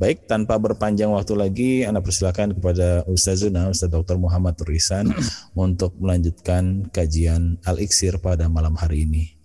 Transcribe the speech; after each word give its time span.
Baik, 0.00 0.24
tanpa 0.24 0.56
berpanjang 0.56 1.12
waktu 1.12 1.36
lagi, 1.36 1.72
Anda 1.84 2.00
persilakan 2.00 2.56
kepada 2.56 3.04
Ustazuna, 3.04 3.68
Ustaz 3.68 3.92
Dr. 3.92 4.16
Muhammad 4.16 4.56
Turisan 4.56 5.12
untuk 5.52 5.92
melanjutkan 6.00 6.88
kajian 6.88 7.60
Al-Iksir 7.68 8.16
pada 8.16 8.48
malam 8.48 8.80
hari 8.80 9.04
ini. 9.04 9.36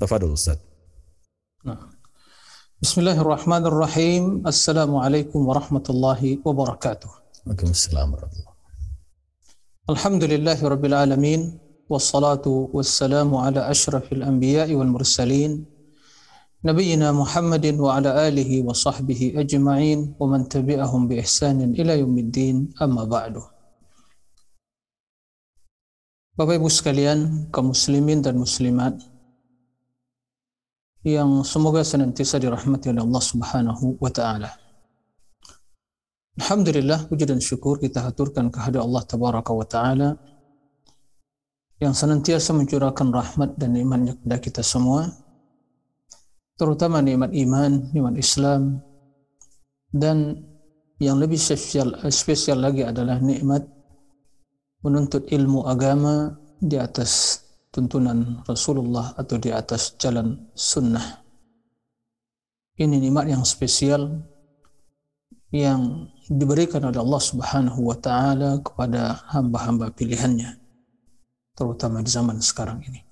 Tafadul 0.00 0.32
Ustaz. 0.32 0.56
Nah. 1.60 1.92
Bismillahirrahmanirrahim. 2.80 4.48
Assalamualaikum 4.48 5.44
warahmatullahi 5.44 6.40
wabarakatuh. 6.40 7.44
Waalaikumsalam 7.44 8.08
warahmatullahi 8.08 8.56
Alhamdulillahi 9.92 10.62
rabbil 10.64 10.96
alamin. 10.96 11.40
Wassalatu 11.84 12.72
wassalamu 12.72 13.44
ala 13.44 13.68
ashrafil 13.68 14.24
anbiya'i 14.24 14.72
wal 14.72 14.88
mursalin. 14.88 15.68
نبينا 16.63 17.11
محمد 17.11 17.65
وعلى 17.75 18.09
آله 18.27 18.51
وصحبه 18.63 19.21
أجمعين 19.35 20.15
ومن 20.19 20.41
تبعهم 20.47 21.01
بإحسان 21.07 21.75
إلى 21.75 21.99
يوم 21.99 22.15
الدين 22.17 22.55
أما 22.81 23.03
بعد 23.03 23.35
Bapak 26.33 26.57
Ibu 26.57 26.65
sekalian, 26.65 27.45
kaum 27.53 27.77
muslimin 27.77 28.25
dan 28.25 28.41
muslimat 28.41 28.97
yang 31.05 31.45
semoga 31.45 31.85
senantiasa 31.85 32.41
dirahmati 32.41 32.89
oleh 32.89 33.05
Allah 33.05 33.21
Subhanahu 33.21 34.01
wa 34.01 34.09
taala. 34.09 34.49
Alhamdulillah 36.41 37.05
puji 37.05 37.29
dan 37.29 37.37
syukur 37.37 37.77
kita 37.77 38.01
haturkan 38.01 38.49
kehadirat 38.49 38.81
Allah 38.81 39.03
tabaraka 39.05 39.53
wa 39.53 39.67
taala 39.69 40.09
yang 41.77 41.93
senantiasa 41.93 42.49
mencurahkan 42.57 43.13
rahmat 43.13 43.53
dan 43.53 43.77
nikmatnya 43.77 44.17
kepada 44.17 44.37
kita 44.41 44.61
semua 44.65 45.13
terutama 46.58 46.98
nikmat 46.98 47.30
iman, 47.32 47.88
nikmat 47.94 48.18
Islam, 48.18 48.82
dan 49.94 50.42
yang 50.98 51.22
lebih 51.22 51.38
spesial, 51.38 51.94
spesial 52.10 52.58
lagi 52.58 52.82
adalah 52.82 53.22
nikmat 53.22 53.62
menuntut 54.82 55.30
ilmu 55.30 55.64
agama 55.70 56.34
di 56.58 56.74
atas 56.74 57.42
tuntunan 57.70 58.42
Rasulullah 58.42 59.14
atau 59.14 59.38
di 59.38 59.54
atas 59.54 59.94
jalan 59.94 60.50
sunnah. 60.58 61.22
Ini 62.78 62.98
nikmat 62.98 63.30
yang 63.30 63.46
spesial 63.46 64.18
yang 65.54 66.10
diberikan 66.28 66.84
oleh 66.84 67.00
Allah 67.00 67.22
Subhanahu 67.22 67.80
wa 67.80 67.96
taala 67.96 68.60
kepada 68.60 69.24
hamba-hamba 69.32 69.94
pilihannya 69.94 70.60
terutama 71.56 72.04
di 72.04 72.10
zaman 72.12 72.38
sekarang 72.38 72.84
ini. 72.84 73.07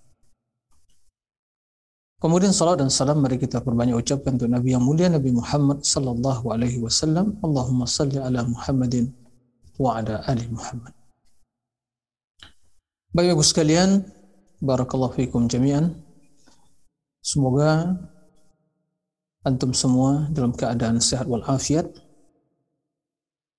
Kemudian 2.27 2.51
salat 2.51 2.83
dan 2.83 2.91
salam 2.91 3.23
mari 3.23 3.39
kita 3.39 3.63
perbanyak 3.63 4.03
ucapkan 4.03 4.35
untuk 4.35 4.51
Nabi 4.51 4.75
yang 4.75 4.83
mulia 4.83 5.07
Nabi 5.07 5.31
Muhammad 5.31 5.87
sallallahu 5.87 6.51
alaihi 6.51 6.83
wasallam. 6.83 7.39
Allahumma 7.39 7.87
salli 7.87 8.19
ala 8.19 8.43
Muhammadin 8.43 9.15
wa 9.79 10.03
ala 10.03 10.27
ali 10.27 10.43
Muhammad. 10.51 10.91
Bapak 13.15 13.31
Ibu 13.31 13.47
sekalian, 13.47 14.03
barakallahu 14.59 15.15
fikum 15.15 15.47
jami'an. 15.47 15.95
Semoga 17.23 17.95
antum 19.47 19.71
semua 19.71 20.27
dalam 20.35 20.51
keadaan 20.51 20.99
sehat 20.99 21.31
walafiat 21.31 21.87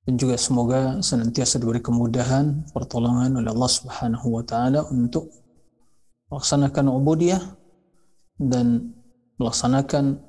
dan 0.04 0.20
juga 0.20 0.36
semoga 0.36 1.00
senantiasa 1.00 1.56
diberi 1.56 1.80
kemudahan 1.80 2.68
pertolongan 2.76 3.32
oleh 3.32 3.48
Allah 3.48 3.72
Subhanahu 3.72 4.28
wa 4.28 4.44
taala 4.44 4.84
untuk 4.92 5.32
melaksanakan 6.28 6.92
ubudiyah 6.92 7.57
dan 8.38 8.94
melaksanakan 9.42 10.22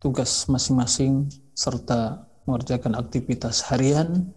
tugas 0.00 0.44
masing-masing 0.48 1.32
serta 1.56 2.28
mengerjakan 2.44 2.94
aktivitas 2.96 3.64
harian 3.72 4.30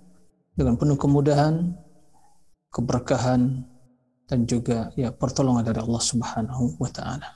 dengan 0.56 0.76
penuh 0.76 0.98
kemudahan, 0.98 1.76
keberkahan 2.74 3.64
dan 4.26 4.40
juga 4.48 4.92
ya 4.96 5.12
pertolongan 5.14 5.68
dari 5.68 5.80
Allah 5.80 6.04
Subhanahu 6.04 6.80
wa 6.80 6.90
taala. 6.90 7.30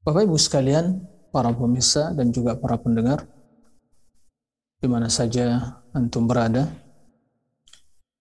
Bapak 0.00 0.26
Ibu 0.26 0.36
sekalian, 0.36 1.06
para 1.30 1.54
pemirsa 1.54 2.10
dan 2.16 2.34
juga 2.34 2.58
para 2.58 2.80
pendengar 2.80 3.24
di 4.80 4.88
mana 4.88 5.12
saja 5.12 5.76
antum 5.92 6.24
berada, 6.24 6.66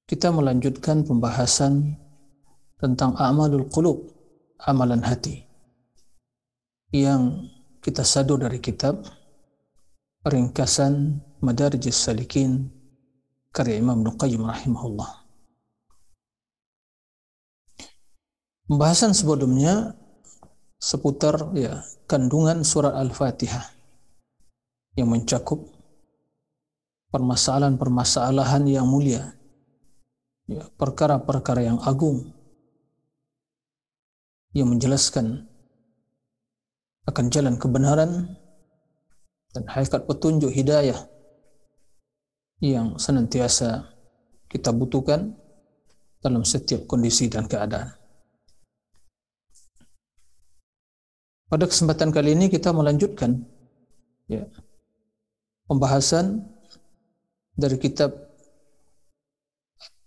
kita 0.05 0.27
melanjutkan 0.29 1.07
pembahasan 1.07 1.95
tentang 2.75 3.15
amalul 3.15 3.63
qulub 3.71 4.18
amalan 4.59 4.99
hati 4.99 5.47
yang 6.91 7.47
kita 7.79 8.03
sadu 8.03 8.35
dari 8.35 8.59
kitab 8.59 9.07
ringkasan 10.27 11.23
Madarijus 11.39 11.95
Salikin 11.95 12.67
karya 13.55 13.79
Imam 13.79 14.03
Nuqayyim 14.03 14.43
rahimahullah. 14.43 15.23
Pembahasan 18.69 19.15
sebelumnya 19.15 19.97
seputar 20.77 21.55
ya 21.57 21.81
kandungan 22.05 22.61
surat 22.61 22.93
Al-Fatihah 22.93 23.65
yang 24.93 25.09
mencakup 25.09 25.65
permasalahan-permasalahan 27.09 28.69
yang 28.69 28.85
mulia, 28.85 29.33
ya, 30.45 30.69
perkara-perkara 30.77 31.65
yang 31.65 31.81
agung 31.81 32.38
yang 34.53 34.69
menjelaskan 34.69 35.45
akan 37.05 37.25
jalan 37.29 37.55
kebenaran 37.57 38.37
dan 39.53 39.63
hakikat 39.65 40.05
petunjuk 40.05 40.53
hidayah 40.53 41.09
yang 42.61 42.97
senantiasa 42.99 43.89
kita 44.49 44.69
butuhkan 44.73 45.33
dalam 46.19 46.43
setiap 46.43 46.85
kondisi 46.85 47.31
dan 47.31 47.47
keadaan. 47.47 47.95
Pada 51.49 51.65
kesempatan 51.65 52.13
kali 52.13 52.37
ini 52.37 52.45
kita 52.45 52.69
melanjutkan 52.69 53.41
ya, 54.29 54.45
pembahasan 55.65 56.45
dari 57.57 57.81
kitab 57.81 58.13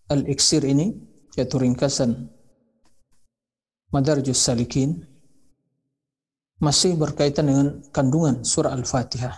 Al-Iksir 0.06 0.62
ini 0.62 0.94
yaitu 1.34 1.58
ringkasan 1.58 2.30
Madarjus 3.92 4.40
Salikin 4.40 5.04
masih 6.64 6.96
berkaitan 6.96 7.44
dengan 7.44 7.66
kandungan 7.92 8.40
surah 8.40 8.72
Al-Fatihah. 8.72 9.36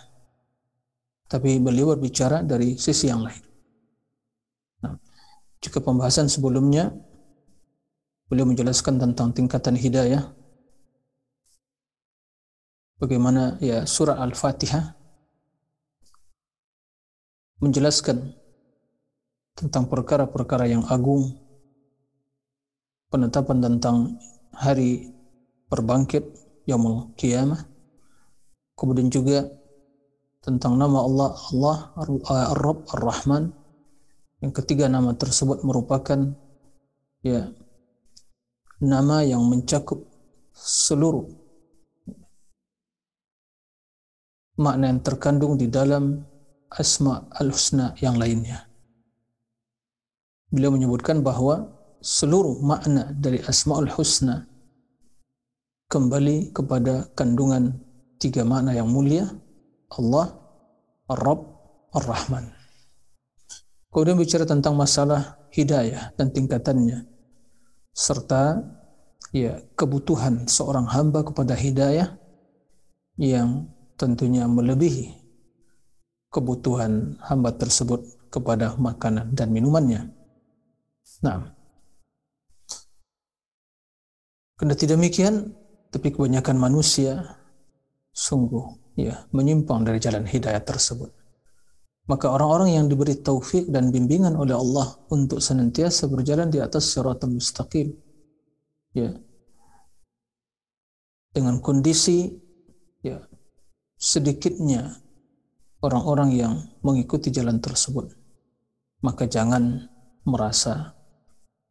Tapi 1.27 1.59
beliau 1.59 1.91
berbicara 1.97 2.47
dari 2.47 2.79
sisi 2.79 3.11
yang 3.11 3.27
lain. 3.27 3.43
Nah, 4.87 4.95
jika 5.59 5.83
pembahasan 5.83 6.31
sebelumnya 6.31 6.95
beliau 8.31 8.47
menjelaskan 8.47 9.03
tentang 9.03 9.35
tingkatan 9.35 9.75
hidayah, 9.75 10.23
bagaimana 13.03 13.59
ya 13.59 13.83
surah 13.83 14.23
Al-Fatihah 14.23 14.95
menjelaskan 17.59 18.39
tentang 19.59 19.91
perkara-perkara 19.91 20.71
yang 20.71 20.87
agung, 20.87 21.41
penetapan 23.09 23.59
tentang 23.65 24.15
hari 24.57 25.11
berbangkit 25.69 26.25
yaumul 26.65 27.13
kiamah 27.19 27.67
kemudian 28.79 29.11
juga 29.11 29.51
tentang 30.45 30.77
nama 30.77 31.03
Allah 31.03 31.31
Allah 31.55 31.79
Ar-Rabb 32.53 32.89
Ar-Rahman 32.95 33.53
yang 34.45 34.53
ketiga 34.53 34.87
nama 34.93 35.17
tersebut 35.17 35.65
merupakan 35.65 36.37
ya 37.25 37.49
nama 38.85 39.25
yang 39.25 39.41
mencakup 39.49 40.05
seluruh 40.55 41.27
makna 44.55 44.95
yang 44.95 45.03
terkandung 45.03 45.59
di 45.59 45.67
dalam 45.67 46.23
asma 46.71 47.27
al-husna 47.35 47.95
yang 47.99 48.15
lainnya. 48.19 48.71
Beliau 50.51 50.71
menyebutkan 50.71 51.27
bahwa 51.27 51.74
seluruh 52.05 52.61
makna 52.61 53.09
dari 53.17 53.41
Asmaul 53.41 53.89
Husna 53.89 54.45
kembali 55.89 56.53
kepada 56.53 57.09
kandungan 57.17 57.81
tiga 58.21 58.45
makna 58.45 58.77
yang 58.77 58.93
mulia 58.93 59.25
Allah, 59.89 60.37
Ar-Rabb, 61.09 61.41
Ar-Rahman. 61.97 62.45
Kemudian 63.89 64.21
bicara 64.21 64.45
tentang 64.45 64.77
masalah 64.77 65.41
hidayah 65.49 66.13
dan 66.21 66.29
tingkatannya. 66.29 67.09
serta 67.95 68.59
ya 69.31 69.63
kebutuhan 69.79 70.51
seorang 70.51 70.83
hamba 70.91 71.23
kepada 71.23 71.55
hidayah 71.55 72.19
yang 73.15 73.71
tentunya 73.95 74.51
melebihi 74.51 75.15
kebutuhan 76.35 77.15
hamba 77.23 77.55
tersebut 77.55 78.03
kepada 78.35 78.75
makanan 78.75 79.31
dan 79.31 79.55
minumannya. 79.55 80.11
Nah, 81.23 81.54
Kendati 84.55 84.87
demikian, 84.87 85.51
tapi 85.91 86.15
kebanyakan 86.15 86.55
manusia 86.59 87.39
sungguh 88.15 88.95
ya 88.95 89.27
menyimpang 89.35 89.83
dari 89.83 89.99
jalan 89.99 90.23
hidayah 90.23 90.63
tersebut. 90.63 91.11
Maka 92.05 92.31
orang-orang 92.31 92.77
yang 92.77 92.87
diberi 92.87 93.17
taufik 93.19 93.67
dan 93.73 93.89
bimbingan 93.89 94.37
oleh 94.37 94.55
Allah 94.55 94.95
untuk 95.11 95.41
senantiasa 95.41 96.07
berjalan 96.07 96.53
di 96.53 96.61
atas 96.61 96.93
siratal 96.93 97.33
mustaqim 97.33 97.97
ya 98.95 99.11
dengan 101.35 101.59
kondisi 101.59 102.31
ya 103.03 103.19
sedikitnya 103.99 105.03
orang-orang 105.83 106.31
yang 106.31 106.55
mengikuti 106.87 107.35
jalan 107.35 107.59
tersebut 107.59 108.15
maka 109.03 109.27
jangan 109.27 109.91
merasa 110.23 110.95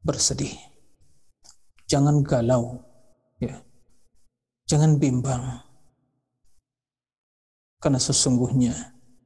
bersedih 0.04 0.52
jangan 1.94 2.26
galau, 2.26 2.82
ya. 3.38 3.62
Jangan 4.66 4.98
bimbang. 4.98 5.62
Karena 7.78 8.02
sesungguhnya 8.02 8.74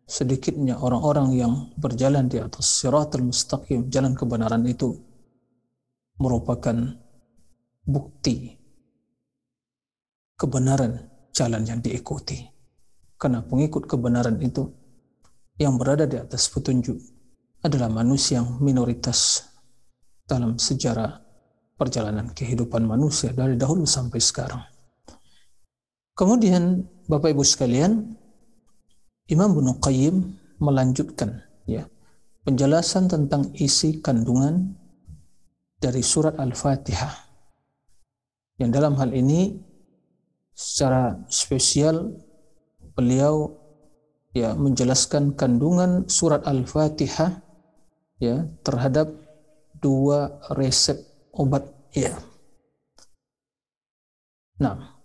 sedikitnya 0.03 0.75
orang-orang 0.75 1.31
yang 1.31 1.53
berjalan 1.79 2.27
di 2.27 2.43
atas 2.43 2.67
siratul 2.67 3.31
mustaqim, 3.31 3.87
jalan 3.87 4.11
kebenaran 4.19 4.67
itu 4.67 4.99
merupakan 6.19 6.75
bukti 7.87 8.59
kebenaran 10.35 11.07
jalan 11.31 11.63
yang 11.63 11.79
diikuti. 11.79 12.43
Karena 13.15 13.39
pengikut 13.45 13.87
kebenaran 13.87 14.43
itu 14.43 14.67
yang 15.55 15.79
berada 15.79 16.03
di 16.03 16.19
atas 16.19 16.51
petunjuk 16.51 16.99
adalah 17.63 17.89
manusia 17.89 18.43
yang 18.43 18.59
minoritas 18.59 19.47
dalam 20.27 20.59
sejarah 20.59 21.26
perjalanan 21.77 22.33
kehidupan 22.33 22.83
manusia 22.83 23.29
dari 23.31 23.53
dahulu 23.53 23.85
sampai 23.85 24.17
sekarang. 24.17 24.61
Kemudian 26.17 26.81
Bapak 27.05 27.31
Ibu 27.31 27.45
sekalian, 27.45 28.17
Imam 29.29 29.53
Ibnu 29.53 29.77
Qayyim 29.77 30.15
melanjutkan 30.57 31.45
ya 31.69 31.85
penjelasan 32.41 33.05
tentang 33.05 33.53
isi 33.53 34.01
kandungan 34.01 34.73
dari 35.77 36.01
surat 36.01 36.41
Al-Fatihah. 36.41 37.29
Yang 38.57 38.71
dalam 38.73 38.97
hal 38.97 39.13
ini 39.13 39.61
secara 40.57 41.21
spesial 41.29 42.17
beliau 42.97 43.53
ya 44.33 44.57
menjelaskan 44.57 45.37
kandungan 45.37 46.09
surat 46.09 46.41
Al-Fatihah 46.49 47.45
ya 48.17 48.49
terhadap 48.65 49.13
dua 49.77 50.41
resep 50.57 50.97
obat 51.37 51.63
ya. 51.93 52.17
Nah, 54.57 54.97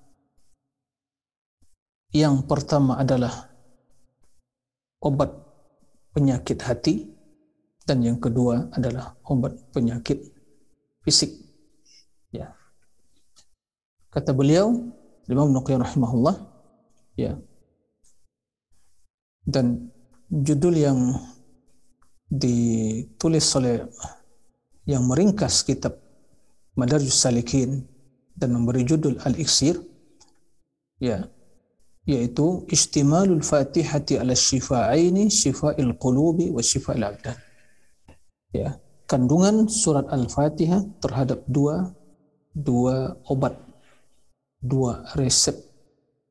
yang 2.12 2.48
pertama 2.48 2.96
adalah 2.96 3.52
obat 5.04 5.32
penyakit 6.16 6.58
hati 6.64 7.08
dan 7.84 8.00
yang 8.00 8.16
kedua 8.16 8.72
adalah 8.72 9.16
obat 9.28 9.56
penyakit 9.76 10.20
fisik. 11.04 11.32
Ya. 12.32 12.56
Kata 14.08 14.32
beliau, 14.32 14.72
Imam 15.28 15.52
Nuqayyim 15.52 15.84
rahimahullah, 15.84 16.36
ya. 17.16 17.36
Dan 19.42 19.92
judul 20.30 20.78
yang 20.78 20.98
ditulis 22.32 23.44
oleh 23.58 23.84
yang 24.88 25.04
meringkas 25.04 25.66
kitab 25.66 26.01
Madarjus 26.72 27.20
Salikin 27.20 27.84
dan 28.32 28.56
memberi 28.56 28.82
judul 28.88 29.20
Al-Iksir 29.20 29.76
ya 31.02 31.28
yaitu 32.02 32.66
istimalul 32.66 33.44
fatihati 33.44 34.18
ala 34.18 34.34
syifa'aini 34.34 35.30
syifa'il 35.30 35.94
qulubi 36.00 36.50
wa 36.50 36.58
syifa'il 36.58 37.04
abdan. 37.04 37.38
Ya 38.50 38.82
kandungan 39.06 39.68
surat 39.68 40.08
Al-Fatihah 40.08 40.82
terhadap 40.98 41.44
dua 41.44 41.92
dua 42.56 43.16
obat 43.28 43.56
dua 44.64 45.04
resep 45.16 45.56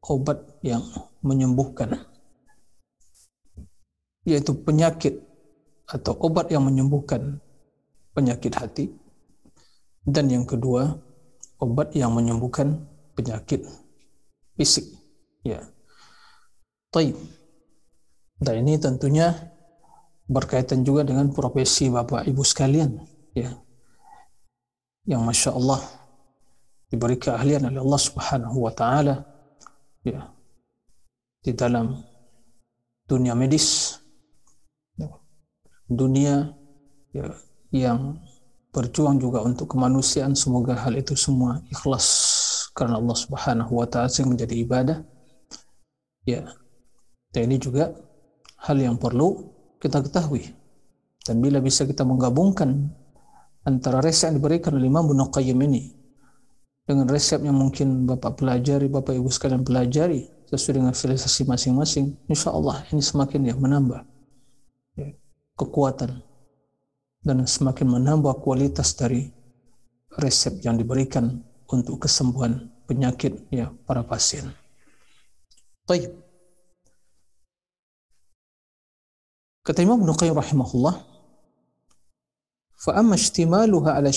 obat 0.01 0.41
yang 0.65 0.81
menyembuhkan 1.21 2.01
yaitu 4.25 4.53
penyakit 4.53 5.21
atau 5.85 6.13
obat 6.21 6.49
yang 6.49 6.65
menyembuhkan 6.65 7.41
penyakit 8.13 8.53
hati 8.53 8.85
dan 10.05 10.29
yang 10.29 10.45
kedua 10.45 10.97
obat 11.61 11.93
yang 11.93 12.13
menyembuhkan 12.13 12.89
penyakit 13.13 13.65
fisik. 14.57 14.85
Ya. 15.45 15.61
Taib. 16.89 17.17
Dan 18.41 18.65
ini 18.65 18.81
tentunya 18.81 19.53
berkaitan 20.25 20.81
juga 20.81 21.05
dengan 21.05 21.29
profesi 21.29 21.89
Bapak 21.89 22.25
Ibu 22.25 22.41
sekalian. 22.41 22.97
Ya. 23.37 23.53
Yang 25.05 25.21
Masya 25.21 25.51
Allah 25.53 25.81
diberi 26.89 27.15
keahlian 27.17 27.69
oleh 27.69 27.81
Allah 27.81 28.01
Subhanahu 28.01 28.57
wa 28.65 28.73
taala. 28.73 29.25
Ya. 30.01 30.33
Di 31.41 31.53
dalam 31.53 32.01
dunia 33.05 33.33
medis 33.33 34.01
dunia 35.91 36.55
ya, 37.11 37.27
yang 37.75 38.15
berjuang 38.71 39.19
juga 39.19 39.43
untuk 39.43 39.75
kemanusiaan. 39.75 40.33
Semoga 40.33 40.75
hal 40.75 40.95
itu 40.97 41.13
semua 41.15 41.59
ikhlas 41.71 42.07
karena 42.71 42.97
Allah 42.97 43.17
Subhanahu 43.19 43.71
wa 43.83 43.87
taala 43.87 44.11
yang 44.11 44.31
menjadi 44.31 44.55
ibadah. 44.55 44.97
Ya 46.23 46.47
dan 47.31 47.47
ini 47.47 47.57
juga 47.57 47.95
hal 48.67 48.77
yang 48.77 48.99
perlu 48.99 49.51
kita 49.79 50.03
ketahui. 50.03 50.51
Dan 51.21 51.39
bila 51.39 51.63
bisa 51.63 51.87
kita 51.87 52.03
menggabungkan 52.03 52.91
antara 53.63 54.01
resep 54.01 54.33
yang 54.33 54.41
diberikan 54.41 54.73
oleh 54.75 54.89
Imam 54.89 55.05
Ibnu 55.05 55.29
Qayyim 55.31 55.59
ini 55.69 55.93
dengan 56.83 57.05
resep 57.07 57.39
yang 57.45 57.55
mungkin 57.55 58.09
Bapak 58.09 58.41
pelajari, 58.41 58.89
Bapak 58.89 59.13
Ibu 59.15 59.29
sekalian 59.29 59.61
pelajari 59.61 60.27
sesuai 60.49 60.81
dengan 60.81 60.93
filosofi 60.97 61.47
masing-masing, 61.47 62.17
insya 62.27 62.51
Allah 62.51 62.83
ini 62.91 62.99
semakin 62.99 63.47
ya 63.47 63.55
menambah 63.55 64.01
ya, 64.99 65.15
kekuatan 65.55 66.19
dan 67.21 67.45
semakin 67.45 67.87
menambah 67.87 68.41
kualitas 68.41 68.97
dari 68.97 69.29
resep 70.17 70.59
yang 70.65 70.75
diberikan 70.75 71.39
untuk 71.69 72.03
kesembuhan 72.03 72.67
penyakit 72.89 73.47
ya 73.53 73.71
para 73.87 74.03
pasien. 74.03 74.51
Baik. 75.87 76.11
Kata 79.61 79.79
Imam 79.85 80.01
Ibnu 80.01 80.17
rahimahullah, 80.17 80.95
fa 82.75 82.91
amma 82.97 83.15
ihtimaluha 83.15 83.93
ala. 83.95 84.09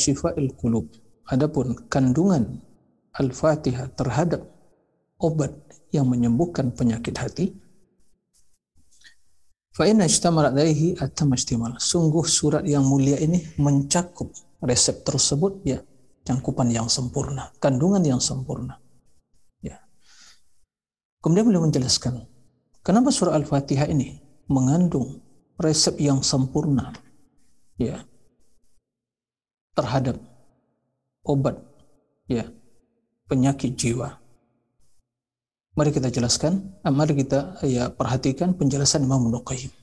Adapun 1.25 1.89
kandungan 1.89 2.61
Al-Fatihah 3.17 3.97
terhadap 3.97 4.45
obat 5.17 5.57
yang 5.89 6.05
menyembuhkan 6.11 6.69
penyakit 6.75 7.17
hati, 7.17 7.47
Fa'inna 9.75 10.07
ijtamalat 10.07 10.55
alaihi 10.55 10.95
atam 11.03 11.35
istimal. 11.35 11.75
Sungguh 11.83 12.23
surat 12.23 12.63
yang 12.63 12.87
mulia 12.87 13.19
ini 13.19 13.43
mencakup 13.59 14.31
resep 14.63 15.03
tersebut 15.03 15.67
ya 15.67 15.83
cangkupan 16.23 16.71
yang 16.71 16.87
sempurna, 16.87 17.51
kandungan 17.59 18.01
yang 18.07 18.23
sempurna. 18.23 18.79
Ya. 19.59 19.83
Kemudian 21.19 21.51
beliau 21.51 21.67
menjelaskan 21.67 22.23
kenapa 22.87 23.11
surah 23.11 23.35
Al-Fatihah 23.35 23.91
ini 23.91 24.23
mengandung 24.47 25.19
resep 25.59 25.99
yang 25.99 26.23
sempurna 26.23 26.95
ya 27.75 28.07
terhadap 29.75 30.23
obat 31.27 31.59
ya 32.31 32.47
penyakit 33.27 33.75
jiwa. 33.75 34.24
Mari 35.75 35.91
kita 35.91 36.07
jelaskan, 36.07 36.71
eh, 36.87 36.93
mari 36.95 37.19
kita 37.19 37.59
ya 37.67 37.91
perhatikan 37.91 38.55
penjelasan 38.55 39.03
Imam 39.11 39.27
Nuqayyim. 39.27 39.75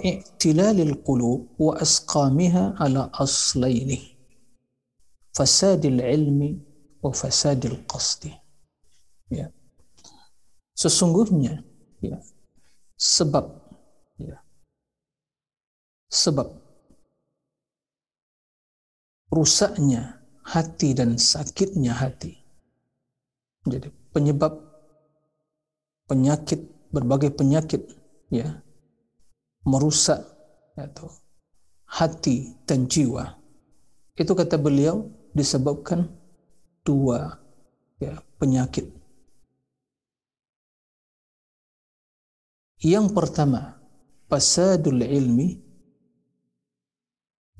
I'tilalil 0.00 0.96
qulub 1.04 1.52
wa 1.60 1.76
asqamiha 1.76 2.80
ala 2.80 3.12
aslaini. 3.12 4.16
Fasadil 5.36 6.00
ilmi 6.00 6.56
wa 7.04 7.12
fasadil 7.12 7.84
qasdi. 7.84 8.32
Ya. 9.28 9.52
Sesungguhnya 10.74 11.60
ya, 12.00 12.16
sebab 12.96 13.44
ya, 14.16 14.40
sebab 16.08 16.48
rusaknya 19.28 20.18
hati 20.42 20.96
dan 20.96 21.20
sakitnya 21.20 21.92
hati. 21.92 22.39
Jadi 23.70 23.88
penyebab 24.10 24.58
penyakit 26.10 26.66
berbagai 26.90 27.30
penyakit 27.30 27.86
ya 28.34 28.58
merusak 29.62 30.26
atau 30.74 31.06
hati 31.86 32.58
dan 32.66 32.90
jiwa. 32.90 33.38
Itu 34.18 34.34
kata 34.34 34.58
beliau 34.58 35.06
disebabkan 35.32 36.10
dua 36.82 37.38
ya, 38.02 38.18
penyakit. 38.40 38.90
Yang 42.80 43.12
pertama, 43.12 43.76
fasadul 44.26 45.04
ilmi 45.04 45.60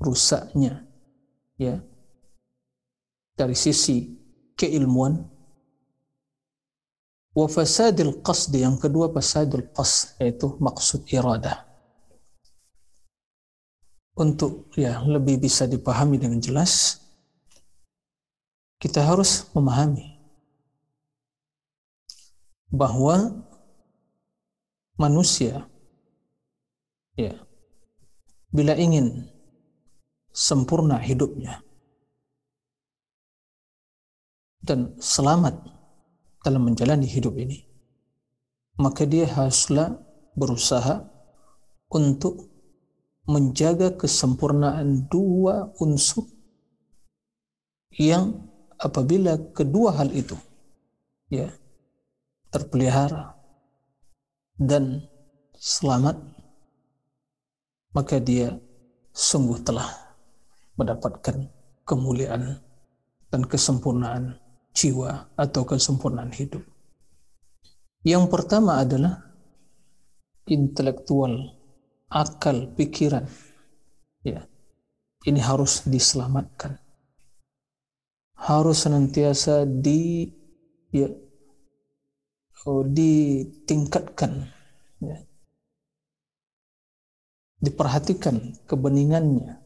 rusaknya 0.01 0.81
ya 1.61 1.77
dari 3.37 3.53
sisi 3.53 4.17
keilmuan 4.57 5.30
wa 7.31 7.47
fasadil 7.47 8.19
qasd 8.19 8.51
yang 8.59 8.75
kedua 8.75 9.07
fasadul 9.07 9.71
qasd 9.71 10.19
yaitu 10.19 10.59
maksud 10.59 11.07
iradah 11.07 11.63
untuk 14.19 14.67
ya 14.75 14.99
lebih 15.07 15.39
bisa 15.39 15.63
dipahami 15.63 16.19
dengan 16.19 16.43
jelas 16.43 16.99
kita 18.83 18.99
harus 18.99 19.47
memahami 19.55 20.19
bahwa 22.67 23.47
manusia 24.99 25.71
ya 27.15 27.31
bila 28.51 28.75
ingin 28.75 29.31
sempurna 30.35 30.99
hidupnya 30.99 31.63
dan 34.59 34.99
selamat 34.99 35.80
dalam 36.41 36.65
menjalani 36.65 37.05
hidup 37.05 37.37
ini. 37.37 37.61
Maka 38.81 39.05
dia 39.05 39.29
haruslah 39.29 39.97
berusaha 40.33 41.05
untuk 41.91 42.49
menjaga 43.29 43.93
kesempurnaan 43.93 45.05
dua 45.05 45.69
unsur 45.77 46.25
yang 47.93 48.49
apabila 48.81 49.37
kedua 49.53 49.93
hal 49.93 50.09
itu 50.09 50.33
ya 51.29 51.53
terpelihara 52.49 53.37
dan 54.57 55.05
selamat 55.53 56.17
maka 57.93 58.17
dia 58.17 58.57
sungguh 59.13 59.61
telah 59.61 59.85
mendapatkan 60.81 61.45
kemuliaan 61.85 62.57
dan 63.29 63.41
kesempurnaan 63.45 64.40
jiwa 64.71 65.31
atau 65.35 65.63
kesempurnaan 65.67 66.31
hidup. 66.33 66.63
Yang 68.01 68.25
pertama 68.33 68.81
adalah 68.81 69.21
intelektual, 70.49 71.53
akal, 72.09 72.73
pikiran. 72.73 73.29
Ya. 74.25 74.47
Ini 75.21 75.37
harus 75.37 75.85
diselamatkan. 75.85 76.81
Harus 78.41 78.89
senantiasa 78.89 79.69
di 79.69 80.25
ya, 80.89 81.13
oh, 82.65 82.81
ditingkatkan. 82.81 84.49
Ya 84.97 85.21
diperhatikan 87.61 88.57
kebeningannya, 88.65 89.61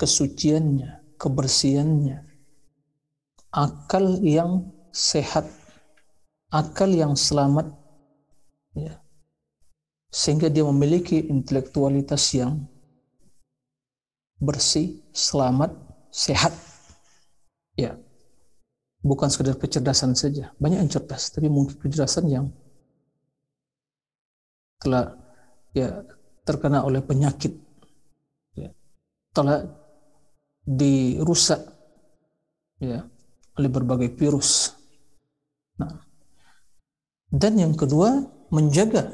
kesuciannya, 0.00 1.20
kebersihannya, 1.20 2.16
akal 3.50 4.22
yang 4.22 4.70
sehat, 4.94 5.46
akal 6.50 6.90
yang 6.90 7.18
selamat, 7.18 7.70
ya. 8.74 9.02
sehingga 10.10 10.50
dia 10.50 10.66
memiliki 10.66 11.30
intelektualitas 11.30 12.34
yang 12.34 12.66
bersih, 14.38 15.02
selamat, 15.14 15.74
sehat. 16.10 16.54
Ya, 17.78 17.98
bukan 19.02 19.30
sekedar 19.30 19.58
kecerdasan 19.58 20.14
saja. 20.14 20.54
Banyak 20.58 20.86
yang 20.86 20.90
cerdas, 20.90 21.30
tapi 21.30 21.46
mungkin 21.46 21.78
kecerdasan 21.78 22.26
yang 22.30 22.46
telah 24.80 25.12
ya 25.76 26.02
terkena 26.42 26.82
oleh 26.82 27.04
penyakit 27.04 27.52
ya, 28.56 28.72
telah 29.36 29.68
dirusak 30.64 31.60
ya 32.80 33.04
oleh 33.60 33.68
berbagai 33.68 34.16
virus. 34.16 34.72
Nah, 35.76 36.00
dan 37.28 37.60
yang 37.60 37.76
kedua 37.76 38.24
menjaga 38.48 39.12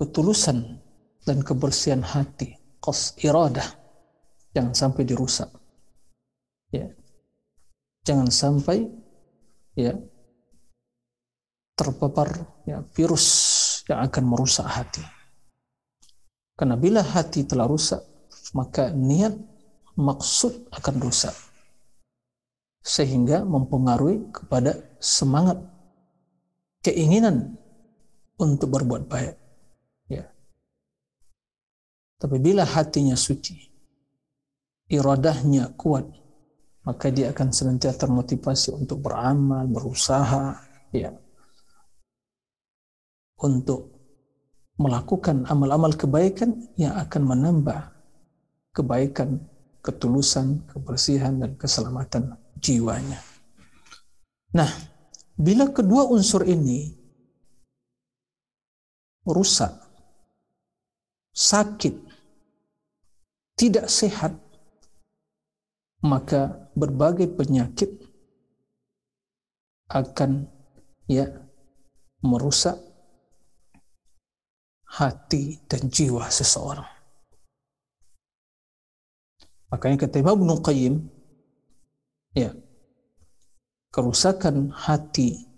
ketulusan 0.00 0.80
dan 1.22 1.44
kebersihan 1.44 2.00
hati, 2.00 2.56
kos 2.80 3.14
iradah, 3.20 3.68
jangan 4.56 4.72
sampai 4.72 5.02
dirusak. 5.04 5.52
Ya, 6.72 6.88
jangan 8.08 8.32
sampai 8.32 8.88
ya 9.76 9.92
terpapar 11.76 12.48
ya 12.64 12.80
virus 12.96 13.26
yang 13.86 14.00
akan 14.08 14.24
merusak 14.24 14.66
hati. 14.66 15.04
Karena 16.56 16.76
bila 16.76 17.00
hati 17.04 17.44
telah 17.44 17.68
rusak, 17.68 18.00
maka 18.56 18.92
niat 18.92 19.34
maksud 19.96 20.72
akan 20.72 20.96
rusak. 21.00 21.34
Sehingga 22.82 23.46
mempengaruhi 23.46 24.34
kepada 24.34 24.74
semangat 24.98 25.62
keinginan 26.82 27.54
untuk 28.42 28.74
berbuat 28.74 29.06
baik. 29.06 29.38
Ya. 30.10 30.26
Tapi 32.18 32.36
bila 32.42 32.66
hatinya 32.66 33.14
suci, 33.14 33.54
iradahnya 34.90 35.78
kuat, 35.78 36.10
maka 36.82 37.14
dia 37.14 37.30
akan 37.30 37.54
senantiasa 37.54 38.02
termotivasi 38.02 38.74
untuk 38.74 39.06
beramal, 39.06 39.70
berusaha, 39.70 40.58
ya, 40.90 41.14
untuk 43.38 43.94
melakukan 44.82 45.46
amal-amal 45.46 45.94
kebaikan 45.94 46.74
yang 46.74 46.98
akan 46.98 47.22
menambah 47.22 47.80
kebaikan, 48.74 49.38
ketulusan, 49.84 50.66
kebersihan, 50.66 51.38
dan 51.38 51.54
keselamatan 51.54 52.41
jiwanya. 52.62 53.18
Nah, 54.54 54.70
bila 55.34 55.68
kedua 55.74 56.06
unsur 56.06 56.46
ini 56.46 56.94
rusak, 59.26 59.74
sakit, 61.34 61.98
tidak 63.58 63.90
sehat, 63.90 64.38
maka 66.06 66.70
berbagai 66.78 67.30
penyakit 67.34 67.90
akan 69.90 70.46
ya 71.10 71.28
merusak 72.22 72.78
hati 74.86 75.58
dan 75.66 75.88
jiwa 75.88 76.28
seseorang. 76.28 76.88
Makanya 79.72 80.04
kata 80.04 80.20
Imam 80.20 80.36
Ibn 80.36 80.60
Qayyim, 80.60 80.94
ya, 82.32 82.52
kerusakan 83.92 84.72
hati, 84.72 85.48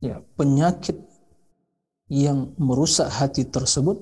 ya, 0.00 0.20
penyakit 0.36 0.96
yang 2.06 2.54
merusak 2.60 3.10
hati 3.10 3.48
tersebut 3.48 3.98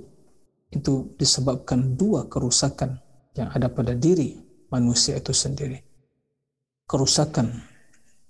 itu 0.75 1.15
disebabkan 1.17 1.95
dua 1.95 2.27
kerusakan 2.29 3.01
yang 3.39 3.49
ada 3.55 3.71
pada 3.71 3.95
diri 3.95 4.39
manusia 4.69 5.17
itu 5.17 5.31
sendiri. 5.31 5.81
Kerusakan 6.85 7.65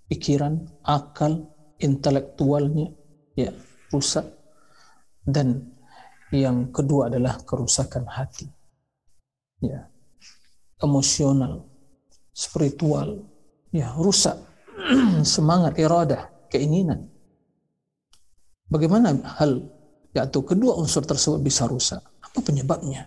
pikiran, 0.07 0.63
akal, 0.85 1.49
intelektualnya, 1.81 2.93
ya, 3.35 3.51
rusak 3.91 4.29
dan 5.25 5.73
yang 6.29 6.71
kedua 6.71 7.09
adalah 7.09 7.41
kerusakan 7.43 8.05
hati. 8.11 8.51
Ya. 9.65 9.89
Emosional, 10.83 11.65
spiritual, 12.35 13.23
ya 13.71 13.95
rusak 13.95 14.35
semangat 15.23 15.79
iradah, 15.79 16.51
keinginan. 16.51 17.09
Bagaimana 18.67 19.15
hal 19.39 19.71
yaitu 20.11 20.43
kedua 20.43 20.75
unsur 20.75 21.07
tersebut 21.07 21.39
bisa 21.39 21.71
rusak? 21.71 22.03
Apa 22.19 22.43
penyebabnya? 22.43 23.07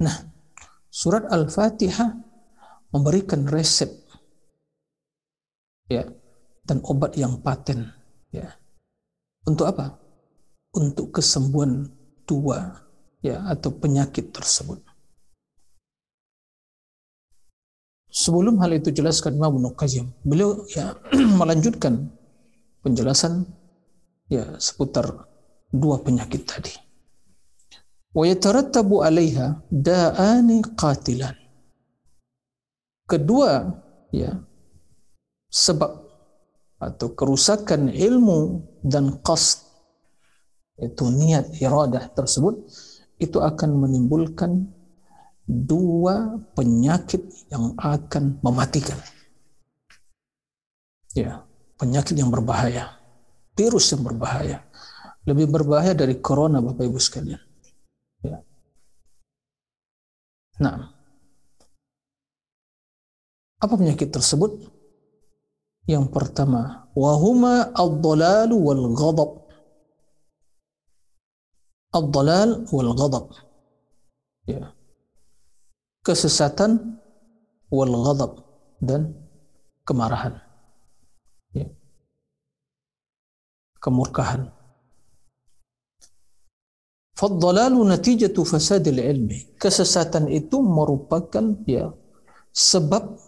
Nah, 0.00 0.16
surat 0.88 1.28
Al-Fatihah 1.28 2.16
memberikan 2.88 3.44
resep 3.44 3.92
ya 5.92 6.08
dan 6.64 6.80
obat 6.84 7.16
yang 7.16 7.40
paten 7.44 7.92
ya. 8.32 8.48
Untuk 9.44 9.68
apa? 9.68 9.96
Untuk 10.76 11.12
kesembuhan 11.16 11.88
dua 12.28 12.84
ya 13.24 13.44
atau 13.48 13.72
penyakit 13.72 14.32
tersebut. 14.32 14.84
Sebelum 18.08 18.56
hal 18.64 18.72
itu 18.72 18.88
jelaskan 18.88 19.36
Imam 19.36 19.60
Ibnu 19.60 19.76
Qayyim, 19.76 20.06
beliau 20.24 20.64
ya 20.72 20.96
melanjutkan 21.40 22.08
penjelasan 22.80 23.44
ya 24.32 24.56
seputar 24.56 25.28
dua 25.68 26.00
penyakit 26.00 26.48
tadi. 26.48 26.72
Wa 28.16 28.24
yatarattabu 28.24 29.04
'alaiha 29.04 29.60
da'ani 29.68 30.64
qatilan. 30.72 31.36
Kedua 33.04 33.68
ya 34.12 34.40
sebab 35.52 36.08
atau 36.78 37.08
kerusakan 37.12 37.90
ilmu 37.90 38.62
dan 38.86 39.20
qasd 39.20 39.66
itu 40.78 41.10
niat 41.10 41.58
iradah 41.58 42.06
tersebut 42.14 42.54
itu 43.18 43.42
akan 43.42 43.82
menimbulkan 43.82 44.70
dua 45.48 46.36
penyakit 46.52 47.48
yang 47.48 47.72
akan 47.80 48.36
mematikan. 48.44 49.00
Ya, 51.16 51.48
penyakit 51.80 52.12
yang 52.20 52.28
berbahaya, 52.28 53.00
virus 53.56 53.88
yang 53.96 54.04
berbahaya, 54.04 54.60
lebih 55.24 55.48
berbahaya 55.48 55.96
dari 55.96 56.20
corona, 56.20 56.60
Bapak 56.60 56.84
Ibu 56.84 57.00
sekalian. 57.00 57.40
Ya. 58.20 58.44
Nah, 60.60 60.92
apa 63.58 63.74
penyakit 63.74 64.12
tersebut? 64.12 64.68
Yang 65.88 66.12
pertama, 66.12 66.92
wahuma 66.92 67.72
ad-dalalu 67.72 68.56
wal 68.60 68.84
ghadab. 68.92 69.30
Ad-dalal 71.96 72.68
wal 72.68 72.92
ghadab. 72.92 73.32
Ya 74.44 74.77
kesesatan 76.08 76.96
wal 77.68 77.92
ghadab 77.92 78.32
dan 78.80 79.12
kemarahan 79.84 80.40
ya. 81.52 81.68
kemurkahan 83.76 84.48
Fadzalalu 87.18 87.82
natijatu 87.82 88.46
fasadil 88.46 89.02
ilmi. 89.02 89.58
Kesesatan 89.58 90.30
itu 90.30 90.62
merupakan 90.62 91.58
ya 91.66 91.90
sebab 92.54 93.18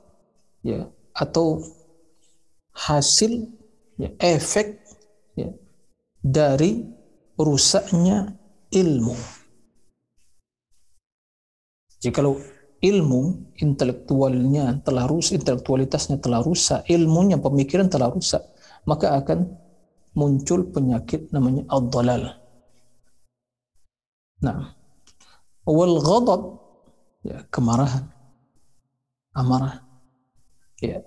ya 0.62 0.86
atau 1.10 1.58
hasil 2.70 3.50
ya, 3.98 4.14
efek 4.22 4.78
ya, 5.34 5.50
dari 6.22 6.86
rusaknya 7.34 8.38
ilmu. 8.70 9.18
Jikalau 11.98 12.38
ilmu 12.80 13.52
intelektualnya 13.60 14.80
telah 14.80 15.04
rusak, 15.04 15.44
intelektualitasnya 15.44 16.16
telah 16.16 16.40
rusak, 16.40 16.80
ilmunya, 16.88 17.36
pemikiran 17.36 17.92
telah 17.92 18.08
rusak, 18.08 18.40
maka 18.88 19.20
akan 19.20 19.52
muncul 20.16 20.64
penyakit 20.72 21.28
namanya 21.30 21.68
ad-dalal. 21.68 22.40
Nah, 24.40 24.72
wal 25.68 26.00
ghadab 26.00 26.42
ya 27.20 27.44
kemarahan, 27.52 28.08
amarah 29.36 29.84
ya 30.80 31.04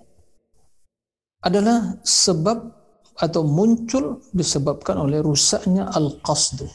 adalah 1.42 1.98
sebab 2.06 2.70
atau 3.18 3.42
muncul 3.42 4.22
disebabkan 4.30 4.98
oleh 4.98 5.18
rusaknya 5.18 5.90
al-qasdu. 5.90 6.70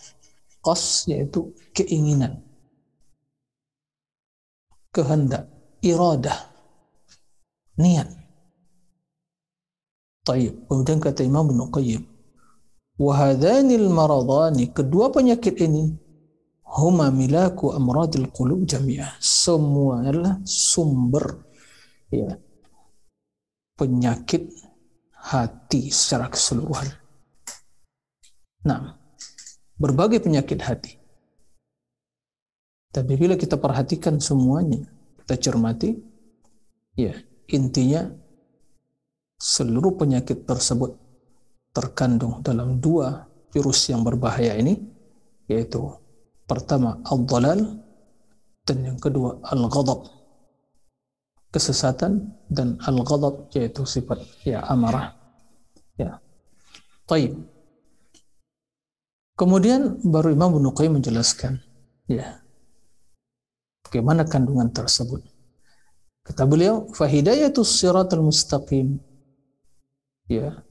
Qas 0.59 1.07
yaitu 1.07 1.55
keinginan 1.71 2.43
kehendak, 4.93 5.50
iradah, 5.81 6.39
niat. 7.79 8.10
Taib. 10.27 10.67
Kemudian 10.67 11.00
kata 11.01 11.25
Imam 11.25 11.49
Ibn 11.49 11.73
Qayyim, 11.73 12.04
Wahadhanil 12.99 13.88
maradhani, 13.88 14.75
kedua 14.75 15.08
penyakit 15.10 15.56
ini, 15.63 15.95
huma 16.67 17.08
milaku 17.10 17.71
amradil 17.71 18.28
qulub 18.28 18.67
jami'ah. 18.67 19.15
Semua 19.23 20.04
adalah 20.04 20.43
sumber 20.43 21.47
ya, 22.12 22.36
penyakit 23.80 24.52
hati 25.15 25.88
secara 25.88 26.28
keseluruhan. 26.28 26.91
Nah, 28.67 28.99
berbagai 29.80 30.19
penyakit 30.19 30.60
hati. 30.60 30.98
Tapi 32.89 33.13
bila 33.13 33.38
kita 33.38 33.62
perhatikan 33.62 34.17
semuanya, 34.17 34.82
kita 35.21 35.38
cermati, 35.38 35.93
ya 36.97 37.13
intinya 37.45 38.10
seluruh 39.38 39.93
penyakit 39.93 40.49
tersebut 40.49 40.97
terkandung 41.69 42.41
dalam 42.41 42.82
dua 42.82 43.30
virus 43.54 43.86
yang 43.93 44.02
berbahaya 44.02 44.58
ini, 44.58 44.82
yaitu 45.45 45.86
pertama 46.49 46.97
al-dalal 47.06 47.78
dan 48.65 48.78
yang 48.82 48.97
kedua 48.97 49.38
al-ghadab. 49.45 50.10
Kesesatan 51.49 52.41
dan 52.49 52.78
al-ghadab 52.82 53.54
yaitu 53.54 53.86
sifat 53.86 54.21
ya 54.45 54.65
amarah. 54.65 55.13
Ya. 55.93 56.21
Taib. 57.06 57.38
Kemudian 59.38 60.02
baru 60.06 60.34
Imam 60.34 60.58
Ibnu 60.58 60.73
Qayyim 60.73 60.99
menjelaskan 61.02 61.63
ya 62.10 62.43
Bagaimana 63.89 64.21
kandungan 64.30 64.69
tersebut? 64.69 65.25
Kata 66.21 66.45
beliau, 66.45 66.86
fahidayatus 66.93 67.82
siratal 67.82 68.21
mustaqim. 68.21 69.02
Ya. 70.30 70.62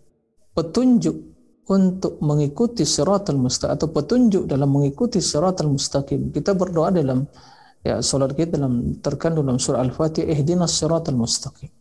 Petunjuk 0.55 1.19
untuk 1.67 2.23
mengikuti 2.23 2.87
siratal 2.87 3.43
mustaqim 3.43 3.75
atau 3.75 3.91
petunjuk 3.91 4.47
dalam 4.47 4.71
mengikuti 4.71 5.19
siratal 5.19 5.67
mustaqim. 5.67 6.31
Kita 6.31 6.55
berdoa 6.55 6.95
dalam 6.95 7.27
ya 7.83 7.99
salat 7.99 8.39
kita 8.39 8.55
dalam 8.55 9.03
terkandung 9.03 9.51
dalam 9.51 9.59
surah 9.59 9.83
Al-Fatihah 9.83 10.31
ihdinas 10.31 10.79
siratal 10.79 11.19
mustaqim. 11.19 11.75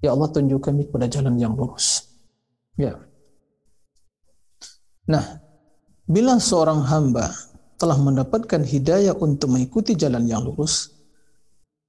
Ya 0.00 0.16
Allah 0.16 0.32
tunjukkan 0.32 0.72
kami 0.72 0.88
pada 0.88 1.04
jalan 1.12 1.36
yang 1.36 1.52
lurus. 1.52 2.08
Ya. 2.80 2.98
Nah, 5.04 5.44
bila 6.08 6.40
seorang 6.40 6.88
hamba 6.88 7.28
telah 7.76 7.98
mendapatkan 7.98 8.62
hidayah 8.62 9.14
untuk 9.18 9.54
mengikuti 9.54 9.98
jalan 9.98 10.24
yang 10.24 10.46
lurus, 10.46 10.94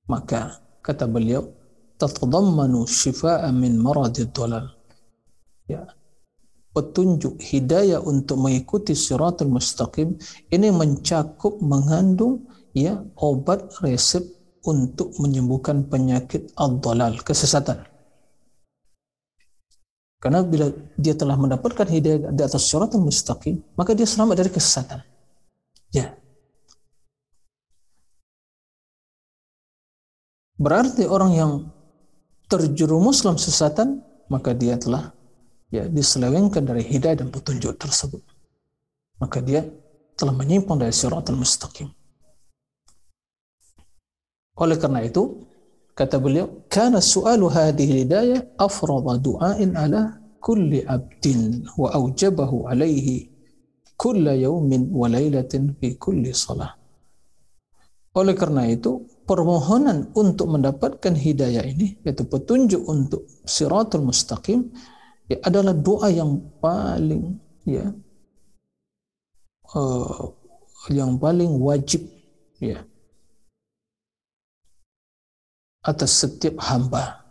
maka 0.10 0.62
kata 0.82 1.10
beliau, 1.10 1.50
tatadammanu 1.98 2.86
shifa'a 2.86 3.50
min 3.54 3.78
maradid 3.80 4.34
dalal. 4.36 4.69
Ya. 5.65 5.89
Petunjuk 6.76 7.39
hidayah 7.39 8.04
untuk 8.04 8.36
mengikuti 8.36 8.91
siratul 8.91 9.48
mustaqim 9.48 10.19
ini 10.52 10.67
mencakup 10.76 11.63
mengandung 11.63 12.52
ya 12.76 13.00
obat 13.15 13.71
resep 13.80 14.28
untuk 14.67 15.15
menyembuhkan 15.24 15.88
penyakit 15.88 16.52
ad-dalal, 16.60 17.15
kesesatan. 17.24 17.88
Karena 20.19 20.41
bila 20.41 20.67
dia 20.98 21.13
telah 21.13 21.38
mendapatkan 21.38 21.86
hidayah 21.86 22.34
di 22.34 22.41
atas 22.43 22.65
siratul 22.67 23.08
mustaqim, 23.08 23.62
maka 23.78 23.95
dia 23.95 24.10
selamat 24.10 24.36
dari 24.41 24.52
kesesatan. 24.52 25.14
Ya. 25.96 26.12
Berarti 30.60 31.08
orang 31.08 31.32
yang 31.32 31.52
terjerumus 32.52 33.24
dalam 33.24 33.40
sesatan, 33.40 34.04
maka 34.28 34.52
dia 34.52 34.76
telah 34.76 35.16
ya 35.72 35.88
diselewengkan 35.88 36.68
dari 36.68 36.84
hidayah 36.84 37.24
dan 37.24 37.32
petunjuk 37.32 37.80
tersebut. 37.80 38.24
Maka 39.20 39.40
dia 39.40 39.64
telah 40.20 40.36
menyimpang 40.36 40.80
dari 40.80 40.92
siratal 40.92 41.40
mustaqim. 41.40 41.92
Oleh 44.56 44.80
karena 44.80 45.04
itu, 45.04 45.44
kata 45.96 46.16
beliau, 46.20 46.64
"Kana 46.72 47.04
su'alu 47.04 47.52
hadhihi 47.52 48.08
hidayah 48.08 48.56
afrada 48.56 49.20
du'ain 49.20 49.76
ala 49.76 50.16
kulli 50.40 50.88
abdin 50.88 51.68
wa 51.76 51.92
aujabahu 51.92 52.72
alaihi 52.72 53.35
kulla 53.96 54.36
yaumin 54.36 54.92
wa 54.92 55.08
lailatin 55.12 55.76
fi 55.80 55.96
kulli 55.96 56.32
salah. 56.32 56.76
Oleh 58.16 58.32
karena 58.32 58.64
itu, 58.72 59.04
permohonan 59.28 60.16
untuk 60.16 60.48
mendapatkan 60.48 61.12
hidayah 61.12 61.68
ini, 61.68 62.00
yaitu 62.08 62.24
petunjuk 62.24 62.80
untuk 62.88 63.28
siratul 63.44 64.08
mustaqim, 64.08 64.72
ya, 65.28 65.38
adalah 65.44 65.76
doa 65.76 66.08
yang 66.08 66.40
paling 66.64 67.36
ya 67.66 67.92
uh, 69.74 70.32
yang 70.94 71.18
paling 71.18 71.58
wajib 71.58 72.06
ya 72.62 72.86
atas 75.82 76.26
setiap 76.26 76.62
hamba 76.62 77.26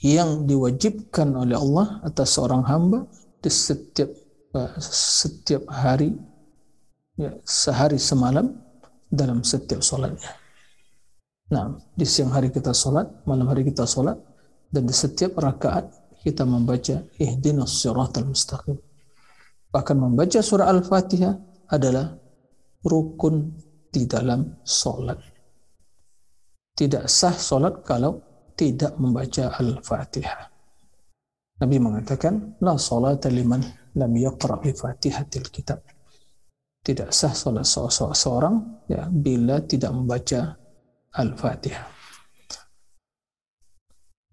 yang 0.00 0.44
diwajibkan 0.44 1.32
oleh 1.36 1.56
Allah 1.56 2.00
atas 2.04 2.36
seorang 2.36 2.64
hamba 2.68 3.08
di 3.40 3.48
setiap 3.48 4.12
setiap 4.80 5.66
hari 5.70 6.14
ya, 7.16 7.32
sehari 7.42 7.96
semalam 8.00 8.52
dalam 9.10 9.40
setiap 9.42 9.80
solatnya. 9.80 10.32
Nah, 11.46 11.78
di 11.94 12.02
siang 12.02 12.34
hari 12.34 12.50
kita 12.50 12.74
sholat, 12.74 13.06
malam 13.22 13.46
hari 13.46 13.62
kita 13.62 13.86
sholat, 13.86 14.18
dan 14.66 14.82
di 14.82 14.94
setiap 14.94 15.38
rakaat 15.38 15.86
kita 16.26 16.42
membaca 16.42 17.06
ihdinas 17.22 17.78
siratal 17.78 18.26
mustaqim. 18.26 18.74
Bahkan 19.70 19.96
membaca 19.96 20.42
surah 20.42 20.66
Al-Fatihah 20.74 21.38
adalah 21.70 22.18
rukun 22.82 23.54
di 23.94 24.10
dalam 24.10 24.58
sholat. 24.66 25.22
Tidak 26.74 27.06
sah 27.06 27.36
sholat 27.38 27.86
kalau 27.86 28.18
tidak 28.58 28.98
membaca 28.98 29.54
Al-Fatihah. 29.54 30.50
Nabi 31.62 31.76
mengatakan, 31.80 32.58
La 32.60 32.74
salata 32.76 33.30
liman 33.32 33.62
lam 33.96 34.12
yaqra' 34.12 34.60
bi 34.60 34.70
fatihatil 34.76 35.48
kitab. 35.48 35.80
Tidak 36.86 37.10
sah 37.10 37.34
sholat 37.34 37.66
seorang 38.14 38.86
ya, 38.86 39.10
bila 39.10 39.58
tidak 39.64 39.90
membaca 39.90 40.54
Al-Fatihah. 41.16 41.88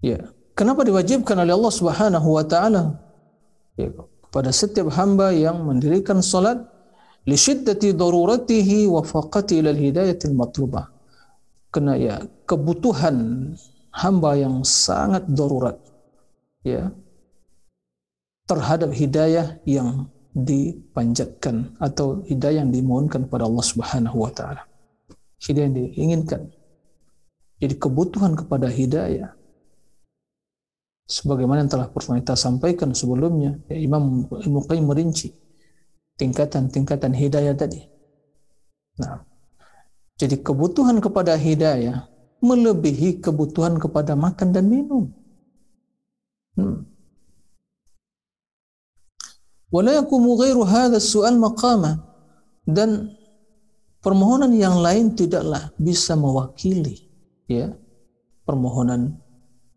Ya, 0.03 0.19
kenapa 0.53 0.83
diwajibkan 0.83 1.39
oleh 1.39 1.55
Allah 1.55 1.73
Subhanahu 1.73 2.27
wa 2.35 2.43
taala 2.43 2.99
ya, 3.79 3.89
kepada 4.29 4.51
setiap 4.51 4.91
hamba 4.93 5.31
yang 5.31 5.63
mendirikan 5.63 6.19
salat 6.19 6.61
li 7.23 7.39
syiddati 7.39 7.95
daruratihi 7.95 8.85
wa 8.91 9.01
faqati 9.01 9.63
ila 9.63 9.71
hidayatil 9.71 10.35
matlubah. 10.35 10.91
Kena 11.73 11.97
ya 11.97 12.21
kebutuhan 12.45 13.49
hamba 13.95 14.37
yang 14.37 14.61
sangat 14.61 15.25
darurat 15.25 15.79
ya 16.61 16.93
terhadap 18.53 18.89
hidayah 18.93 19.57
yang 19.65 20.09
dipanjatkan 20.33 21.77
atau 21.77 22.25
hidayah 22.25 22.65
yang 22.65 22.73
dimohonkan 22.73 23.29
kepada 23.29 23.45
Allah 23.45 23.65
Subhanahu 23.65 24.17
wa 24.17 24.31
taala. 24.33 24.65
Hidayah 25.41 25.65
yang 25.69 25.75
diinginkan 25.77 26.41
jadi 27.63 27.79
kebutuhan 27.79 28.35
kepada 28.35 28.67
hidayah 28.67 29.31
sebagaimana 31.07 31.63
yang 31.63 31.71
telah 31.71 31.87
pernah 31.87 32.19
kita 32.19 32.35
sampaikan 32.35 32.91
sebelumnya 32.91 33.55
ya 33.71 33.79
Imam 33.79 34.27
Ibnu 34.27 34.59
Qayyim 34.67 34.83
merinci 34.83 35.31
tingkatan-tingkatan 36.19 37.15
hidayah 37.15 37.55
tadi. 37.55 37.81
Nah, 38.99 39.23
jadi 40.19 40.43
kebutuhan 40.43 40.99
kepada 40.99 41.39
hidayah 41.39 42.05
melebihi 42.43 43.23
kebutuhan 43.23 43.79
kepada 43.79 44.13
makan 44.19 44.51
dan 44.51 44.67
minum. 44.67 45.09
Hmm. 46.59 46.85
Dan 52.63 53.09
permohonan 53.99 54.53
yang 54.53 54.77
lain 54.77 55.17
tidaklah 55.17 55.73
bisa 55.81 56.13
mewakili 56.13 57.09
ya 57.49 57.73
permohonan 58.45 59.17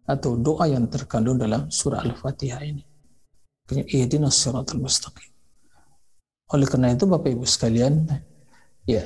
atau 0.06 0.38
doa 0.38 0.70
yang 0.70 0.86
terkandung 0.86 1.40
dalam 1.40 1.66
surah 1.72 2.04
Al-Fatihah 2.04 2.62
ini. 2.62 2.84
Ihdinas 3.72 4.38
siratal 4.38 4.78
mustaqim. 4.78 5.32
Oleh 6.54 6.66
karena 6.70 6.94
itu 6.94 7.10
Bapak 7.10 7.26
Ibu 7.26 7.42
sekalian, 7.42 8.06
ya, 8.86 9.02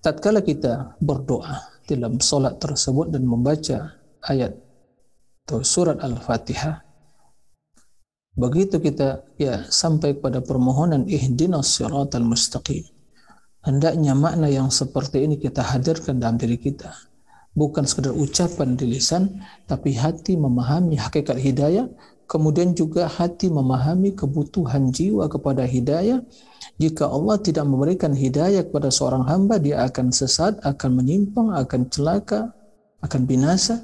tatkala 0.00 0.40
kita 0.40 0.96
berdoa 0.96 1.60
dalam 1.84 2.16
solat 2.24 2.56
tersebut 2.56 3.12
dan 3.12 3.28
membaca 3.28 4.00
ayat 4.24 4.56
atau 5.44 5.60
surat 5.60 6.00
Al-Fatihah, 6.00 6.80
begitu 8.40 8.80
kita 8.80 9.22
ya 9.36 9.68
sampai 9.68 10.16
pada 10.16 10.40
permohonan 10.40 11.04
ihdinas 11.04 11.76
siratal 11.76 12.24
mustaqim, 12.24 12.88
hendaknya 13.60 14.16
makna 14.16 14.48
yang 14.48 14.72
seperti 14.72 15.28
ini 15.28 15.36
kita 15.36 15.60
hadirkan 15.60 16.16
dalam 16.16 16.40
diri 16.40 16.56
kita 16.56 17.10
bukan 17.54 17.82
sekedar 17.86 18.14
ucapan 18.14 18.78
di 18.78 18.96
lisan, 18.96 19.42
tapi 19.66 19.94
hati 19.94 20.38
memahami 20.38 20.98
hakikat 20.98 21.38
hidayah, 21.38 21.90
kemudian 22.30 22.74
juga 22.76 23.10
hati 23.10 23.50
memahami 23.50 24.14
kebutuhan 24.14 24.94
jiwa 24.94 25.26
kepada 25.26 25.66
hidayah. 25.66 26.22
Jika 26.80 27.10
Allah 27.10 27.36
tidak 27.42 27.66
memberikan 27.68 28.14
hidayah 28.14 28.64
kepada 28.64 28.88
seorang 28.88 29.26
hamba, 29.28 29.60
dia 29.60 29.84
akan 29.84 30.14
sesat, 30.14 30.56
akan 30.64 31.02
menyimpang, 31.02 31.52
akan 31.52 31.90
celaka, 31.92 32.54
akan 33.04 33.20
binasa. 33.28 33.82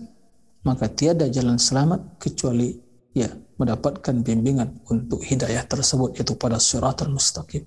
Maka 0.65 0.91
tiada 0.91 1.31
jalan 1.31 1.63
selamat 1.63 2.19
kecuali 2.19 2.75
ya 3.15 3.31
mendapatkan 3.57 4.21
bimbingan 4.21 4.85
untuk 4.89 5.25
hidayah 5.25 5.65
tersebut 5.65 6.17
yaitu 6.17 6.37
pada 6.37 6.61
siratal 6.61 7.13
mustaqim. 7.13 7.65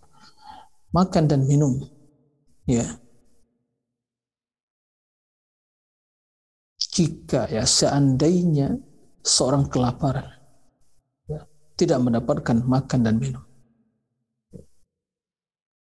Makan 0.89 1.23
dan 1.29 1.45
minum 1.45 1.85
ya. 2.65 2.85
Jika 6.79 7.47
ya 7.47 7.63
seandainya 7.63 8.75
seorang 9.21 9.69
kelaparan 9.69 10.25
ya, 11.29 11.45
tidak 11.77 11.99
mendapatkan 12.01 12.57
makan 12.65 12.99
dan 13.05 13.15
minum 13.21 13.43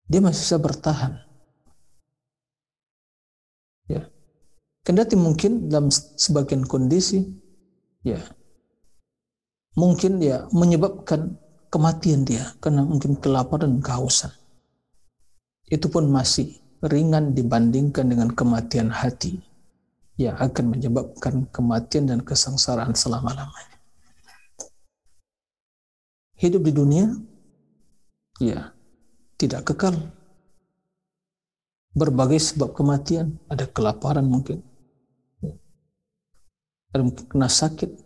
dia 0.07 0.23
masih 0.23 0.43
bisa 0.43 0.59
bertahan. 0.63 1.13
Ya. 3.91 4.07
Kendati 4.87 5.19
mungkin 5.19 5.67
dalam 5.67 5.91
sebagian 5.91 6.63
kondisi 6.63 7.27
ya 8.07 8.23
mungkin 9.77 10.19
ya 10.25 10.49
menyebabkan 10.51 11.37
kematian 11.69 12.25
dia 12.25 12.57
karena 12.59 12.83
mungkin 12.83 13.21
kelaparan 13.21 13.77
dan 13.77 13.83
kehausan 13.85 14.33
itu 15.67 15.87
pun 15.91 16.07
masih 16.09 16.57
ringan 16.85 17.35
dibandingkan 17.35 18.07
dengan 18.07 18.31
kematian 18.31 18.89
hati 18.93 19.43
yang 20.17 20.39
akan 20.39 20.79
menyebabkan 20.79 21.45
kematian 21.53 22.09
dan 22.09 22.25
kesengsaraan 22.25 22.97
selama-lamanya. 22.97 23.77
Hidup 26.37 26.65
di 26.65 26.73
dunia, 26.73 27.07
ya, 28.41 28.73
tidak 29.37 29.73
kekal. 29.73 29.97
Berbagai 31.97 32.53
sebab 32.53 32.77
kematian, 32.77 33.41
ada 33.49 33.65
kelaparan 33.65 34.25
mungkin, 34.29 34.61
ada 36.93 37.03
kena 37.29 37.49
sakit. 37.49 38.06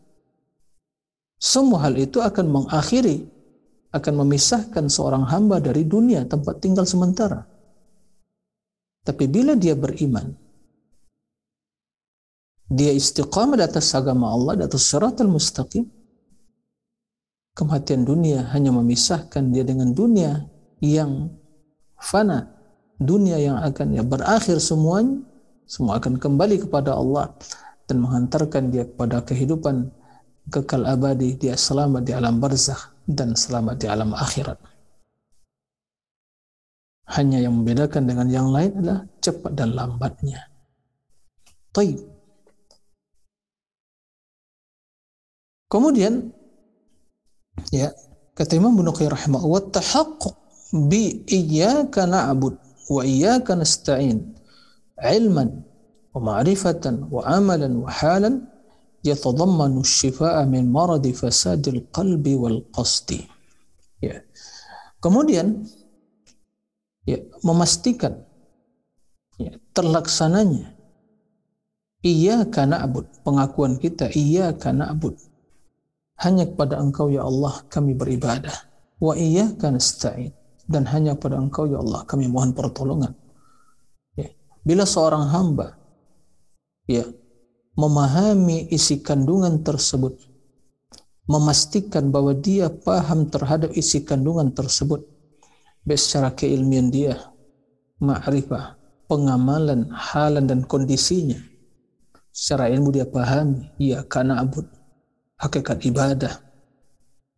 Semua 1.41 1.89
hal 1.89 1.97
itu 1.97 2.21
akan 2.21 2.53
mengakhiri, 2.53 3.25
akan 3.97 4.13
memisahkan 4.23 4.93
seorang 4.93 5.25
hamba 5.25 5.57
dari 5.57 5.89
dunia 5.89 6.29
tempat 6.29 6.61
tinggal 6.61 6.85
sementara. 6.85 7.49
Tapi 9.01 9.25
bila 9.25 9.57
dia 9.57 9.73
beriman, 9.73 10.37
dia 12.69 12.93
istiqamah 12.93 13.57
di 13.57 13.65
atas 13.65 13.89
agama 13.97 14.29
Allah, 14.29 14.61
di 14.61 14.63
atas 14.69 14.85
syaratul 14.85 15.33
mustaqim, 15.33 15.89
kematian 17.57 18.05
dunia 18.05 18.53
hanya 18.53 18.77
memisahkan 18.77 19.49
dia 19.49 19.65
dengan 19.65 19.97
dunia 19.97 20.45
yang 20.85 21.33
fana, 21.97 22.53
dunia 23.01 23.41
yang 23.41 23.57
akan 23.65 23.97
ya 23.97 24.05
berakhir 24.05 24.61
semuanya, 24.61 25.25
semua 25.65 25.97
akan 25.97 26.21
kembali 26.21 26.69
kepada 26.69 26.93
Allah 26.93 27.33
dan 27.89 28.05
menghantarkan 28.05 28.69
dia 28.69 28.85
kepada 28.85 29.25
kehidupan 29.25 29.89
kekal 30.51 30.85
abadi, 30.85 31.39
dia 31.39 31.55
selamat 31.55 32.03
di 32.03 32.13
alam 32.13 32.43
barzakh 32.43 32.91
dan 33.07 33.39
selamat 33.39 33.77
di 33.79 33.87
alam 33.87 34.11
akhirat. 34.13 34.59
Hanya 37.11 37.43
yang 37.43 37.63
membedakan 37.63 38.07
dengan 38.07 38.29
yang 38.31 38.49
lain 38.55 38.71
adalah 38.79 39.03
cepat 39.19 39.53
dan 39.55 39.75
lambatnya. 39.75 40.47
Taib. 41.75 41.99
Kemudian 45.71 46.35
ya 47.71 47.95
kata 48.35 48.59
Imam 48.59 48.75
Qayyim 48.75 49.15
rahimahullah 49.15 49.71
tahaqquq 49.71 50.35
bi 50.91 51.23
iyyaka 51.31 52.11
na'bud 52.11 52.59
wa 52.91 53.03
iyyaka 53.07 53.55
nasta'in 53.55 54.35
ilman 54.99 55.63
wa 56.11 56.19
ma'rifatan 56.19 57.07
wa 57.07 57.23
amalan 57.23 57.87
wa 57.87 57.91
halan 57.91 58.51
shifaa 59.85 60.45
min 60.45 60.69
maradi 60.69 61.13
fasadil 61.17 61.89
qalbi 61.89 62.37
wal 62.37 62.61
qasdi 62.73 63.25
ya 64.01 64.21
kemudian 65.01 65.65
ya 67.09 67.19
memastikan 67.41 68.25
ya, 69.41 69.57
terlaksananya 69.73 70.77
iya 72.05 72.45
karena 72.49 72.85
abud 72.85 73.09
pengakuan 73.25 73.81
kita 73.81 74.13
iya 74.13 74.53
karena 74.53 74.93
abud 74.93 75.17
hanya 76.21 76.45
kepada 76.45 76.77
Engkau 76.77 77.09
ya 77.09 77.25
Allah 77.25 77.65
kami 77.73 77.97
beribadah. 77.97 78.53
Wa 79.01 79.17
iyyaka 79.17 79.73
nasta'in. 79.73 80.37
Dan 80.69 80.87
hanya 80.93 81.17
pada 81.17 81.41
Engkau 81.41 81.65
ya 81.67 81.81
Allah 81.81 82.05
kami 82.05 82.29
mohon 82.29 82.53
pertolongan. 82.53 83.17
Ya. 84.15 84.29
Bila 84.63 84.85
seorang 84.85 85.33
hamba 85.33 85.81
ya 86.85 87.09
memahami 87.81 88.69
isi 88.69 89.01
kandungan 89.01 89.65
tersebut, 89.65 90.21
memastikan 91.25 92.13
bahwa 92.13 92.37
dia 92.37 92.69
paham 92.69 93.33
terhadap 93.33 93.73
isi 93.73 94.05
kandungan 94.05 94.53
tersebut, 94.53 95.01
baik 95.89 95.97
secara 95.97 96.29
keilmian 96.37 96.93
dia, 96.93 97.17
ma'rifah, 98.05 98.77
pengamalan, 99.09 99.89
halan 99.97 100.45
dan 100.45 100.61
kondisinya, 100.69 101.41
Secara 102.31 102.71
ilmu 102.71 102.95
dia 102.95 103.05
pahami, 103.11 103.75
ya 103.75 104.07
karena 104.07 104.39
abud 104.39 104.63
hakikat 105.35 105.83
ibadah 105.83 106.39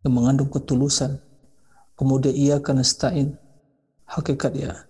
yang 0.05 0.13
mengandung 0.13 0.53
ketulusan. 0.53 1.17
Kemudian 1.97 2.33
ia 2.37 2.61
karena 2.61 2.85
stain. 2.85 3.37
Hakikat 4.05 4.53
ya 4.53 4.85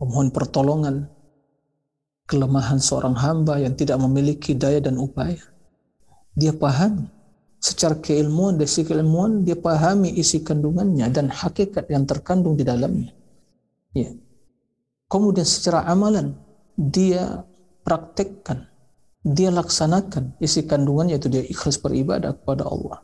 pemohon 0.00 0.32
pertolongan 0.32 1.12
kelemahan 2.26 2.78
seorang 2.82 3.14
hamba 3.14 3.62
yang 3.62 3.74
tidak 3.78 3.98
memiliki 4.02 4.52
daya 4.52 4.82
dan 4.82 4.98
upaya. 4.98 5.40
Dia 6.36 6.52
pahami 6.52 7.08
secara 7.62 7.96
keilmuan, 7.98 8.60
dari 8.60 8.68
keilmuan 8.68 9.42
dia 9.42 9.56
pahami 9.56 10.12
isi 10.14 10.44
kandungannya 10.44 11.08
dan 11.10 11.32
hakikat 11.32 11.88
yang 11.88 12.04
terkandung 12.04 12.54
di 12.54 12.62
dalamnya. 12.66 13.10
Ya. 13.96 14.12
Kemudian 15.06 15.46
secara 15.46 15.86
amalan 15.86 16.34
dia 16.76 17.46
praktekkan 17.86 18.68
dia 19.26 19.50
laksanakan 19.50 20.38
isi 20.38 20.62
kandungannya 20.62 21.18
itu 21.18 21.26
dia 21.26 21.42
ikhlas 21.42 21.82
beribadah 21.82 22.38
kepada 22.38 22.62
Allah. 22.62 23.02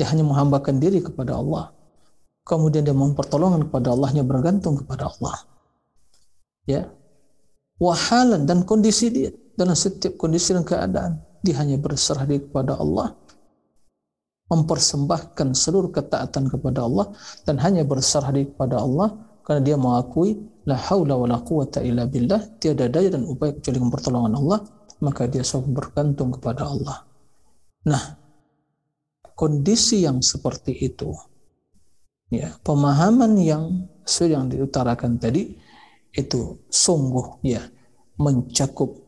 Dia 0.00 0.08
hanya 0.08 0.24
menghambakan 0.24 0.80
diri 0.80 1.04
kepada 1.04 1.36
Allah. 1.36 1.76
Kemudian 2.48 2.80
dia 2.80 2.96
mohon 2.96 3.12
pertolongan 3.12 3.68
kepada 3.68 3.92
Allahnya 3.92 4.24
bergantung 4.24 4.80
kepada 4.80 5.12
Allah. 5.12 5.36
Ya. 6.64 6.88
Wahalan 7.78 8.42
dan 8.42 8.66
kondisi 8.66 9.06
dia 9.10 9.30
dalam 9.54 9.74
setiap 9.78 10.18
kondisi 10.18 10.50
dan 10.50 10.66
keadaan 10.66 11.22
dia 11.42 11.54
hanya 11.62 11.78
berserah 11.78 12.26
diri 12.26 12.42
kepada 12.50 12.74
Allah 12.74 13.14
mempersembahkan 14.50 15.54
seluruh 15.54 15.94
ketaatan 15.94 16.50
kepada 16.50 16.82
Allah 16.82 17.14
dan 17.46 17.60
hanya 17.62 17.86
berserah 17.86 18.34
diri 18.34 18.50
kepada 18.50 18.82
Allah 18.82 19.14
karena 19.46 19.62
dia 19.62 19.76
mengakui 19.78 20.42
la 20.66 20.74
haula 20.90 21.14
wala 21.14 21.38
quwata 21.40 21.80
illa 21.80 22.04
billah 22.04 22.58
tiada 22.58 22.90
daya 22.90 23.14
dan 23.14 23.22
upaya 23.24 23.54
kecuali 23.54 23.78
pertolongan 23.78 24.34
Allah 24.34 24.58
maka 24.98 25.30
dia 25.30 25.46
selalu 25.46 25.78
bergantung 25.78 26.34
kepada 26.34 26.66
Allah. 26.66 27.06
Nah, 27.86 28.18
kondisi 29.38 30.02
yang 30.02 30.18
seperti 30.18 30.74
itu, 30.74 31.14
ya 32.34 32.50
pemahaman 32.66 33.38
yang 33.38 33.64
sudah 34.02 34.42
yang 34.42 34.50
diutarakan 34.50 35.22
tadi 35.22 35.54
itu 36.18 36.66
sungguh 36.66 37.46
ya 37.46 37.62
mencakup 38.18 38.98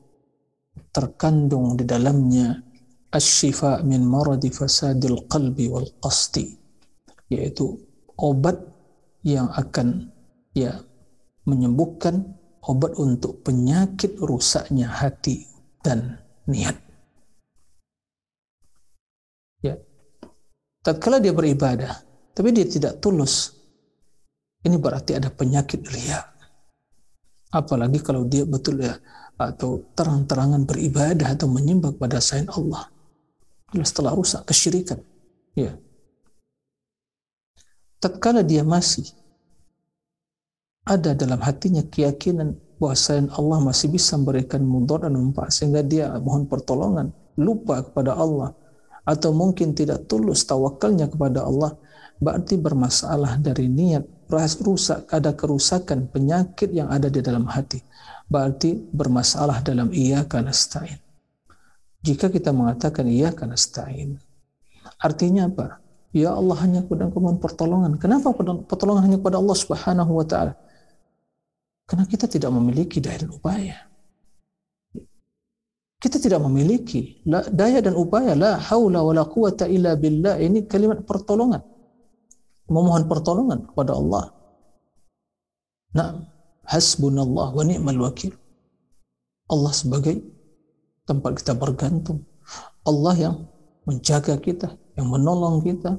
terkandung 0.94 1.74
di 1.74 1.82
dalamnya 1.82 2.62
asyifa 3.10 3.82
min 3.82 4.06
maradi 4.06 4.54
fasadil 4.54 5.26
qalbi 5.26 5.66
wal 5.66 5.90
qasti 5.98 6.46
yaitu 7.26 7.74
obat 8.14 8.62
yang 9.26 9.50
akan 9.50 10.14
ya 10.54 10.86
menyembuhkan 11.46 12.38
obat 12.64 12.94
untuk 13.00 13.42
penyakit 13.42 14.14
rusaknya 14.20 14.86
hati 14.86 15.48
dan 15.80 16.20
niat. 16.44 16.76
Ya. 19.64 19.76
Tatkala 20.80 21.20
dia 21.20 21.36
beribadah, 21.36 22.00
tapi 22.32 22.52
dia 22.56 22.64
tidak 22.64 23.04
tulus, 23.04 23.52
ini 24.64 24.76
berarti 24.80 25.16
ada 25.16 25.28
penyakit 25.28 25.84
ria. 25.88 26.20
Apalagi 27.50 27.98
kalau 27.98 28.22
dia 28.26 28.46
betul 28.46 28.78
ya 28.78 28.94
atau 29.34 29.82
terang-terangan 29.96 30.62
beribadah 30.68 31.34
atau 31.34 31.50
menyembah 31.50 31.96
pada 31.98 32.22
selain 32.22 32.46
Allah. 32.52 32.86
Setelah 33.74 34.14
rusak 34.14 34.46
kesyirikan. 34.46 35.02
Ya. 35.54 35.74
Tatkala 37.98 38.46
dia 38.46 38.62
masih 38.62 39.10
ada 40.86 41.12
dalam 41.12 41.38
hatinya 41.42 41.84
keyakinan 41.84 42.56
bahwasanya 42.80 43.36
Allah 43.36 43.60
masih 43.60 43.92
bisa 43.92 44.16
memberikan 44.16 44.64
mudarat 44.64 45.12
dan 45.12 45.20
manfaat 45.20 45.52
sehingga 45.52 45.84
dia 45.84 46.08
mohon 46.18 46.48
pertolongan 46.48 47.12
lupa 47.36 47.84
kepada 47.84 48.16
Allah 48.16 48.56
atau 49.04 49.36
mungkin 49.36 49.76
tidak 49.76 50.08
tulus 50.08 50.48
tawakalnya 50.48 51.12
kepada 51.12 51.44
Allah 51.44 51.76
berarti 52.20 52.60
bermasalah 52.60 53.40
dari 53.40 53.66
niat 53.66 54.04
rusak 54.62 55.10
ada 55.10 55.34
kerusakan 55.34 56.06
penyakit 56.06 56.70
yang 56.70 56.86
ada 56.92 57.10
di 57.10 57.18
dalam 57.24 57.48
hati 57.48 57.82
berarti 58.30 58.78
bermasalah 58.94 59.64
dalam 59.64 59.90
iya 59.90 60.22
karena 60.28 60.54
stain 60.54 61.00
jika 62.04 62.30
kita 62.30 62.54
mengatakan 62.54 63.08
iya 63.10 63.34
karena 63.34 63.58
stain 63.58 64.20
artinya 65.02 65.50
apa 65.50 65.82
ya 66.14 66.36
Allah 66.36 66.56
hanya 66.62 66.80
kepada 66.86 67.10
pertolongan 67.40 67.98
kenapa 67.98 68.30
pertolongan 68.68 69.10
hanya 69.10 69.18
kepada 69.18 69.42
Allah 69.42 69.56
Subhanahu 69.58 70.12
wa 70.14 70.26
taala 70.28 70.54
karena 71.90 72.06
kita 72.06 72.30
tidak 72.30 72.54
memiliki 72.54 73.02
daya 73.02 73.26
dan 73.26 73.34
upaya. 73.34 73.90
Kita 75.98 76.22
tidak 76.22 76.38
memiliki 76.46 77.18
daya 77.50 77.82
dan 77.82 77.98
upaya. 77.98 78.38
La 78.38 78.62
haula 78.70 79.02
wa 79.02 79.10
la 79.10 79.26
quwata 79.26 79.66
illa 79.66 79.98
billah. 79.98 80.38
Ini 80.38 80.70
kalimat 80.70 81.02
pertolongan. 81.02 81.58
Memohon 82.70 83.10
pertolongan 83.10 83.66
kepada 83.66 83.98
Allah. 83.98 84.30
Nah, 85.90 86.22
hasbunallah 86.70 87.50
wa 87.50 87.64
ni'mal 87.66 87.98
wakil. 87.98 88.30
Allah 89.50 89.74
sebagai 89.74 90.22
tempat 91.02 91.42
kita 91.42 91.58
bergantung. 91.58 92.22
Allah 92.86 93.14
yang 93.18 93.50
menjaga 93.82 94.38
kita, 94.38 94.78
yang 94.94 95.10
menolong 95.10 95.66
kita, 95.66 95.98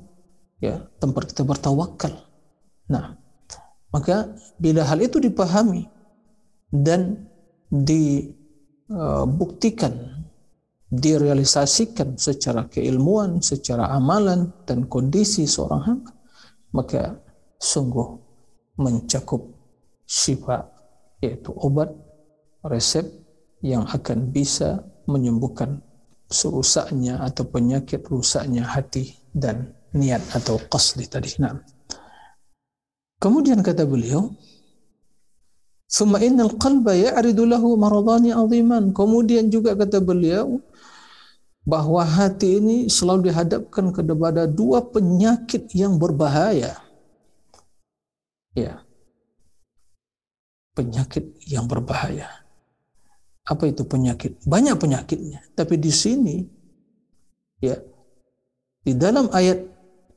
ya 0.64 0.88
tempat 1.04 1.36
kita 1.36 1.44
bertawakal. 1.44 2.16
Nah, 2.88 3.20
maka 3.92 4.32
bila 4.56 4.88
hal 4.88 5.04
itu 5.04 5.20
dipahami 5.20 5.92
dan 6.72 7.28
dibuktikan, 7.68 8.32
direalisasikan 10.88 12.16
secara 12.16 12.72
keilmuan, 12.72 13.44
secara 13.44 13.92
amalan 13.92 14.56
dan 14.64 14.88
kondisi 14.88 15.44
seorang 15.44 15.84
hamba, 15.84 16.16
maka 16.72 17.20
sungguh 17.62 18.18
mencakup 18.80 19.46
syifa 20.08 20.68
yaitu 21.22 21.54
obat 21.54 21.94
resep 22.66 23.06
yang 23.62 23.86
akan 23.86 24.34
bisa 24.34 24.82
menyembuhkan 25.06 25.86
serusaknya 26.32 27.22
atau 27.22 27.46
penyakit 27.46 28.02
rusaknya 28.08 28.66
hati 28.66 29.14
dan 29.36 29.76
niat 29.92 30.24
atau 30.34 30.58
qasdi 30.72 31.06
tadi. 31.06 31.36
Nah. 31.44 31.60
Kemudian 33.22 33.62
kata 33.62 33.86
beliau, 33.86 34.34
"Summa 35.86 36.18
innal 36.24 36.58
qalba 36.58 36.98
ya'ridu 36.98 37.46
lahu 37.46 37.78
maradani 37.78 38.34
'aziman." 38.34 38.96
Kemudian 38.96 39.52
juga 39.54 39.78
kata 39.78 40.02
beliau 40.02 40.58
bahwa 41.62 42.02
hati 42.02 42.58
ini 42.58 42.78
selalu 42.90 43.30
dihadapkan 43.30 43.94
kepada 43.94 44.50
dua 44.50 44.82
penyakit 44.82 45.70
yang 45.78 46.02
berbahaya. 46.02 46.82
Ya. 48.58 48.82
Penyakit 50.74 51.38
yang 51.46 51.70
berbahaya. 51.70 52.28
Apa 53.46 53.70
itu 53.70 53.86
penyakit? 53.86 54.42
Banyak 54.46 54.78
penyakitnya, 54.78 55.42
tapi 55.58 55.76
di 55.78 55.92
sini 55.92 56.46
ya 57.62 57.78
di 58.82 58.98
dalam 58.98 59.30
ayat 59.30 59.62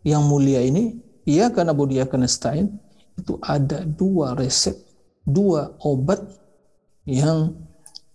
yang 0.05 0.25
mulia 0.25 0.65
ini, 0.65 0.97
ia 1.29 1.53
karena 1.53 1.77
budia 1.77 2.09
karena 2.09 2.29
stain, 2.29 2.81
itu 3.17 3.37
ada 3.45 3.85
dua 3.85 4.33
resep, 4.33 4.77
dua 5.25 5.77
obat 5.85 6.25
yang 7.05 7.53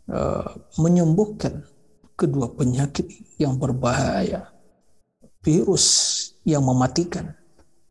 uh, 0.09 0.49
menyembuhkan 0.81 1.68
kedua 2.19 2.51
penyakit 2.51 3.07
yang 3.39 3.55
berbahaya, 3.55 4.51
virus 5.39 5.87
yang 6.43 6.67
mematikan. 6.67 7.31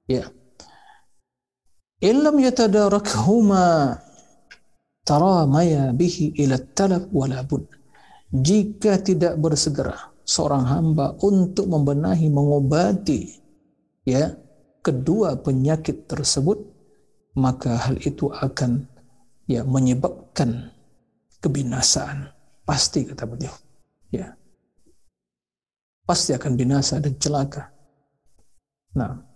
Ya. 0.05 0.29
Illam 2.05 2.37
yatadarakhuma 2.39 3.97
tara 5.09 5.49
maya 5.49 5.91
bihi 5.97 6.37
ila 6.45 6.61
talab 6.77 7.09
wala 7.09 7.41
bud. 7.41 7.65
Jika 8.29 9.01
tidak 9.01 9.41
bersegera 9.41 10.13
seorang 10.29 10.69
hamba 10.69 11.17
untuk 11.25 11.65
membenahi, 11.65 12.29
mengobati 12.29 13.41
ya 14.05 14.37
kedua 14.85 15.41
penyakit 15.41 16.05
tersebut, 16.05 16.61
maka 17.41 17.89
hal 17.89 17.97
itu 18.05 18.29
akan 18.29 18.85
ya 19.49 19.65
menyebabkan 19.65 20.77
kebinasaan 21.41 22.29
pasti 22.69 23.09
kata 23.09 23.25
beliau 23.25 23.68
ya. 24.13 24.35
Pasti 26.09 26.33
akan 26.33 26.53
binasa 26.57 26.97
dan 27.01 27.17
celaka. 27.21 27.69
Nah 28.97 29.29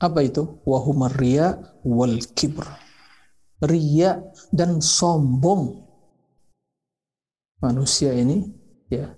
apa 0.00 0.20
itu? 0.24 0.60
Wahumar 0.64 1.12
riya 1.16 1.60
wal 1.84 2.20
kibr. 2.32 2.64
Riya 3.60 4.24
dan 4.48 4.80
sombong 4.80 5.84
manusia 7.60 8.16
ini 8.16 8.48
ya. 8.88 9.12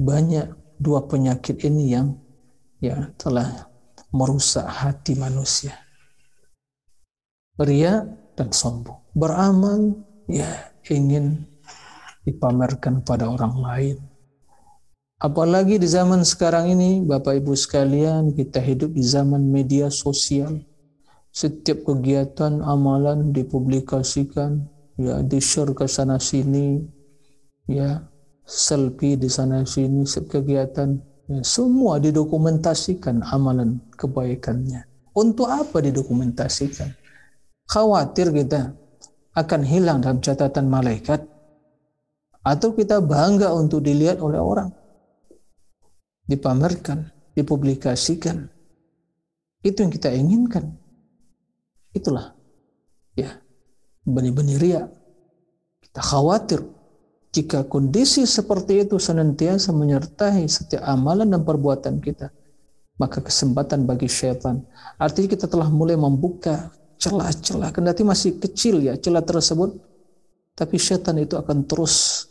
Banyak 0.00 0.80
dua 0.80 1.04
penyakit 1.04 1.60
ini 1.68 1.92
yang 1.92 2.16
ya 2.80 3.12
telah 3.20 3.68
merusak 4.16 4.64
hati 4.64 5.12
manusia. 5.12 5.76
Ria 7.60 8.08
dan 8.32 8.48
sombong. 8.56 9.04
Beramal 9.12 10.00
ya 10.24 10.72
ingin 10.88 11.44
dipamerkan 12.24 13.00
pada 13.04 13.28
orang 13.28 13.54
lain. 13.56 13.96
Apalagi 15.20 15.76
di 15.76 15.84
zaman 15.84 16.24
sekarang 16.24 16.72
ini, 16.72 17.04
Bapak 17.04 17.44
Ibu 17.44 17.52
sekalian, 17.52 18.32
kita 18.32 18.56
hidup 18.56 18.96
di 18.96 19.04
zaman 19.04 19.44
media 19.44 19.92
sosial. 19.92 20.64
Setiap 21.28 21.84
kegiatan 21.84 22.64
amalan 22.64 23.28
dipublikasikan, 23.28 24.64
ya 24.96 25.20
di-share 25.20 25.76
ke 25.76 25.84
sana 25.84 26.16
sini, 26.16 26.80
ya 27.68 28.00
selfie 28.48 29.20
di 29.20 29.28
sana 29.28 29.68
sini, 29.68 30.08
setiap 30.08 30.40
kegiatan 30.40 30.96
ya, 31.28 31.44
semua 31.44 32.00
didokumentasikan 32.00 33.20
amalan 33.20 33.76
kebaikannya. 34.00 34.88
Untuk 35.12 35.52
apa 35.52 35.84
didokumentasikan? 35.84 36.96
Khawatir 37.68 38.32
kita 38.34 38.72
akan 39.36 39.60
hilang 39.62 40.02
dalam 40.02 40.18
catatan 40.18 40.66
malaikat 40.66 41.22
atau 42.40 42.72
kita 42.72 43.04
bangga 43.04 43.52
untuk 43.52 43.84
dilihat 43.84 44.20
oleh 44.24 44.40
orang 44.40 44.70
dipamerkan, 46.30 47.10
dipublikasikan. 47.34 48.46
Itu 49.66 49.82
yang 49.82 49.90
kita 49.90 50.14
inginkan. 50.14 50.78
Itulah 51.90 52.38
ya 53.18 53.34
benih-benih 54.06 54.58
ria. 54.62 54.82
Kita 55.82 55.98
khawatir 55.98 56.62
jika 57.34 57.66
kondisi 57.66 58.22
seperti 58.22 58.86
itu 58.86 59.02
senantiasa 59.02 59.74
menyertai 59.74 60.46
setiap 60.46 60.86
amalan 60.86 61.34
dan 61.34 61.42
perbuatan 61.42 61.98
kita, 61.98 62.30
maka 62.96 63.18
kesempatan 63.18 63.84
bagi 63.90 64.06
syaitan. 64.06 64.62
Artinya 65.02 65.34
kita 65.34 65.50
telah 65.50 65.66
mulai 65.66 65.98
membuka 65.98 66.70
celah-celah, 67.02 67.74
kendati 67.74 68.06
masih 68.06 68.38
kecil 68.38 68.80
ya 68.86 68.94
celah 68.94 69.26
tersebut, 69.26 69.76
tapi 70.54 70.78
syaitan 70.78 71.18
itu 71.18 71.34
akan 71.34 71.66
terus 71.66 72.29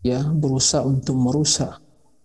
ya 0.00 0.24
berusaha 0.24 0.84
untuk 0.84 1.16
merusak 1.16 1.80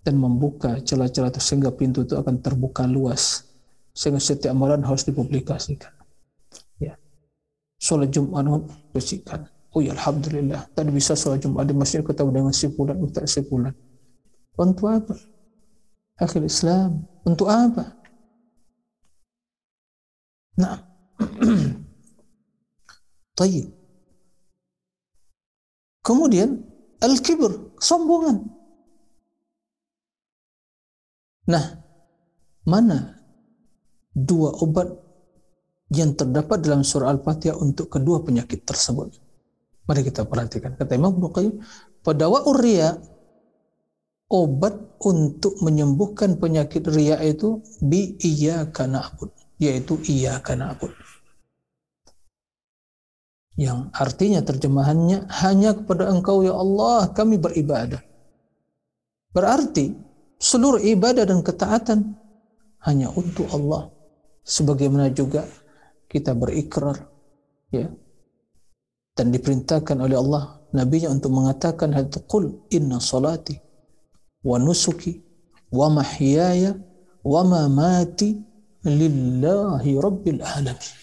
dan 0.06 0.22
membuka 0.22 0.80
celah-celah 0.82 1.34
itu 1.34 1.42
sehingga 1.42 1.74
pintu 1.74 2.06
itu 2.06 2.16
akan 2.16 2.40
terbuka 2.40 2.86
luas. 2.86 3.48
Sehingga 3.96 4.20
setiap 4.20 4.52
amalan 4.52 4.84
harus 4.84 5.08
dipublikasikan. 5.08 5.92
Ya. 6.78 7.00
Sholat 7.80 8.12
Jumat 8.12 8.44
bersihkan. 8.92 9.48
Oh 9.72 9.80
ya 9.80 9.96
Alhamdulillah. 9.96 10.68
Tadi 10.76 10.92
bisa 10.92 11.16
sholat 11.16 11.40
Jumat 11.40 11.66
di 11.66 11.74
masjid 11.74 12.04
ketemu 12.04 12.32
dengan 12.32 12.54
si 12.54 12.68
bulan 12.68 13.00
untuk 13.00 13.24
si 13.24 13.40
bulan 13.44 13.72
untuk 14.56 14.88
apa? 14.88 15.16
Akhir 16.20 16.44
Islam. 16.48 17.04
Untuk 17.28 17.52
apa? 17.52 17.96
Nah. 20.60 20.80
Kemudian 26.06 26.62
al-kibr, 27.02 27.76
kesombongan. 27.80 28.46
Nah, 31.46 31.66
mana 32.66 33.22
dua 34.16 34.50
obat 34.66 34.90
yang 35.94 36.18
terdapat 36.18 36.66
dalam 36.66 36.82
surah 36.82 37.14
Al-Fatihah 37.14 37.58
untuk 37.62 37.94
kedua 37.94 38.26
penyakit 38.26 38.66
tersebut? 38.66 39.14
Mari 39.86 40.02
kita 40.02 40.26
perhatikan. 40.26 40.74
Kata 40.74 40.98
Imam 40.98 41.14
Ibnu 41.14 41.30
Qayyim, 41.30 41.56
pedawa 42.02 42.42
ria 42.58 42.98
obat 44.26 44.98
untuk 45.06 45.62
menyembuhkan 45.62 46.42
penyakit 46.42 46.90
ria 46.90 47.22
itu 47.22 47.62
bi 47.86 48.18
iya 48.26 48.66
abud, 48.74 49.30
yaitu 49.62 50.02
iya 50.10 50.42
abud. 50.42 50.90
Yang 53.56 53.80
artinya 53.96 54.44
terjemahannya 54.44 55.32
hanya 55.44 55.72
kepada 55.80 56.12
Engkau 56.12 56.44
ya 56.44 56.52
Allah 56.52 57.08
kami 57.16 57.40
beribadah. 57.40 58.04
Berarti 59.32 59.96
seluruh 60.40 60.84
ibadah 60.84 61.24
dan 61.24 61.40
ketaatan 61.40 62.20
hanya 62.84 63.08
untuk 63.16 63.48
Allah. 63.56 63.92
Sebagaimana 64.46 65.10
juga 65.10 65.48
kita 66.06 66.36
berikrar 66.38 67.02
ya 67.74 67.90
dan 69.16 69.32
diperintahkan 69.32 69.98
oleh 70.04 70.20
Allah 70.20 70.62
nabinya 70.76 71.10
untuk 71.10 71.32
mengatakan 71.34 71.96
hal 71.96 72.12
qul 72.28 72.68
inna 72.70 73.00
salati 73.00 73.58
wa 74.44 74.60
nusuki 74.62 75.24
wa 75.72 75.90
mahyaya 75.90 76.78
wa 77.26 77.42
mamati 77.42 78.38
lillahi 78.86 79.92
rabbil 79.98 80.44
alamin. 80.46 80.94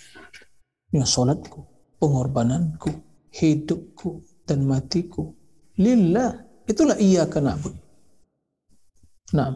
Ya 0.92 1.08
salatku, 1.08 1.66
pengorbananku, 2.02 2.90
hidupku 3.30 4.26
dan 4.42 4.66
matiku 4.66 5.30
lillah. 5.78 6.42
Itulah 6.66 6.98
iya 6.98 7.26
na'bud. 7.26 7.74
Nah, 9.34 9.50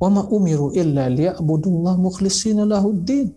wa 0.00 0.08
ma 0.08 0.22
umiru 0.28 0.72
illa 0.76 1.08
liya'budullah 1.08 1.96
mukhlishina 2.00 2.64
lahuddin. 2.64 3.32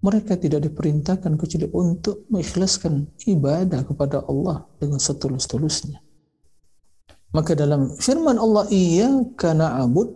Mereka 0.00 0.40
tidak 0.40 0.64
diperintahkan 0.64 1.36
kecuali 1.36 1.68
untuk 1.76 2.24
mengikhlaskan 2.32 3.04
ibadah 3.28 3.84
kepada 3.84 4.24
Allah 4.24 4.64
dengan 4.80 4.96
setulus-tulusnya. 4.96 6.00
Maka 7.36 7.52
dalam 7.52 8.00
firman 8.00 8.40
Allah 8.40 8.64
iya 8.72 9.12
karena 9.36 9.76
abud 9.84 10.08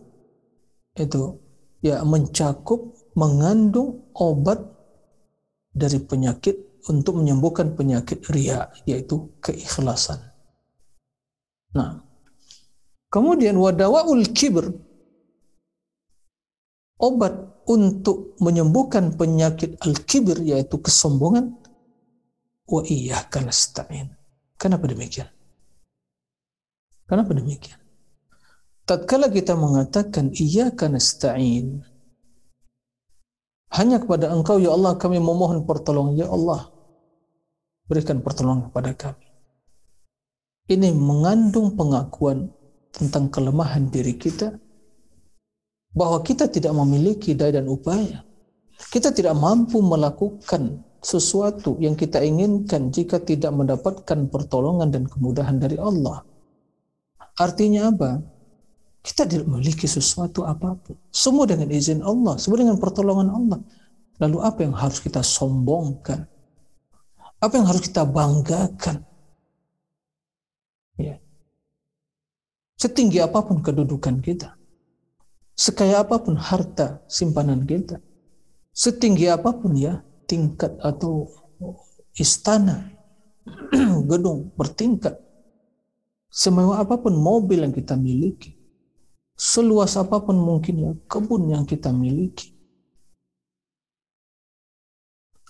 itu 0.97 1.37
ya 1.85 2.01
mencakup 2.01 2.97
mengandung 3.13 4.09
obat 4.17 4.57
dari 5.69 6.01
penyakit 6.01 6.74
untuk 6.91 7.21
menyembuhkan 7.21 7.73
penyakit 7.79 8.25
ria 8.29 8.69
yaitu 8.85 9.33
keikhlasan. 9.41 10.21
Nah, 11.75 12.05
Kemudian 13.15 13.55
wadawaul 13.55 14.27
kibr 14.35 14.75
obat 16.99 17.63
untuk 17.71 18.35
menyembuhkan 18.43 19.15
penyakit 19.15 19.79
al-kibir 19.87 20.43
yaitu 20.43 20.83
kesombongan 20.83 21.55
wa 22.67 22.83
iyyaka 22.83 23.39
nasta'in. 23.39 24.11
Kenapa 24.59 24.91
demikian? 24.91 25.31
Kenapa 27.07 27.39
demikian? 27.39 27.79
Tatkala 28.83 29.31
kita 29.31 29.55
mengatakan 29.55 30.35
iyyaka 30.35 30.91
nasta'in 30.91 31.87
hanya 33.79 34.03
kepada 34.03 34.35
Engkau 34.35 34.59
ya 34.59 34.75
Allah 34.75 34.99
kami 34.99 35.23
memohon 35.23 35.63
pertolongan 35.63 36.19
ya 36.19 36.27
Allah 36.27 36.74
berikan 37.85 38.21
pertolongan 38.25 38.71
kepada 38.73 38.91
kami. 38.97 39.27
Ini 40.65 40.97
mengandung 40.97 41.77
pengakuan 41.77 42.49
tentang 42.89 43.29
kelemahan 43.29 43.93
diri 43.93 44.17
kita 44.17 44.57
bahwa 45.93 46.25
kita 46.25 46.49
tidak 46.49 46.73
memiliki 46.73 47.37
daya 47.37 47.61
dan 47.61 47.69
upaya. 47.69 48.25
Kita 48.91 49.13
tidak 49.13 49.37
mampu 49.37 49.85
melakukan 49.85 50.83
sesuatu 51.05 51.77
yang 51.79 51.93
kita 51.95 52.25
inginkan 52.25 52.89
jika 52.89 53.21
tidak 53.21 53.53
mendapatkan 53.53 54.27
pertolongan 54.33 54.89
dan 54.89 55.05
kemudahan 55.05 55.61
dari 55.61 55.77
Allah. 55.77 56.25
Artinya 57.37 57.93
apa? 57.93 58.25
Kita 59.05 59.29
tidak 59.29 59.45
memiliki 59.45 59.85
sesuatu 59.85 60.49
apa 60.49 60.81
pun. 60.81 60.97
Semua 61.13 61.45
dengan 61.45 61.69
izin 61.69 62.01
Allah, 62.01 62.41
semua 62.41 62.65
dengan 62.65 62.81
pertolongan 62.81 63.29
Allah. 63.29 63.61
Lalu 64.17 64.39
apa 64.41 64.65
yang 64.65 64.73
harus 64.73 64.97
kita 64.97 65.21
sombongkan? 65.21 66.25
Apa 67.45 67.61
yang 67.61 67.69
harus 67.69 67.85
kita 67.85 68.09
banggakan? 68.09 69.05
Ya. 70.97 71.21
Setinggi 72.81 73.21
apa 73.21 73.45
pun 73.45 73.61
kedudukan 73.61 74.25
kita. 74.25 74.57
Sekaya 75.53 76.01
apa 76.01 76.25
pun 76.25 76.41
harta 76.41 77.05
simpanan 77.05 77.69
kita. 77.69 78.01
Setinggi 78.73 79.29
apa 79.29 79.53
pun 79.53 79.77
ya 79.77 80.01
tingkat 80.25 80.73
atau 80.81 81.29
istana, 82.17 82.89
gedung 84.11 84.49
bertingkat. 84.57 85.21
Semewah 86.33 86.81
apa 86.81 86.97
pun 86.97 87.13
mobil 87.13 87.61
yang 87.61 87.77
kita 87.77 87.93
miliki. 87.93 88.57
Seluas 89.37 90.01
apa 90.01 90.17
pun 90.25 90.41
mungkin 90.41 90.75
ya 90.81 90.93
kebun 91.13 91.53
yang 91.53 91.69
kita 91.69 91.93
miliki. 91.93 92.57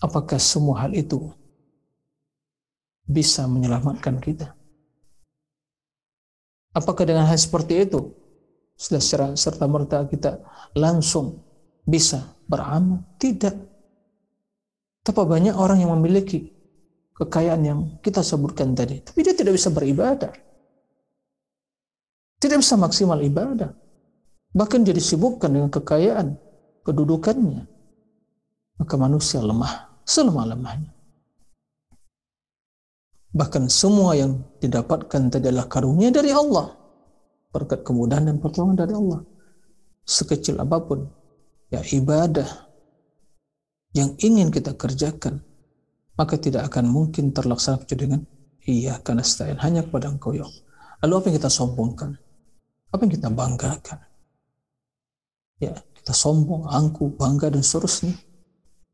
Apakah 0.02 0.42
semua 0.42 0.84
hal 0.84 0.92
itu 0.92 1.32
bisa 3.04 3.44
menyelamatkan 3.44 4.18
kita? 4.20 4.56
Apakah 6.74 7.06
dengan 7.06 7.28
hal 7.30 7.38
seperti 7.38 7.86
itu 7.86 8.10
secara 8.74 9.38
serta 9.38 9.70
merta 9.70 10.02
kita 10.08 10.42
langsung 10.74 11.44
bisa 11.86 12.34
beramal? 12.50 13.04
Tidak. 13.20 13.54
Tapi 15.04 15.20
banyak 15.20 15.54
orang 15.54 15.84
yang 15.84 15.92
memiliki 15.94 16.48
kekayaan 17.14 17.62
yang 17.62 17.80
kita 18.00 18.24
sebutkan 18.24 18.74
tadi, 18.74 19.04
tapi 19.04 19.20
dia 19.22 19.36
tidak 19.36 19.54
bisa 19.54 19.68
beribadah. 19.70 20.32
Tidak 22.40 22.58
bisa 22.58 22.74
maksimal 22.74 23.20
ibadah. 23.22 23.70
Bahkan 24.54 24.86
dia 24.86 24.94
disibukkan 24.94 25.50
dengan 25.50 25.70
kekayaan, 25.70 26.38
kedudukannya. 26.86 27.66
Maka 28.78 28.94
manusia 28.98 29.42
lemah, 29.42 30.02
selemah-lemahnya. 30.06 30.93
Bahkan 33.34 33.66
semua 33.66 34.14
yang 34.14 34.46
didapatkan 34.62 35.34
adalah 35.34 35.66
karunia 35.66 36.14
dari 36.14 36.30
Allah. 36.30 36.70
Berkat 37.50 37.82
kemudahan 37.82 38.30
dan 38.30 38.38
pertolongan 38.38 38.78
dari 38.78 38.94
Allah. 38.94 39.26
Sekecil 40.06 40.54
apa 40.62 40.78
pun. 40.78 41.10
Ya 41.66 41.82
ibadah 41.82 42.46
yang 43.90 44.14
ingin 44.22 44.54
kita 44.54 44.78
kerjakan. 44.78 45.42
Maka 46.14 46.38
tidak 46.38 46.70
akan 46.70 46.86
mungkin 46.86 47.34
terlaksana 47.34 47.82
kecuali 47.82 48.06
dengan 48.06 48.20
iya 48.70 49.02
karena 49.02 49.26
stain 49.26 49.58
hanya 49.58 49.82
kepada 49.82 50.14
engkau 50.14 50.30
ya. 50.30 50.46
Lalu 51.02 51.12
apa 51.18 51.24
yang 51.26 51.36
kita 51.42 51.50
sombongkan? 51.50 52.14
Apa 52.94 53.00
yang 53.02 53.12
kita 53.18 53.28
banggakan? 53.34 53.98
Ya, 55.58 55.74
kita 55.74 56.14
sombong, 56.14 56.70
angku, 56.70 57.18
bangga 57.18 57.50
dan 57.50 57.66
seterusnya. 57.66 58.14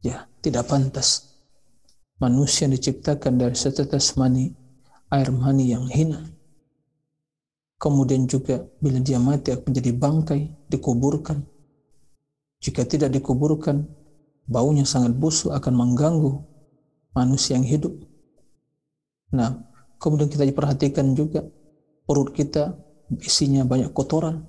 Ya, 0.01 0.25
tidak 0.41 0.73
pantas 0.73 1.30
manusia 2.21 2.69
yang 2.69 2.77
diciptakan 2.77 3.41
dari 3.41 3.57
setetes 3.57 4.15
mani, 4.15 4.53
air 5.09 5.33
mani 5.33 5.73
yang 5.73 5.89
hina. 5.89 6.29
Kemudian 7.81 8.29
juga 8.29 8.69
bila 8.77 9.01
dia 9.01 9.17
mati 9.17 9.57
akan 9.57 9.73
menjadi 9.73 9.93
bangkai, 9.97 10.41
dikuburkan. 10.69 11.41
Jika 12.61 12.85
tidak 12.85 13.17
dikuburkan, 13.17 13.89
baunya 14.45 14.85
sangat 14.85 15.17
busuk 15.17 15.49
akan 15.57 15.73
mengganggu 15.73 16.45
manusia 17.17 17.57
yang 17.57 17.65
hidup. 17.65 17.97
Nah, 19.33 19.65
kemudian 19.97 20.29
kita 20.29 20.45
diperhatikan 20.45 21.17
juga 21.17 21.41
perut 22.05 22.37
kita 22.37 22.77
isinya 23.25 23.65
banyak 23.65 23.97
kotoran. 23.97 24.45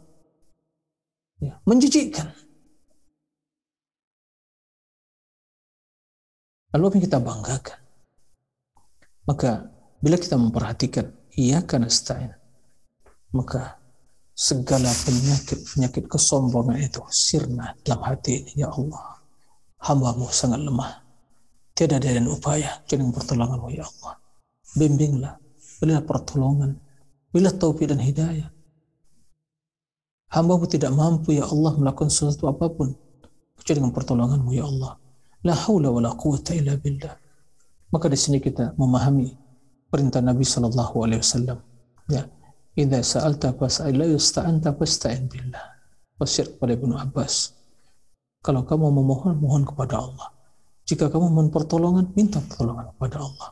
Ya, 1.39 1.57
menjijikkan. 1.63 2.35
Lalu 6.71 6.83
apa 6.87 6.95
yang 6.95 7.05
kita 7.05 7.19
banggakan? 7.19 7.79
Maka 9.27 9.51
bila 9.99 10.15
kita 10.17 10.39
memperhatikan 10.39 11.05
iya 11.35 11.61
karena 11.61 11.91
stain, 11.91 12.31
maka 13.35 13.79
segala 14.31 14.89
penyakit-penyakit 14.89 16.07
kesombongan 16.07 16.79
itu 16.79 17.03
sirna 17.11 17.75
dalam 17.83 18.01
hati 18.07 18.41
ini. 18.41 18.65
Ya 18.65 18.71
Allah, 18.71 19.19
hambamu 19.83 20.31
sangat 20.31 20.63
lemah. 20.63 21.03
Tiada 21.75 21.99
daya 21.99 22.19
dan 22.19 22.27
upaya 22.27 22.83
dengan 22.87 23.15
pertolonganmu 23.15 23.69
ya 23.71 23.87
Allah. 23.87 24.13
Bimbinglah, 24.75 25.35
berilah 25.79 26.03
pertolongan, 26.03 26.79
berilah 27.31 27.55
taufik 27.55 27.87
dan 27.91 27.99
hidayah. 27.99 28.49
Hambamu 30.31 30.63
tidak 30.67 30.95
mampu 30.95 31.35
ya 31.35 31.43
Allah 31.43 31.75
melakukan 31.75 32.07
sesuatu 32.07 32.47
apa 32.47 32.71
pun 32.71 32.95
kecuali 33.59 33.77
dengan 33.83 33.91
pertolonganmu 33.91 34.51
ya 34.55 34.63
Allah. 34.63 35.00
La 35.41 35.57
haula 35.57 35.89
wa 35.89 36.01
la 36.05 36.11
quwata 36.13 36.53
illa 36.53 36.77
billah. 36.77 37.17
Maka 37.91 38.05
di 38.07 38.17
sini 38.17 38.37
kita 38.37 38.77
memahami 38.77 39.33
perintah 39.89 40.21
Nabi 40.21 40.45
sallallahu 40.45 40.95
alaihi 41.01 41.19
wasallam. 41.19 41.57
Ya, 42.07 42.29
idza 42.77 43.01
sa'alta 43.01 43.57
fas'al 43.57 43.97
la 43.97 44.05
yusta'anta 44.05 44.77
fasta'in 44.77 45.25
billah. 45.25 45.65
Wasir 46.21 46.45
kepada 46.45 46.77
Ibnu 46.77 46.93
Abbas. 46.93 47.57
Kalau 48.45 48.61
kamu 48.65 48.93
memohon, 48.93 49.41
mohon 49.41 49.65
kepada 49.65 49.97
Allah. 49.97 50.29
Jika 50.85 51.09
kamu 51.09 51.33
mohon 51.33 51.49
pertolongan, 51.49 52.13
minta 52.13 52.37
pertolongan 52.37 52.93
kepada 52.93 53.25
Allah. 53.25 53.49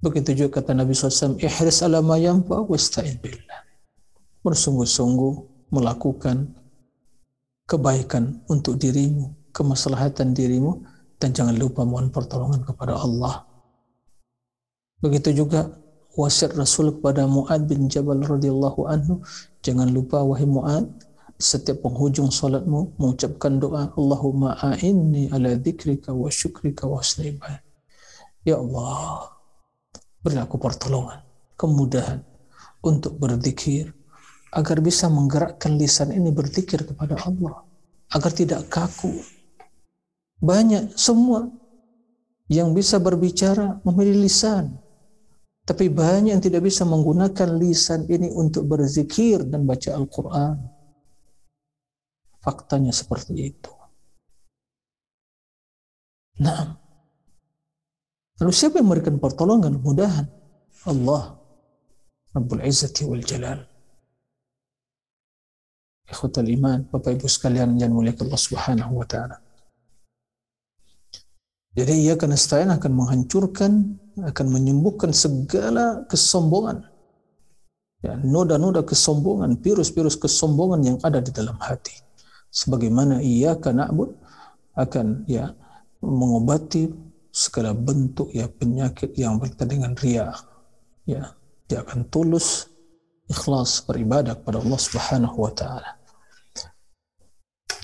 Begitu 0.00 0.46
juga 0.46 0.62
kata 0.62 0.72
Nabi 0.72 0.94
SAW, 0.94 1.36
ihris 1.42 1.82
ala 1.82 1.98
ma 2.00 2.14
yanfa 2.14 2.62
wasta'in 2.62 3.18
billah. 3.18 3.60
Bersungguh-sungguh 4.46 5.34
melakukan 5.74 6.56
kebaikan 7.68 8.42
untuk 8.50 8.80
dirimu 8.80 9.39
kemaslahatan 9.50 10.32
dirimu 10.32 10.82
dan 11.20 11.36
jangan 11.36 11.54
lupa 11.54 11.84
mohon 11.84 12.08
pertolongan 12.08 12.64
kepada 12.64 12.96
Allah. 12.96 13.44
Begitu 15.00 15.44
juga 15.44 15.80
wasiat 16.16 16.56
Rasul 16.56 16.96
kepada 17.00 17.24
Muad 17.24 17.68
bin 17.68 17.88
Jabal 17.88 18.20
radhiyallahu 18.24 18.80
anhu, 18.88 19.24
jangan 19.64 19.88
lupa 19.92 20.20
wahai 20.24 20.48
Muad 20.48 20.88
setiap 21.40 21.80
penghujung 21.80 22.28
salatmu 22.28 23.00
mengucapkan 23.00 23.56
doa 23.56 23.88
Allahumma 23.96 24.60
a'inni 24.60 25.32
ala 25.32 25.56
dzikrika 25.56 26.12
wa 26.12 26.28
syukrika 26.28 26.84
wa 26.84 27.00
husni 27.00 27.32
Ya 28.44 28.60
Allah, 28.60 29.32
berilah 30.20 30.44
aku 30.44 30.60
pertolongan, 30.60 31.24
kemudahan 31.56 32.20
untuk 32.84 33.16
berzikir 33.16 33.92
agar 34.52 34.84
bisa 34.84 35.08
menggerakkan 35.08 35.80
lisan 35.80 36.12
ini 36.12 36.28
berzikir 36.28 36.84
kepada 36.84 37.16
Allah 37.24 37.64
agar 38.10 38.32
tidak 38.34 38.66
kaku 38.66 39.14
banyak 40.40 40.96
semua 40.96 41.52
yang 42.50 42.72
bisa 42.72 42.98
berbicara 42.98 43.78
memilih 43.86 44.26
lisan. 44.26 44.74
Tapi 45.62 45.86
banyak 45.86 46.34
yang 46.34 46.42
tidak 46.42 46.66
bisa 46.66 46.82
menggunakan 46.82 47.54
lisan 47.60 48.08
ini 48.10 48.26
untuk 48.32 48.66
berzikir 48.66 49.46
dan 49.46 49.68
baca 49.68 49.94
Al-Quran. 49.94 50.56
Faktanya 52.40 52.90
seperti 52.90 53.54
itu. 53.54 53.70
Nah, 56.40 56.74
lalu 58.40 58.50
siapa 58.50 58.80
yang 58.80 58.88
memberikan 58.88 59.20
pertolongan, 59.20 59.76
mudahan? 59.78 60.26
Allah, 60.88 61.36
Rabbul 62.32 62.64
Izzati 62.64 63.04
wal 63.04 63.20
Jalal. 63.20 63.60
Ikhwatal 66.08 66.48
iman, 66.48 66.88
Bapak 66.90 67.20
Ibu 67.20 67.28
sekalian 67.30 67.78
yang 67.78 67.94
mulia 67.94 68.16
Allah 68.16 68.40
Subhanahu 68.40 68.98
wa 68.98 69.06
taala. 69.06 69.49
Jadi 71.70 72.10
ia 72.10 72.18
stain 72.34 72.70
akan 72.74 72.92
menghancurkan, 72.92 73.94
akan 74.18 74.46
menyembuhkan 74.50 75.14
segala 75.14 76.02
kesombongan. 76.10 76.82
Ya, 78.00 78.16
noda-noda 78.16 78.82
kesombongan, 78.82 79.60
virus-virus 79.60 80.16
kesombongan 80.18 80.80
yang 80.82 80.98
ada 81.04 81.22
di 81.22 81.30
dalam 81.30 81.54
hati. 81.62 81.94
Sebagaimana 82.50 83.22
ia 83.22 83.54
karena 83.54 83.86
akan 84.74 85.28
ya 85.30 85.54
mengobati 86.02 86.90
segala 87.30 87.70
bentuk 87.76 88.34
ya 88.34 88.50
penyakit 88.50 89.14
yang 89.14 89.38
berkaitan 89.38 89.70
dengan 89.70 89.92
ria. 89.94 90.34
Ya, 91.06 91.38
dia 91.70 91.86
akan 91.86 92.10
tulus 92.10 92.66
ikhlas 93.30 93.86
beribadah 93.86 94.34
kepada 94.34 94.58
Allah 94.58 94.80
Subhanahu 94.80 95.36
wa 95.38 95.52
taala. 95.54 95.90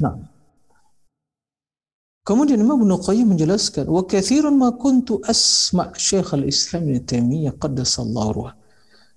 Nah, 0.03 0.36
Kemudian 2.27 2.59
Imam 2.59 2.83
Ibn 2.83 2.99
Qayyim 2.99 3.39
menjelaskan, 3.39 3.87
wa 3.87 4.03
kathirun 4.03 4.59
ma 4.59 4.75
kuntu 4.75 5.23
asma' 5.23 5.95
Syekh 5.95 6.35
al-Islam 6.35 6.91
Ibn 6.91 7.07
Taimiyah 7.07 7.55
qaddasallahu 7.55 8.31
ruh. 8.35 8.51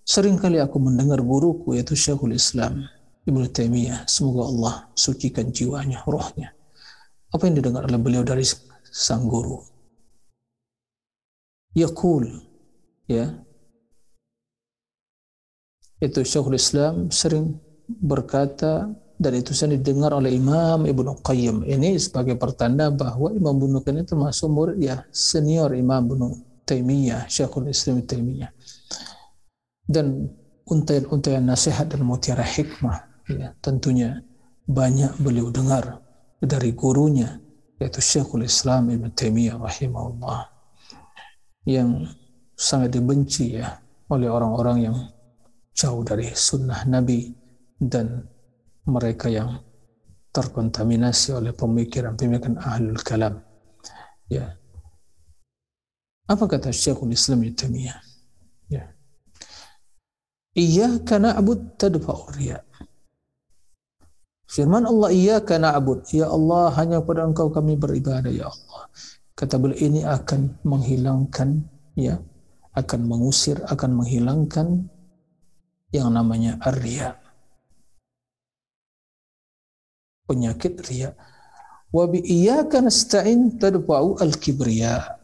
Sering 0.05 0.37
kali 0.37 0.61
aku 0.61 0.77
mendengar 0.77 1.17
guruku 1.17 1.73
yaitu 1.73 1.97
Syekhul 1.97 2.37
Islam 2.37 2.85
Ibn 3.25 3.41
Taimiyah. 3.49 4.05
Semoga 4.05 4.45
Allah 4.45 4.75
sucikan 4.93 5.49
jiwanya, 5.49 6.05
rohnya. 6.05 6.53
Apa 7.33 7.49
yang 7.49 7.57
didengar 7.57 7.89
oleh 7.89 7.97
beliau 7.97 8.21
dari 8.21 8.45
sang 8.93 9.25
guru? 9.25 9.57
Yaqul, 11.73 12.29
ya. 13.09 13.33
Itu 15.97 16.21
Syekhul 16.21 16.61
Islam 16.61 17.09
sering 17.09 17.57
berkata 17.89 18.93
dan 19.19 19.35
itu 19.35 19.51
sendiri 19.51 19.83
didengar 19.83 20.15
oleh 20.15 20.31
Imam 20.31 20.87
Ibnu 20.87 21.19
Qayyim. 21.19 21.67
Ini 21.67 21.99
sebagai 21.99 22.39
pertanda 22.39 22.87
bahwa 22.87 23.35
Imam 23.35 23.59
Ibnu 23.59 23.83
Qayyim 23.83 24.07
termasuk 24.07 24.47
murid 24.47 24.79
ya 24.79 25.03
senior 25.11 25.75
Imam 25.75 26.07
Ibnu 26.07 26.27
Taimiyah, 26.63 27.27
Syekhul 27.27 27.67
Islam 27.67 27.99
Taimiyah. 28.07 28.47
Dan 29.83 30.31
untaian-untaian 30.63 31.43
nasihat 31.43 31.91
dan 31.91 32.07
mutiara 32.07 32.45
hikmah 32.45 33.27
ya, 33.27 33.51
tentunya 33.59 34.23
banyak 34.69 35.17
beliau 35.19 35.51
dengar 35.51 35.99
dari 36.39 36.71
gurunya 36.71 37.41
yaitu 37.81 37.99
Syekhul 37.99 38.47
Islam 38.47 38.91
Ibn 38.91 39.11
Taimiyah 39.11 39.57
rahimahullah 39.59 40.39
yang 41.67 42.07
sangat 42.53 42.95
dibenci 42.95 43.59
ya 43.59 43.79
oleh 44.11 44.27
orang-orang 44.27 44.77
yang 44.91 44.97
jauh 45.71 46.03
dari 46.03 46.27
sunnah 46.35 46.83
Nabi 46.85 47.31
dan 47.79 48.27
mereka 48.89 49.29
yang 49.29 49.61
terkontaminasi 50.33 51.37
oleh 51.37 51.53
pemikiran-pemikiran 51.53 52.57
ahlul 52.61 53.01
kalam. 53.01 53.41
Ya. 54.29 54.57
Apa 56.29 56.45
kata 56.45 56.69
Syekhul 56.69 57.13
Islam 57.13 57.41
Ibnu 57.45 57.57
Taimiyah? 57.57 57.99
Ya. 58.69 58.93
Iyyaka 60.53 61.17
na'bud 61.17 61.77
tadfa'u. 61.81 62.29
Firman 64.49 64.85
Allah 64.85 65.09
iyyaka 65.13 65.57
na'bud. 65.57 66.09
Ya 66.13 66.29
Allah 66.29 66.73
hanya 66.77 67.01
pada 67.01 67.25
Engkau 67.25 67.49
kami 67.49 67.77
beribadah 67.77 68.29
ya 68.29 68.49
Allah. 68.49 68.89
Kata 69.33 69.57
beliau 69.57 69.77
ini 69.77 70.01
akan 70.05 70.61
menghilangkan 70.67 71.63
ya 71.97 72.19
akan 72.75 72.99
mengusir 73.07 73.59
akan 73.65 74.03
menghilangkan 74.03 74.67
yang 75.89 76.13
namanya 76.13 76.59
ar-riya 76.61 77.17
penyakit 80.29 80.77
riya. 80.85 81.17
Wa 81.89 82.05
bi 82.05 82.21
iyyaka 82.21 82.85
nasta'in 82.85 83.57
tadfa'u 83.57 84.21
al-kibriya. 84.21 85.19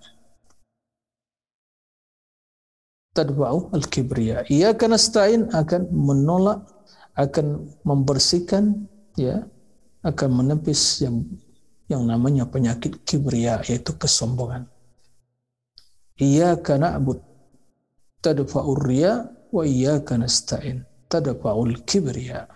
tadfa'u 3.15 3.71
al-kibriya. 3.71 4.43
Iyyaka 4.51 4.91
nasta'in 4.91 5.47
akan 5.55 5.87
menolak 5.95 6.67
akan 7.15 7.71
membersihkan 7.87 8.91
ya 9.15 9.47
akan 10.03 10.29
menepis 10.43 10.99
yang 10.99 11.23
yang 11.87 12.03
namanya 12.03 12.43
penyakit 12.43 12.99
kibria 13.07 13.63
yaitu 13.63 13.95
kesombongan. 13.95 14.67
Iyyaka 16.19 16.75
na'bud 16.75 17.23
tadfa'ur 18.19 18.83
riya 18.83 19.31
wa 19.55 19.63
iyyaka 19.63 20.19
nasta'in 20.19 20.83
tadfa'ul 21.07 21.87
kibriya. 21.87 22.51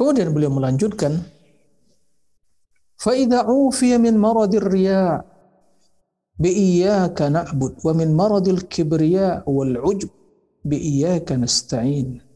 Kemudian 0.00 0.32
beliau 0.32 0.48
melanjutkan, 0.48 1.20
فَإِذَا 2.96 3.44
عُوفِيَ 3.44 4.00
مِنْ 4.00 4.16
مَرَضِ 4.16 4.56
الرِّيَاءِ 4.56 5.16
بِإِيَّاكَ 6.40 7.18
نَعْبُدُ 7.20 7.84
وَمِنْ 7.84 8.16
مَرَضِ 8.16 8.48
الْكِبْرِيَاءِ 8.48 9.44
وَالْعُجْبِ 9.44 10.10
بِإِيَّاكَ 10.64 11.28
نَسْتَعِينُ 11.36 12.30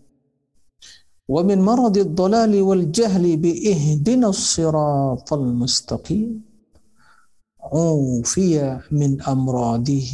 ومن 1.28 1.58
مرض 1.64 1.96
الضلال 1.98 2.52
والجهل 2.62 3.36
بإهدنا 3.36 4.28
الصراط 4.28 5.32
المستقيم 5.32 6.30
عوفي 7.72 8.80
من 8.92 9.22
أمراضه 9.24 10.12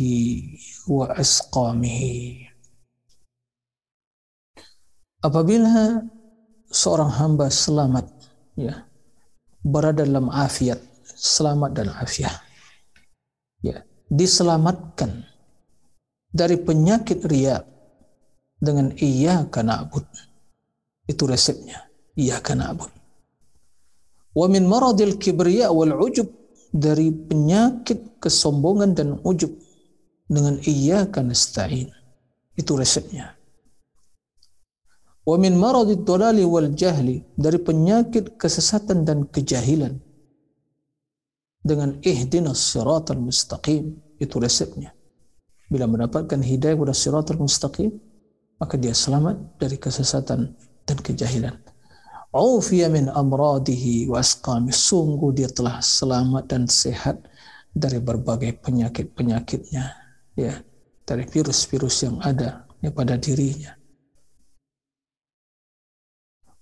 وأسقامه 0.88 2.00
apabila 5.26 6.06
seorang 6.70 7.10
hamba 7.10 7.50
selamat 7.50 8.06
ya 8.54 8.86
berada 9.66 10.06
dalam 10.06 10.30
afiat 10.30 10.78
selamat 11.04 11.70
dan 11.74 11.88
afiat 11.90 12.38
ya 13.60 13.82
diselamatkan 14.06 15.26
dari 16.30 16.56
penyakit 16.62 17.26
riya 17.26 17.66
dengan 18.56 18.94
iya 19.02 19.44
karena 19.50 19.82
abud 19.82 20.06
itu 21.10 21.26
resepnya 21.26 21.90
iya 22.14 22.38
karena 22.38 22.70
abud 22.70 22.88
wa 24.38 24.46
min 24.46 24.64
maradil 24.70 25.18
kibriya 25.18 25.74
wal 25.74 25.98
ujub 25.98 26.30
dari 26.70 27.10
penyakit 27.10 28.22
kesombongan 28.22 28.94
dan 28.94 29.18
ujub 29.26 29.50
dengan 30.30 30.62
iya 30.62 31.10
karena 31.10 31.34
itu 32.54 32.72
resepnya 32.78 33.34
wa 35.30 35.36
min 35.38 35.54
maradid 35.54 36.02
dolali 36.02 36.42
wal 36.42 36.74
jahli 36.74 37.22
dari 37.38 37.62
penyakit 37.62 38.34
kesesatan 38.34 39.06
dan 39.06 39.30
kejahilan. 39.30 39.94
Dengan 41.62 42.02
ihdinas 42.02 42.58
siratal 42.58 43.22
mustaqim 43.22 43.94
itu 44.18 44.36
resepnya. 44.42 44.90
Bila 45.70 45.86
mendapatkan 45.86 46.42
hidayah 46.42 46.74
kepada 46.74 46.94
siratal 46.96 47.38
mustaqim 47.38 47.94
maka 48.58 48.74
dia 48.74 48.90
selamat 48.90 49.38
dari 49.62 49.78
kesesatan 49.78 50.50
dan 50.82 50.98
kejahilan. 50.98 51.54
Aufiya 52.34 52.90
min 52.90 53.06
amradihi 53.06 54.10
wa 54.10 54.18
asqami 54.18 54.74
sungguh 54.74 55.30
dia 55.30 55.50
telah 55.50 55.78
selamat 55.78 56.44
dan 56.50 56.66
sehat 56.66 57.22
dari 57.70 58.02
berbagai 58.02 58.58
penyakit-penyakitnya 58.66 59.84
ya. 60.34 60.54
Dari 61.06 61.26
virus-virus 61.26 62.06
yang 62.06 62.22
ada 62.22 62.70
ya, 62.78 62.94
pada 62.94 63.18
dirinya 63.18 63.79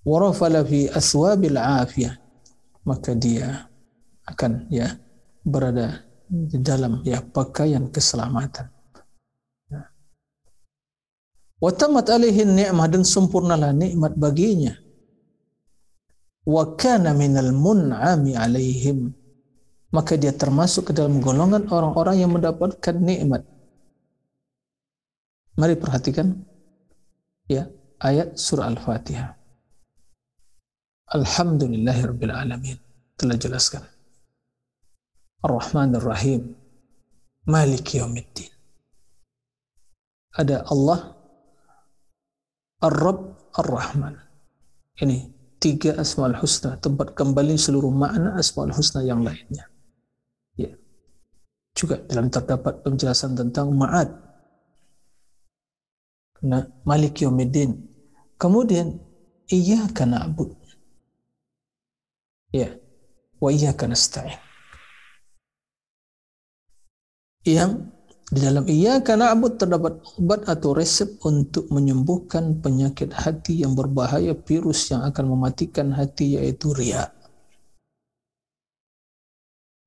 warafala 0.07 0.62
fi 0.62 0.90
aswabil 0.90 1.59
afiyah. 1.59 2.18
Maka 2.86 3.12
dia 3.12 3.68
akan 4.24 4.68
ya 4.72 4.96
berada 5.44 6.05
di 6.28 6.61
dalam 6.61 7.01
ya 7.05 7.24
pakaian 7.24 7.88
keselamatan. 7.88 8.68
Ya. 9.68 9.88
wa 11.61 11.70
tamat 11.72 12.12
alaihi 12.12 12.44
ni'mah 12.44 12.88
dan 12.88 13.05
sempurnalah 13.05 13.72
nikmat 13.72 14.16
baginya. 14.16 14.76
Wa 16.49 16.76
kana 16.76 17.12
minal 17.12 17.53
mun'ami 17.53 18.36
alaihim. 18.36 19.12
Maka 19.88 20.20
dia 20.20 20.36
termasuk 20.36 20.92
ke 20.92 20.92
dalam 20.92 21.16
golongan 21.24 21.64
orang-orang 21.72 22.20
yang 22.20 22.32
mendapatkan 22.36 22.92
nikmat. 23.01 23.40
Mari 25.57 25.80
perhatikan 25.80 26.44
ya 27.49 27.72
ayat 27.96 28.36
surah 28.36 28.68
al-fatihah 28.68 29.38
Alhamdulillahirabbil 31.09 32.28
telah 33.16 33.36
jelaskan. 33.40 33.80
Ar-Rahman 35.40 35.96
Ar-Rahim 35.96 36.52
Maliki 37.48 37.96
Yawmiddin. 37.96 38.52
Ada 40.36 40.68
Allah 40.68 41.16
Ar-Rabb 42.84 43.56
Ar-Rahman. 43.56 44.20
Ini 45.00 45.32
tiga 45.56 45.96
asmaul 45.96 46.36
husna 46.44 46.76
tempat 46.76 47.16
kembali 47.16 47.56
seluruh 47.56 47.88
makna 47.88 48.36
asmaul 48.36 48.76
husna 48.76 49.00
yang 49.00 49.24
lainnya. 49.24 49.64
Ya. 50.61 50.76
Juga 51.72 52.04
dalam 52.04 52.28
terdapat 52.28 52.84
penjelasan 52.84 53.32
tentang 53.32 53.72
ma'ad. 53.72 54.12
Karena 56.36 56.68
Malik 56.84 57.24
Yawmiddin. 57.24 57.80
Kemudian 58.36 58.92
Iyyaka 59.48 60.04
na'bud 60.04 60.67
Ya. 62.53 62.72
Wa 63.38 63.53
iyyaka 63.53 63.84
nasta'in. 63.86 64.40
Yang 67.44 67.92
di 68.28 68.44
dalam 68.44 68.68
iyyaka 68.68 69.16
na'bud 69.16 69.57
terdapat 69.57 70.05
obat 70.20 70.44
atau 70.44 70.76
resep 70.76 71.16
untuk 71.24 71.72
menyembuhkan 71.72 72.61
penyakit 72.61 73.09
hati 73.16 73.64
yang 73.64 73.72
berbahaya 73.72 74.36
virus 74.36 74.92
yang 74.92 75.01
akan 75.01 75.32
mematikan 75.32 75.96
hati 75.96 76.36
yaitu 76.36 76.76
riya. 76.76 77.09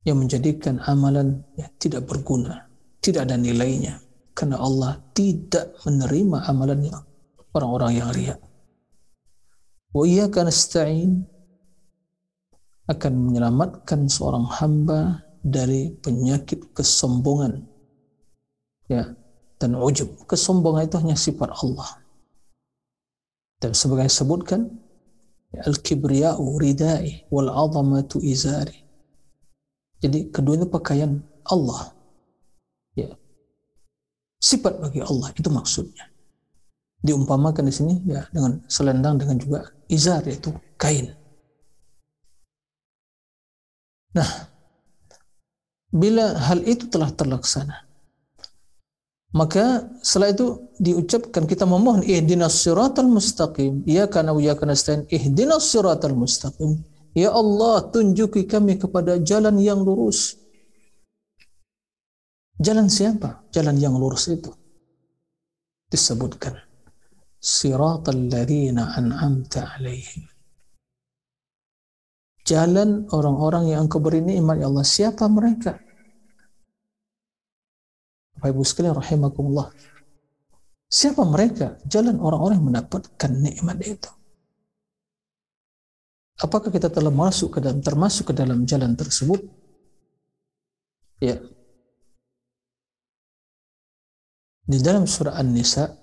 Yang 0.02 0.18
menjadikan 0.18 0.82
amalan 0.82 1.46
ya, 1.54 1.70
tidak 1.78 2.10
berguna, 2.10 2.66
tidak 2.98 3.30
ada 3.30 3.38
nilainya 3.38 4.02
karena 4.34 4.58
Allah 4.58 4.98
tidak 5.14 5.78
menerima 5.86 6.50
amalannya 6.50 6.98
orang-orang 7.54 7.92
yang 7.94 8.10
riya. 8.10 8.36
Wa 9.94 10.02
iyyaka 10.02 10.42
nasta'in 10.42 11.30
akan 12.90 13.14
menyelamatkan 13.30 14.10
seorang 14.10 14.46
hamba 14.50 15.26
dari 15.42 15.94
penyakit 16.02 16.74
kesombongan. 16.74 17.66
Ya 18.90 19.16
dan 19.62 19.78
ujub 19.78 20.26
kesombongan 20.26 20.90
itu 20.90 20.98
hanya 20.98 21.14
sifat 21.14 21.54
Allah. 21.62 22.02
Dan 23.62 23.78
sebagai 23.78 24.10
disebutkan 24.10 24.74
ya, 25.54 25.62
al-kibriya'u 25.70 26.58
ridai 26.58 27.30
wal 27.30 27.54
azamatu 27.54 28.18
izari. 28.18 28.74
Jadi 30.02 30.34
keduanya 30.34 30.66
pakaian 30.66 31.22
Allah. 31.46 31.94
Ya. 32.98 33.14
Sifat 34.42 34.82
bagi 34.82 35.06
Allah 35.06 35.30
itu 35.38 35.50
maksudnya. 35.54 36.10
Diumpamakan 37.06 37.70
di 37.70 37.74
sini 37.74 37.94
ya 38.10 38.26
dengan 38.34 38.66
selendang 38.66 39.22
dengan 39.22 39.38
juga 39.38 39.70
izar 39.86 40.26
yaitu 40.26 40.50
kain 40.82 41.14
Nah, 44.12 44.28
bila 45.92 46.36
hal 46.36 46.64
itu 46.68 46.88
telah 46.92 47.12
terlaksana, 47.16 47.88
maka 49.32 49.88
setelah 50.04 50.36
itu 50.36 50.48
diucapkan 50.76 51.48
kita 51.48 51.64
memohon 51.64 52.04
ihdinas 52.04 52.60
siratal 52.60 53.08
mustaqim. 53.08 53.88
Ya 53.88 54.04
kana 54.12 54.36
wa 54.36 54.54
kana 54.60 54.76
nasta'in 54.76 55.08
ihdinas 55.08 55.72
siratal 55.72 56.16
mustaqim. 56.16 56.84
Ya 57.16 57.32
Allah, 57.32 57.88
tunjuki 57.92 58.48
kami 58.48 58.80
kepada 58.80 59.20
jalan 59.20 59.60
yang 59.60 59.84
lurus. 59.84 60.36
Jalan 62.60 62.88
siapa? 62.92 63.48
Jalan 63.52 63.80
yang 63.80 63.96
lurus 63.96 64.28
itu. 64.32 64.52
Disebutkan. 65.92 66.56
Siratal 67.40 68.32
ladzina 68.32 68.96
an'amta 68.96 69.76
alaihim 69.76 70.32
jalan 72.46 73.06
orang-orang 73.14 73.74
yang 73.74 73.86
engkau 73.86 74.02
beri 74.02 74.22
nikmat 74.22 74.62
ya 74.62 74.68
Allah. 74.70 74.86
Siapa 74.86 75.26
mereka? 75.30 75.78
Bapak 78.38 78.58
Ibu 78.58 78.62
sekalian 78.66 78.98
rahimakumullah. 78.98 79.70
Siapa 80.92 81.22
mereka? 81.24 81.78
Jalan 81.86 82.18
orang-orang 82.20 82.58
yang 82.60 82.68
mendapatkan 82.74 83.32
nikmat 83.32 83.78
itu. 83.86 84.12
Apakah 86.42 86.74
kita 86.74 86.90
telah 86.90 87.14
masuk 87.14 87.54
ke 87.56 87.60
dalam 87.62 87.86
termasuk 87.86 88.34
ke 88.34 88.34
dalam 88.34 88.66
jalan 88.66 88.98
tersebut? 88.98 89.46
Ya. 91.22 91.38
Di 94.66 94.78
dalam 94.82 95.06
surah 95.06 95.38
An-Nisa 95.38 95.94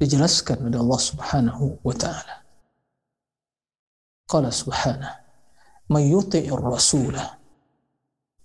dijelaskan 0.00 0.72
oleh 0.72 0.80
Allah 0.80 1.00
Subhanahu 1.02 1.84
wa 1.84 1.94
taala 1.94 2.41
Qala 4.32 4.48
subhanahu 4.48 5.22
mayuti'ir 5.92 6.56
rasulah 6.56 7.36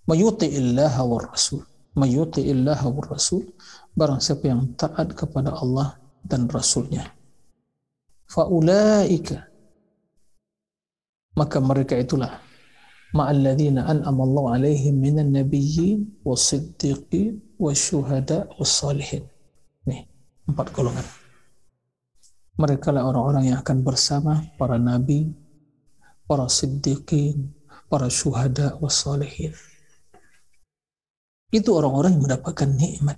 mayuti'illaha 0.04 1.00
war 1.08 1.32
rasul 1.32 1.64
mayuti'illaha 1.96 2.86
war 2.92 3.08
rasul 3.08 3.48
barang 3.96 4.20
siapa 4.20 4.52
yang 4.52 4.76
taat 4.76 5.16
kepada 5.16 5.56
Allah 5.56 5.96
dan 6.20 6.44
rasulnya. 6.52 7.08
faulaika 8.28 9.48
maka 11.32 11.56
mereka 11.62 11.96
itulah. 11.96 12.36
ma'alladzina 13.16 13.88
an'ama 13.88 14.20
Allah 14.28 14.44
alaihim 14.60 15.00
minan 15.00 15.32
nabiyyin 15.32 16.20
wasiddiqin 16.20 17.40
wasyuhada 17.56 18.44
wassalihin 18.60 19.24
nih 19.88 20.04
empat 20.44 20.68
golongan. 20.76 21.06
Mereka 22.60 22.92
lah 22.92 23.08
orang-orang 23.08 23.54
yang 23.54 23.58
akan 23.64 23.80
bersama 23.80 24.44
para 24.60 24.76
nabi 24.76 25.32
para 26.28 26.44
siddiqin, 26.44 27.56
para 27.88 28.12
syuhada 28.12 28.76
was-salihin. 28.84 29.56
Itu 31.48 31.80
orang-orang 31.80 32.20
yang 32.20 32.24
mendapatkan 32.28 32.68
nikmat. 32.68 33.16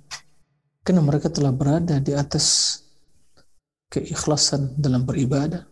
Karena 0.81 1.03
mereka 1.03 1.27
telah 1.27 1.51
berada 1.51 1.99
di 1.99 2.15
atas 2.15 2.79
keikhlasan 3.91 4.79
dalam 4.79 5.03
beribadah, 5.03 5.67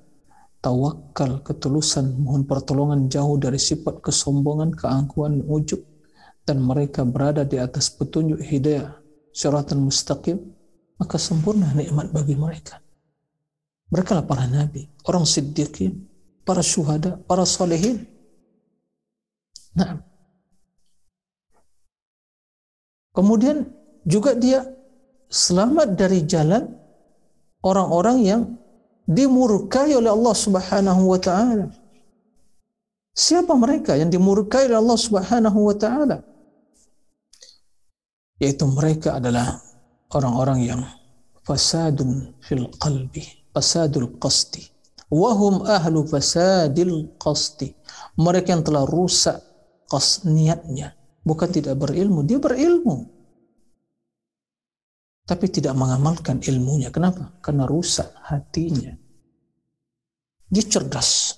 tawakal, 0.59 1.39
ketulusan, 1.39 2.19
mohon 2.19 2.43
pertolongan 2.43 3.07
jauh 3.07 3.39
dari 3.39 3.57
sifat 3.57 4.03
kesombongan, 4.03 4.75
keangkuhan, 4.75 5.39
ujub, 5.47 5.79
dan 6.43 6.59
mereka 6.59 7.07
berada 7.07 7.47
di 7.47 7.55
atas 7.55 7.87
petunjuk 7.87 8.43
hidayah, 8.43 8.99
syaratan 9.31 9.87
mustaqim, 9.87 10.37
maka 10.99 11.15
sempurna 11.15 11.71
nikmat 11.71 12.11
bagi 12.11 12.35
mereka. 12.35 12.83
Mereka 13.89 14.19
lah 14.19 14.25
para 14.27 14.45
nabi, 14.45 14.85
orang 15.07 15.23
siddiqin, 15.23 16.08
para 16.49 16.65
syuhada, 16.65 17.21
para 17.29 17.45
solehin. 17.45 18.09
Nah, 19.77 20.01
kemudian 23.13 23.69
juga 24.01 24.33
dia 24.33 24.65
selamat 25.29 25.93
dari 25.93 26.25
jalan 26.25 26.73
orang-orang 27.61 28.17
yang 28.25 28.41
dimurkai 29.05 29.93
oleh 29.93 30.09
Allah 30.09 30.33
Subhanahu 30.33 31.13
wa 31.13 31.21
taala. 31.21 31.69
Siapa 33.13 33.53
mereka 33.53 33.93
yang 33.93 34.09
dimurkai 34.09 34.73
oleh 34.73 34.81
Allah 34.81 34.97
Subhanahu 34.97 35.59
wa 35.69 35.75
taala? 35.77 36.17
Yaitu 38.41 38.65
mereka 38.65 39.21
adalah 39.21 39.61
orang-orang 40.17 40.65
yang 40.65 40.81
fasadun 41.45 42.33
fil 42.41 42.73
qalbi, 42.81 43.21
fasadul 43.53 44.17
qasti. 44.17 44.78
Wahum 45.09 45.65
ahlu 45.65 46.05
fasadil 46.05 47.17
qasti. 47.17 47.73
Mereka 48.17 48.53
yang 48.53 48.63
telah 48.63 48.85
rusak 48.85 49.41
qas 49.89 50.25
niatnya. 50.25 50.93
Bukan 51.25 51.49
tidak 51.49 51.81
berilmu, 51.81 52.23
dia 52.25 52.37
berilmu 52.37 53.19
tapi 55.29 55.45
tidak 55.45 55.77
mengamalkan 55.77 56.41
ilmunya. 56.41 56.89
Kenapa? 56.89 57.37
Karena 57.45 57.69
rusak 57.69 58.09
hatinya. 58.25 58.97
Dia 60.49 60.65
cerdas. 60.65 61.37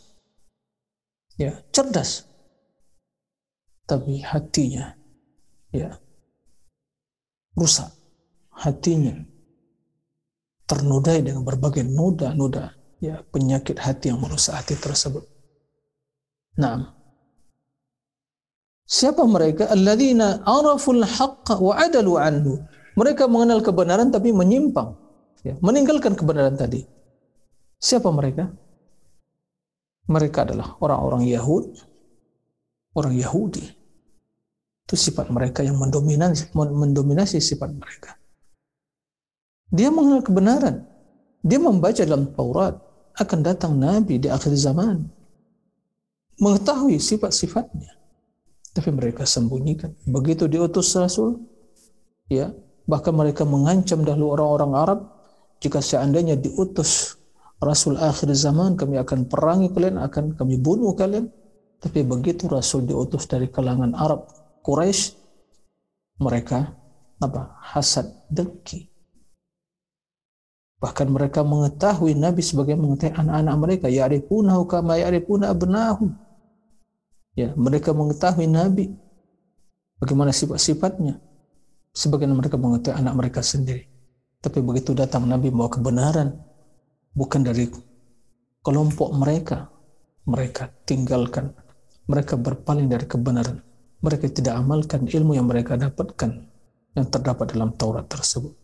Ya, 1.35 1.59
cerdas. 1.75 2.23
Tapi 3.83 4.23
hatinya 4.23 4.95
ya 5.75 5.99
rusak. 7.59 7.91
Hatinya 8.55 9.19
ternodai 10.63 11.19
dengan 11.19 11.43
berbagai 11.43 11.83
noda-noda 11.83 12.71
ya 13.01 13.25
penyakit 13.33 13.81
hati 13.81 14.13
yang 14.13 14.21
merusak 14.21 14.61
hati 14.61 14.77
tersebut. 14.77 15.25
Nah, 16.61 16.93
siapa 18.85 19.25
mereka? 19.25 19.67
Alladzina 19.73 20.45
araful 20.45 21.01
haqqa 21.01 21.57
wa 21.57 21.73
adalu 21.81 22.13
anhu 22.21 22.61
mereka 22.93 23.25
mengenal 23.25 23.65
kebenaran 23.65 24.13
tapi 24.13 24.29
menyimpang, 24.29 24.93
ya, 25.41 25.57
meninggalkan 25.63 26.13
kebenaran 26.13 26.53
tadi. 26.53 26.85
Siapa 27.81 28.13
mereka? 28.13 28.51
Mereka 30.05 30.45
adalah 30.45 30.77
orang-orang 30.83 31.25
Yahud, 31.25 31.71
orang 32.93 33.15
Yahudi. 33.17 33.63
Itu 34.85 34.95
sifat 34.99 35.31
mereka 35.31 35.63
yang 35.63 35.79
mendominasi, 35.79 36.51
mendominasi 36.53 37.39
sifat 37.39 37.71
mereka. 37.71 38.19
Dia 39.71 39.87
mengenal 39.87 40.19
kebenaran. 40.19 40.83
Dia 41.41 41.57
membaca 41.57 42.03
dalam 42.03 42.35
Taurat 42.35 42.90
akan 43.17 43.39
datang 43.41 43.75
Nabi 43.75 44.21
di 44.21 44.27
akhir 44.27 44.53
zaman. 44.55 45.07
Mengetahui 46.41 46.97
sifat-sifatnya. 46.97 47.95
Tapi 48.71 48.89
mereka 48.91 49.27
sembunyikan. 49.27 49.91
Begitu 50.07 50.47
diutus 50.47 50.95
Rasul, 50.95 51.43
ya 52.31 52.55
Bahkan 52.91 53.13
mereka 53.15 53.47
mengancam 53.47 54.03
dahulu 54.03 54.35
orang-orang 54.35 54.71
Arab, 54.75 54.99
jika 55.63 55.79
seandainya 55.79 56.35
diutus 56.35 57.15
Rasul 57.63 57.95
akhir 57.95 58.27
zaman, 58.35 58.75
kami 58.75 58.99
akan 58.99 59.31
perangi 59.31 59.71
kalian, 59.71 59.95
akan 59.95 60.35
kami 60.35 60.59
bunuh 60.59 60.91
kalian. 60.91 61.31
Tapi 61.79 62.03
begitu 62.03 62.51
Rasul 62.51 62.83
diutus 62.83 63.31
dari 63.31 63.47
kalangan 63.47 63.95
Arab, 63.95 64.27
Quraisy, 64.59 65.15
mereka 66.19 66.75
apa? 67.23 67.55
Hasad, 67.63 68.11
dengki. 68.27 68.90
Bahkan 70.81 71.13
mereka 71.13 71.45
mengetahui 71.45 72.17
Nabi 72.17 72.41
sebagai 72.41 72.73
mengetahui 72.73 73.13
anak-anak 73.13 73.55
mereka. 73.61 73.85
Ya'rifunahu 73.85 74.65
kama 74.65 74.97
ya'rifuna 74.97 75.53
abnahum. 75.53 76.17
Ya, 77.37 77.53
mereka 77.53 77.93
mengetahui 77.93 78.49
Nabi. 78.49 78.89
Bagaimana 80.01 80.33
sifat-sifatnya 80.33 81.21
sebagian 81.93 82.33
mereka 82.33 82.57
mengetahui 82.57 82.97
anak 82.97 83.13
mereka 83.13 83.45
sendiri. 83.45 83.85
Tapi 84.41 84.57
begitu 84.65 84.97
datang 84.97 85.29
Nabi 85.29 85.53
membawa 85.53 85.69
kebenaran, 85.69 86.33
bukan 87.13 87.45
dari 87.45 87.69
kelompok 88.65 89.13
mereka, 89.13 89.69
mereka 90.25 90.73
tinggalkan, 90.89 91.53
mereka 92.09 92.41
berpaling 92.41 92.89
dari 92.89 93.05
kebenaran. 93.05 93.61
Mereka 94.01 94.33
tidak 94.33 94.57
amalkan 94.57 95.05
ilmu 95.05 95.37
yang 95.37 95.45
mereka 95.45 95.77
dapatkan 95.77 96.31
yang 96.97 97.05
terdapat 97.05 97.53
dalam 97.53 97.69
Taurat 97.77 98.09
tersebut. 98.09 98.60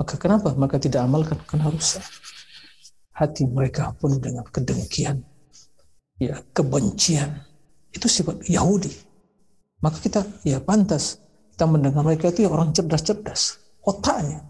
Maka 0.00 0.14
kenapa? 0.16 0.54
Maka 0.56 0.80
tidak 0.80 1.04
amalkan 1.04 1.38
karena 1.44 1.68
rusak. 1.68 2.04
Hati 3.12 3.44
mereka 3.44 3.92
penuh 4.00 4.18
dengan 4.18 4.44
kedengkian, 4.48 5.20
ya 6.16 6.40
kebencian. 6.56 7.44
Itu 7.92 8.08
sifat 8.08 8.48
Yahudi. 8.48 8.88
Maka 9.84 10.00
kita 10.00 10.24
ya 10.48 10.64
pantas 10.64 11.20
kita 11.52 11.68
mendengar 11.68 12.02
mereka 12.02 12.32
itu 12.32 12.48
ya 12.48 12.50
orang 12.50 12.72
cerdas-cerdas. 12.72 13.60
Otaknya. 13.84 14.42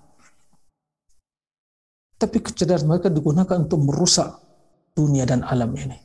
Tapi 2.16 2.38
kecerdasan 2.38 2.86
mereka 2.86 3.10
digunakan 3.10 3.66
untuk 3.66 3.82
merusak 3.82 4.38
dunia 4.94 5.26
dan 5.26 5.42
alam 5.42 5.74
ini. 5.74 5.98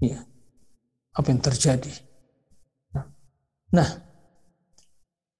Ya. 0.00 0.24
Apa 1.12 1.28
yang 1.32 1.44
terjadi? 1.44 1.92
Nah, 2.96 3.04
nah 3.72 3.88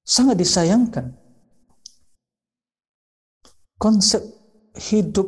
sangat 0.04 0.36
disayangkan 0.38 1.25
konsep 3.76 4.22
hidup 4.76 5.26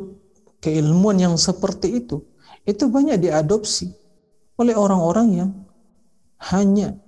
keilmuan 0.59 1.17
yang 1.17 1.35
seperti 1.39 2.03
itu 2.03 2.21
itu 2.67 2.85
banyak 2.85 3.17
diadopsi 3.17 3.89
oleh 4.59 4.75
orang-orang 4.75 5.27
yang 5.33 5.51
hanya 6.51 6.99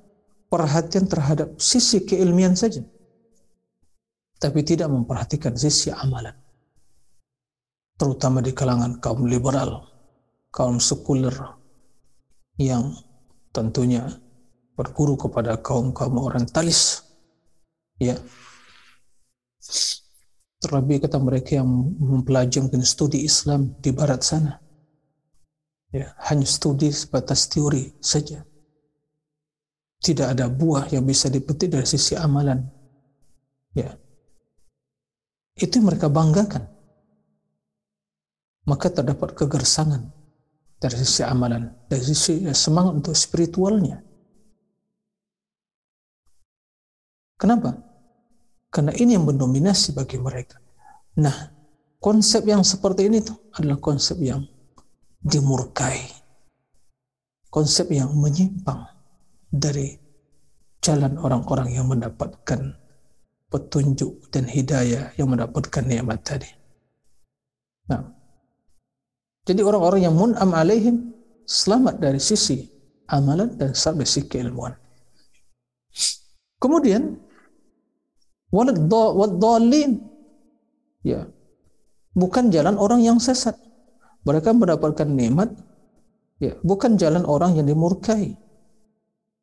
perhatian 0.51 1.07
terhadap 1.07 1.55
sisi 1.59 2.03
keilmian 2.03 2.55
saja, 2.55 2.83
tapi 4.35 4.63
tidak 4.67 4.91
memperhatikan 4.91 5.55
sisi 5.55 5.91
amalan. 5.91 6.35
Terutama 7.95 8.43
di 8.43 8.51
kalangan 8.51 8.99
kaum 8.99 9.29
liberal, 9.29 9.87
kaum 10.51 10.81
sekuler 10.81 11.35
yang 12.59 12.91
tentunya 13.55 14.09
berguru 14.75 15.15
kepada 15.15 15.59
kaum-kaum 15.61 16.17
orientalis. 16.19 17.05
Ya. 18.01 18.17
Terlebih 20.61 21.01
kata 21.01 21.17
mereka 21.17 21.57
yang 21.57 21.69
mempelajari 21.97 22.69
studi 22.85 23.25
Islam 23.25 23.73
di 23.81 23.89
barat 23.89 24.21
sana. 24.21 24.61
Ya, 25.89 26.13
hanya 26.29 26.45
studi 26.45 26.93
sebatas 26.93 27.49
teori 27.49 27.97
saja 27.99 28.45
tidak 30.01 30.33
ada 30.33 30.49
buah 30.49 30.89
yang 30.89 31.05
bisa 31.05 31.29
dipetik 31.29 31.69
dari 31.69 31.85
sisi 31.85 32.17
amalan. 32.17 32.65
Ya. 33.77 33.95
Itu 35.53 35.77
mereka 35.79 36.09
banggakan. 36.09 36.65
Maka 38.65 38.89
terdapat 38.89 39.37
kegersangan 39.37 40.09
dari 40.81 40.97
sisi 40.97 41.21
amalan, 41.21 41.69
dari 41.85 42.01
sisi 42.01 42.41
semangat 42.57 43.05
untuk 43.05 43.13
spiritualnya. 43.13 44.01
Kenapa? 47.37 47.77
Karena 48.71 48.95
ini 48.95 49.19
yang 49.19 49.27
mendominasi 49.27 49.91
bagi 49.91 50.15
mereka. 50.15 50.55
Nah, 51.19 51.35
konsep 51.99 52.47
yang 52.47 52.63
seperti 52.63 53.11
ini 53.11 53.19
tuh 53.19 53.51
adalah 53.59 53.77
konsep 53.83 54.15
yang 54.23 54.47
dimurkai. 55.19 56.07
Konsep 57.51 57.91
yang 57.91 58.15
menyimpang 58.15 58.87
dari 59.51 59.91
jalan 60.79 61.19
orang-orang 61.19 61.75
yang 61.75 61.91
mendapatkan 61.91 62.79
petunjuk 63.51 64.31
dan 64.31 64.47
hidayah 64.47 65.11
yang 65.19 65.27
mendapatkan 65.27 65.83
nikmat 65.83 66.23
tadi. 66.23 66.47
Nah, 67.91 68.07
jadi 69.43 69.67
orang-orang 69.67 70.07
yang 70.07 70.15
mun'am 70.15 70.55
alaihim 70.55 71.11
selamat 71.43 71.99
dari 71.99 72.23
sisi 72.23 72.71
amalan 73.11 73.51
dan 73.59 73.75
sampai 73.75 74.07
sisi 74.07 74.31
keilmuan. 74.31 74.71
Kemudian 76.55 77.19
walad 78.51 78.77
ya 81.01 81.25
bukan 82.13 82.51
jalan 82.51 82.75
orang 82.77 83.01
yang 83.01 83.17
sesat. 83.17 83.57
Mereka 84.21 84.53
mendapatkan 84.53 85.09
nikmat 85.09 85.49
ya 86.37 86.53
bukan 86.61 86.99
jalan 86.99 87.25
orang 87.25 87.57
yang 87.57 87.65
dimurkai. 87.65 88.37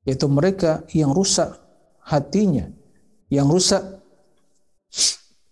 Yaitu 0.07 0.25
mereka 0.31 0.89
yang 0.97 1.13
rusak 1.13 1.53
hatinya, 2.01 2.73
yang 3.29 3.51
rusak 3.51 3.83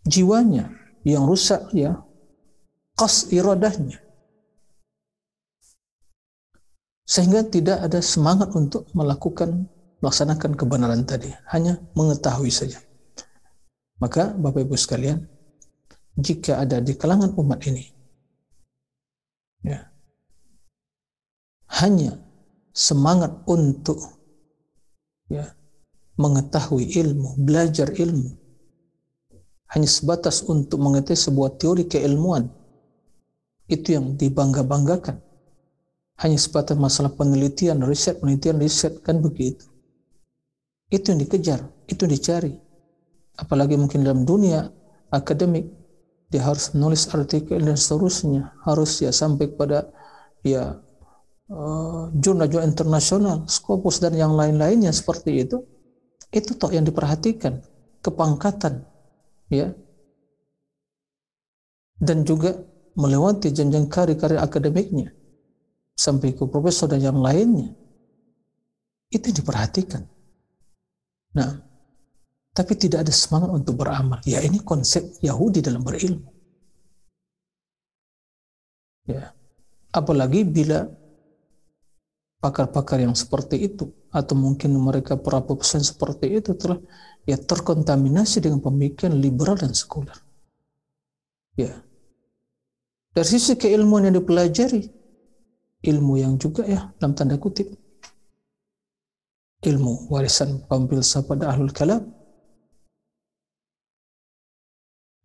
jiwanya, 0.08 0.72
yang 1.04 1.28
rusak 1.28 1.68
ya 1.76 2.00
qas 2.96 3.28
iradahnya. 3.34 4.00
Sehingga 7.06 7.46
tidak 7.46 7.86
ada 7.86 8.00
semangat 8.02 8.50
untuk 8.56 8.88
melakukan 8.96 9.70
melaksanakan 10.00 10.58
kebenaran 10.58 11.02
tadi, 11.06 11.30
hanya 11.52 11.78
mengetahui 11.94 12.50
saja. 12.50 12.85
Maka 13.96 14.36
Bapak 14.36 14.68
Ibu 14.68 14.76
sekalian, 14.76 15.24
jika 16.16 16.60
ada 16.60 16.80
di 16.84 16.92
kalangan 16.96 17.32
umat 17.36 17.60
ini 17.68 17.84
ya, 19.64 19.88
hanya 21.80 22.20
semangat 22.76 23.44
untuk 23.48 24.00
ya 25.32 25.48
mengetahui 26.20 26.92
ilmu, 26.96 27.40
belajar 27.40 27.92
ilmu, 27.92 28.36
hanya 29.72 29.88
sebatas 29.88 30.44
untuk 30.44 30.80
mengetahui 30.80 31.16
sebuah 31.16 31.56
teori 31.56 31.84
keilmuan, 31.88 32.48
itu 33.66 33.96
yang 33.96 34.16
dibangga-banggakan. 34.16 35.20
Hanya 36.16 36.40
sebatas 36.40 36.80
masalah 36.80 37.12
penelitian, 37.12 37.84
riset, 37.84 38.16
penelitian, 38.24 38.56
riset, 38.56 39.04
kan 39.04 39.20
begitu. 39.20 39.68
Itu 40.88 41.12
yang 41.12 41.20
dikejar, 41.20 41.60
itu 41.84 42.08
yang 42.08 42.14
dicari. 42.16 42.52
Apalagi 43.36 43.76
mungkin 43.76 44.00
dalam 44.02 44.24
dunia 44.24 44.72
akademik, 45.12 45.68
dia 46.32 46.42
harus 46.42 46.72
menulis 46.72 47.06
artikel 47.12 47.60
dan 47.60 47.76
seterusnya. 47.76 48.56
Harus 48.64 48.98
ya 49.04 49.12
sampai 49.12 49.46
pada 49.52 49.92
ya 50.40 50.80
uh, 51.52 52.08
jurnal-jurnal 52.16 52.66
internasional, 52.66 53.44
Scopus 53.46 54.00
dan 54.00 54.16
yang 54.16 54.32
lain-lainnya 54.34 54.90
seperti 54.90 55.44
itu. 55.44 55.62
Itu 56.32 56.58
toh 56.58 56.72
yang 56.72 56.82
diperhatikan, 56.82 57.62
kepangkatan, 58.02 58.82
ya. 59.52 59.70
Dan 61.96 62.28
juga 62.28 62.56
melewati 62.96 63.52
jenjang 63.52 63.88
karir-karir 63.88 64.40
akademiknya 64.40 65.12
sampai 65.96 66.36
ke 66.36 66.44
profesor 66.44 66.88
dan 66.88 67.00
yang 67.00 67.20
lainnya. 67.20 67.72
Itu 69.08 69.32
diperhatikan. 69.32 70.04
Nah, 71.36 71.65
tapi 72.56 72.72
tidak 72.72 73.04
ada 73.04 73.12
semangat 73.12 73.52
untuk 73.52 73.76
beramal. 73.76 74.24
Ya 74.24 74.40
ini 74.40 74.64
konsep 74.64 75.04
Yahudi 75.20 75.60
dalam 75.60 75.84
berilmu. 75.84 76.32
Ya. 79.04 79.36
Apalagi 79.92 80.40
bila 80.48 80.88
pakar-pakar 82.40 83.04
yang 83.04 83.12
seperti 83.12 83.68
itu 83.68 83.92
atau 84.08 84.32
mungkin 84.32 84.72
mereka 84.80 85.20
para 85.20 85.44
pesan 85.44 85.84
seperti 85.84 86.40
itu 86.40 86.56
telah 86.56 86.80
ya 87.28 87.36
terkontaminasi 87.36 88.40
dengan 88.40 88.64
pemikiran 88.64 89.12
liberal 89.12 89.60
dan 89.60 89.76
sekuler. 89.76 90.16
Ya. 91.60 91.76
Dari 93.12 93.28
sisi 93.28 93.52
keilmuan 93.56 94.08
yang 94.08 94.16
dipelajari, 94.16 94.88
ilmu 95.84 96.14
yang 96.16 96.40
juga 96.40 96.64
ya 96.64 96.88
dalam 96.96 97.12
tanda 97.12 97.36
kutip 97.36 97.68
ilmu 99.64 100.08
warisan 100.12 100.62
kaum 100.68 100.84
filsafat 100.88 101.40
pada 101.40 101.52
ahlul 101.52 101.72
kalam 101.72 102.15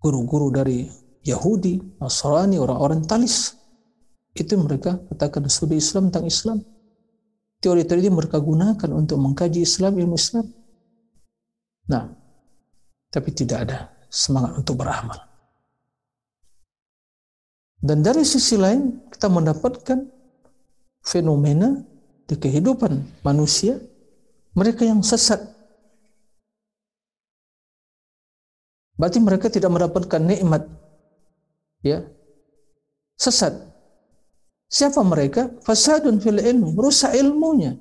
guru-guru 0.02 0.50
dari 0.50 0.90
Yahudi, 1.22 2.02
Nasrani, 2.02 2.58
orang-orang 2.58 3.06
talis. 3.06 3.54
Itu 4.34 4.58
mereka 4.58 4.98
katakan 5.14 5.46
studi 5.48 5.78
Islam 5.78 6.10
tentang 6.10 6.26
Islam. 6.26 6.58
Teori-teori 7.62 8.10
mereka 8.10 8.42
gunakan 8.42 8.90
untuk 8.98 9.22
mengkaji 9.22 9.62
Islam, 9.62 10.02
ilmu 10.02 10.18
Islam. 10.18 10.50
Nah 11.94 12.22
tapi 13.12 13.30
tidak 13.36 13.68
ada 13.68 13.80
semangat 14.08 14.64
untuk 14.64 14.80
beramal. 14.80 15.20
Dan 17.82 18.00
dari 18.02 18.24
sisi 18.24 18.56
lain 18.56 19.12
kita 19.12 19.28
mendapatkan 19.28 20.00
fenomena 21.04 21.82
di 22.26 22.36
kehidupan 22.40 23.22
manusia. 23.28 23.76
Mereka 24.56 24.88
yang 24.88 25.04
sesat. 25.04 25.40
Berarti 29.00 29.20
mereka 29.24 29.48
tidak 29.48 29.72
mendapatkan 29.72 30.22
nikmat. 30.22 30.68
Ya. 31.82 32.06
Sesat. 33.18 33.72
Siapa 34.72 35.04
mereka? 35.04 35.52
Fasadun 35.68 36.24
fil 36.24 36.40
ilmi, 36.40 36.72
rusak 36.80 37.12
ilmunya. 37.16 37.76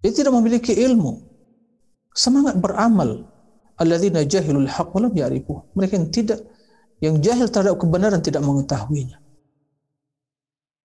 Dia 0.00 0.12
tidak 0.14 0.32
memiliki 0.32 0.72
ilmu. 0.72 1.20
Semangat 2.14 2.56
beramal. 2.58 3.26
Alladzina 3.80 4.24
jahilul 4.24 4.68
haqq 4.68 4.92
lam 5.00 5.12
ya'rifuh. 5.12 5.74
Mereka 5.74 5.92
yang 5.96 6.08
tidak 6.12 6.40
yang 7.00 7.16
jahil 7.18 7.48
terhadap 7.48 7.80
kebenaran 7.80 8.20
tidak 8.20 8.44
mengetahuinya. 8.44 9.18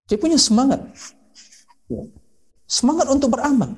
Dia 0.08 0.18
punya 0.18 0.40
semangat. 0.40 0.80
Semangat 2.66 3.12
untuk 3.12 3.36
beramal. 3.36 3.76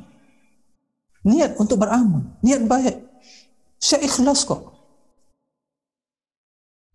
Niat 1.25 1.57
untuk 1.57 1.81
beramal. 1.81 2.23
Niat 2.45 2.61
baik. 2.63 2.95
Saya 3.77 4.05
ikhlas 4.05 4.45
kok. 4.45 4.73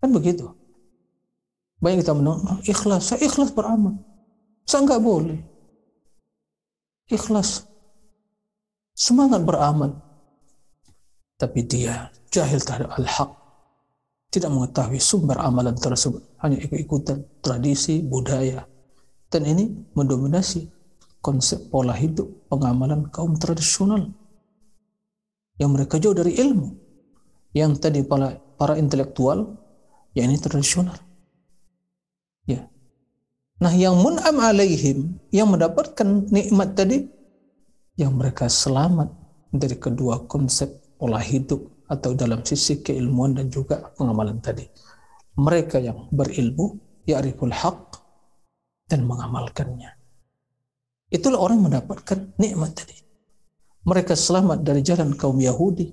Kan 0.03 0.11
begitu. 0.11 0.51
Banyak 1.79 2.03
kita 2.03 2.15
menolak, 2.15 2.63
ikhlas. 2.67 3.11
Saya 3.11 3.23
ikhlas 3.23 3.51
beramal. 3.51 3.99
Saya 4.63 4.87
enggak 4.87 5.03
boleh. 5.03 5.39
Ikhlas. 7.11 7.67
Semangat 8.95 9.43
beramal. 9.43 9.99
Tapi 11.39 11.59
dia 11.67 12.07
jahil 12.31 12.59
terhadap 12.63 12.95
al-haq. 12.95 13.31
Tidak 14.31 14.47
mengetahui 14.47 14.99
sumber 14.99 15.39
amalan 15.43 15.75
tersebut. 15.75 16.23
Hanya 16.39 16.59
ikut-ikutan 16.63 17.43
tradisi, 17.43 17.99
budaya. 17.99 18.63
Dan 19.27 19.43
ini 19.49 19.91
mendominasi 19.91 20.67
konsep 21.23 21.71
pola 21.71 21.95
hidup 21.95 22.51
pengamalan 22.51 23.07
kaum 23.07 23.39
tradisional 23.39 24.11
yang 25.63 25.71
mereka 25.71 25.95
jauh 25.95 26.11
dari 26.11 26.35
ilmu. 26.35 26.67
Yang 27.55 27.87
tadi 27.87 28.03
para 28.03 28.35
para 28.59 28.75
intelektual 28.75 29.55
yang 30.11 30.27
ini 30.27 30.37
tradisional. 30.43 30.99
Ya. 32.43 32.67
Nah 33.63 33.71
yang 33.71 33.95
mun'am 33.95 34.43
alaihim 34.43 35.23
yang 35.31 35.47
mendapatkan 35.47 36.27
nikmat 36.27 36.75
tadi 36.75 37.07
yang 37.95 38.19
mereka 38.19 38.51
selamat 38.51 39.07
dari 39.55 39.79
kedua 39.79 40.27
konsep 40.27 40.83
pola 40.99 41.23
hidup 41.23 41.63
atau 41.87 42.17
dalam 42.17 42.41
sisi 42.41 42.81
keilmuan 42.81 43.37
dan 43.37 43.47
juga 43.47 43.93
pengamalan 43.95 44.41
tadi. 44.43 44.65
Mereka 45.39 45.79
yang 45.79 46.09
berilmu 46.11 46.77
ya'riful 47.07 47.53
haq 47.53 48.01
dan 48.89 49.05
mengamalkannya. 49.05 49.93
Itulah 51.13 51.37
orang 51.37 51.61
mendapatkan 51.61 52.33
nikmat 52.41 52.73
tadi. 52.73 53.02
Mereka 53.83 54.15
selamat 54.15 54.63
dari 54.63 54.79
jalan 54.79 55.11
kaum 55.19 55.35
Yahudi 55.35 55.91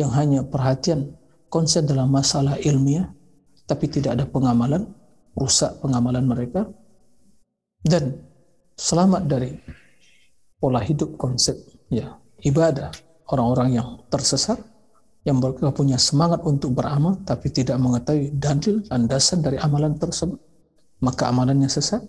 yang 0.00 0.08
hanya 0.16 0.40
perhatian 0.48 1.12
konsen 1.52 1.84
dalam 1.84 2.08
masalah 2.08 2.56
ilmiah, 2.56 3.12
tapi 3.68 3.84
tidak 3.92 4.16
ada 4.16 4.24
pengamalan, 4.24 4.88
rusak 5.36 5.76
pengamalan 5.84 6.24
mereka, 6.24 6.64
dan 7.84 8.16
selamat 8.80 9.28
dari 9.28 9.60
pola 10.56 10.80
hidup 10.80 11.20
konsep 11.20 11.56
ya 11.92 12.16
ibadah. 12.40 12.88
Orang-orang 13.28 13.76
yang 13.76 13.88
tersesat 14.08 14.56
yang 15.28 15.36
mereka 15.44 15.68
punya 15.68 16.00
semangat 16.00 16.40
untuk 16.48 16.72
beramal 16.72 17.20
tapi 17.28 17.52
tidak 17.52 17.76
mengetahui 17.76 18.32
dalil 18.32 18.80
landasan 18.88 19.44
dari 19.44 19.60
amalan 19.60 20.00
tersebut. 20.00 20.40
Maka 21.04 21.28
amalannya 21.28 21.68
sesat. 21.68 22.00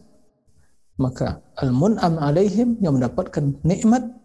Maka 0.95 1.43
al-mun'am 1.59 2.19
alaihim 2.23 2.79
yang 2.79 2.95
mendapatkan 2.95 3.59
nikmat 3.67 4.18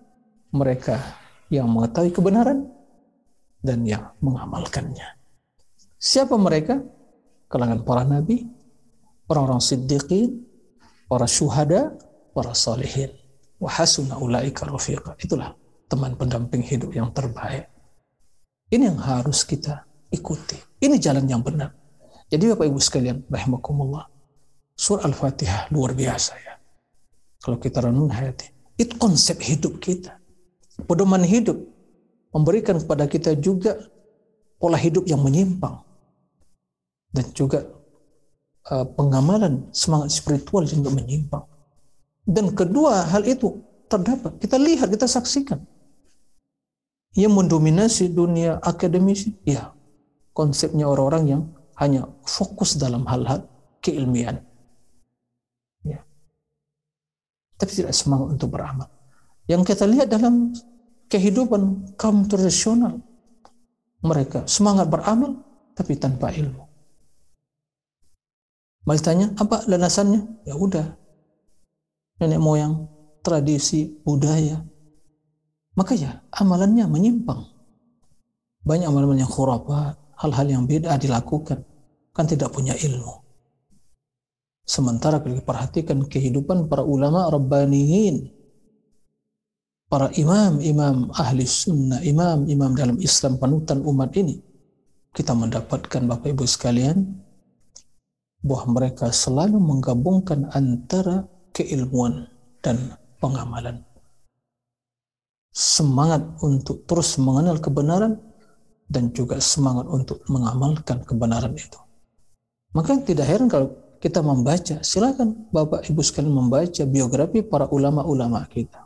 mereka 0.55 1.19
yang 1.51 1.67
mengetahui 1.67 2.15
kebenaran 2.15 2.71
dan 3.59 3.83
yang 3.83 4.15
mengamalkannya. 4.23 5.19
Siapa 5.99 6.39
mereka? 6.39 6.79
Kalangan 7.51 7.83
para 7.83 8.07
nabi, 8.07 8.47
orang-orang 9.27 9.61
siddiqin, 9.61 10.47
para 11.11 11.27
syuhada, 11.27 11.99
para 12.31 12.55
salihin. 12.55 13.11
wa 13.63 13.71
hasuna 13.71 14.21
ulaika 14.21 14.67
rafiqa. 14.69 15.17
Itulah 15.17 15.57
teman 15.89 16.19
pendamping 16.19 16.61
hidup 16.61 16.93
yang 16.93 17.09
terbaik. 17.15 17.71
Ini 18.69 18.93
yang 18.93 19.01
harus 19.01 19.47
kita 19.47 19.87
ikuti. 20.11 20.59
Ini 20.83 20.99
jalan 21.01 21.25
yang 21.25 21.41
benar. 21.41 21.73
Jadi 22.29 22.51
Bapak 22.51 22.67
Ibu 22.67 22.81
sekalian, 22.83 23.25
rahimakumullah. 23.31 24.11
Surah 24.75 25.07
Al-Fatihah 25.07 25.71
luar 25.71 25.95
biasa 25.95 26.33
ya. 26.35 26.55
Kalau 27.39 27.63
kita 27.63 27.85
renung 27.87 28.11
hayati. 28.11 28.51
Itu 28.75 28.99
konsep 28.99 29.39
hidup 29.39 29.79
kita. 29.79 30.19
Pedoman 30.83 31.23
hidup. 31.23 31.57
Memberikan 32.35 32.83
kepada 32.83 33.07
kita 33.07 33.39
juga 33.39 33.79
pola 34.59 34.75
hidup 34.75 35.07
yang 35.07 35.23
menyimpang. 35.23 35.87
Dan 37.15 37.31
juga 37.31 37.63
uh, 38.75 38.87
pengamalan 38.99 39.71
semangat 39.71 40.11
spiritual 40.11 40.67
juga 40.67 40.91
menyimpang. 40.91 41.47
Dan 42.27 42.51
kedua 42.57 43.07
hal 43.07 43.23
itu 43.29 43.63
terdapat. 43.87 44.41
Kita 44.41 44.57
lihat, 44.59 44.91
kita 44.91 45.07
saksikan. 45.07 45.61
Yang 47.15 47.33
mendominasi 47.39 48.11
dunia 48.11 48.59
akademisi, 48.59 49.39
ya 49.47 49.71
konsepnya 50.35 50.91
orang-orang 50.91 51.25
yang 51.31 51.43
hanya 51.79 52.11
fokus 52.27 52.75
dalam 52.75 53.07
hal-hal 53.07 53.47
keilmian. 53.79 54.43
Ya. 55.87 56.03
Tapi 57.55 57.71
tidak 57.71 57.95
semangat 57.95 58.35
untuk 58.35 58.51
beramal. 58.51 58.91
Yang 59.45 59.63
kita 59.75 59.85
lihat 59.85 60.09
dalam 60.09 60.57
kehidupan 61.13 61.95
kaum 62.01 62.25
tradisional, 62.25 63.01
mereka 64.01 64.49
semangat 64.49 64.89
beramal 64.89 65.41
tapi 65.77 65.97
tanpa 66.01 66.33
ilmu. 66.33 66.65
Mari 68.85 69.01
tanya, 69.01 69.33
apa 69.41 69.65
landasannya? 69.65 70.45
Ya 70.45 70.55
udah, 70.61 70.85
nenek 72.21 72.41
moyang, 72.41 72.85
tradisi, 73.25 73.97
budaya. 74.05 74.61
Maka 75.73 75.97
ya 75.97 76.21
amalannya 76.37 76.85
menyimpang. 76.85 77.49
Banyak 78.65 78.89
amalan 78.89 79.25
yang 79.25 79.33
khurafat, 79.33 79.97
hal-hal 80.21 80.47
yang 80.49 80.65
beda 80.69 81.01
dilakukan. 81.01 81.65
Kan 82.15 82.29
tidak 82.29 82.53
punya 82.53 82.77
ilmu. 82.77 83.25
Sementara 84.65 85.21
kalau 85.21 85.41
perhatikan 85.45 86.05
kehidupan 86.09 86.69
para 86.73 86.81
ulama 86.81 87.29
Rabbaniyin, 87.29 88.33
para 89.95 90.11
imam-imam 90.19 91.15
ahli 91.15 91.47
sunnah, 91.47 92.03
imam-imam 92.03 92.75
dalam 92.75 92.99
Islam 92.99 93.39
panutan 93.39 93.79
umat 93.87 94.11
ini, 94.19 94.43
kita 95.15 95.39
mendapatkan 95.39 96.03
Bapak 96.03 96.35
Ibu 96.35 96.43
sekalian, 96.51 97.15
bahwa 98.43 98.75
mereka 98.75 99.15
selalu 99.15 99.55
menggabungkan 99.63 100.51
antara 100.51 101.31
keilmuan 101.55 102.27
dan 102.59 102.99
pengamalan. 103.23 103.87
Semangat 105.55 106.27
untuk 106.43 106.83
terus 106.91 107.15
mengenal 107.15 107.63
kebenaran 107.63 108.19
dan 108.91 109.15
juga 109.15 109.39
semangat 109.39 109.87
untuk 109.87 110.27
mengamalkan 110.27 111.07
kebenaran 111.07 111.55
itu. 111.55 111.79
Maka 112.75 112.99
tidak 112.99 113.31
heran 113.31 113.47
kalau 113.47 113.71
kita 114.03 114.19
membaca, 114.27 114.83
silakan 114.83 115.47
Bapak 115.55 115.87
Ibu 115.87 116.03
sekalian 116.03 116.35
membaca 116.35 116.83
biografi 116.83 117.47
para 117.47 117.71
ulama-ulama 117.71 118.43
kita. 118.51 118.84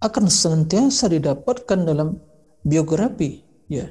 Akan 0.00 0.32
senantiasa 0.32 1.12
didapatkan 1.12 1.84
dalam 1.84 2.16
biografi 2.64 3.40
ya 3.68 3.84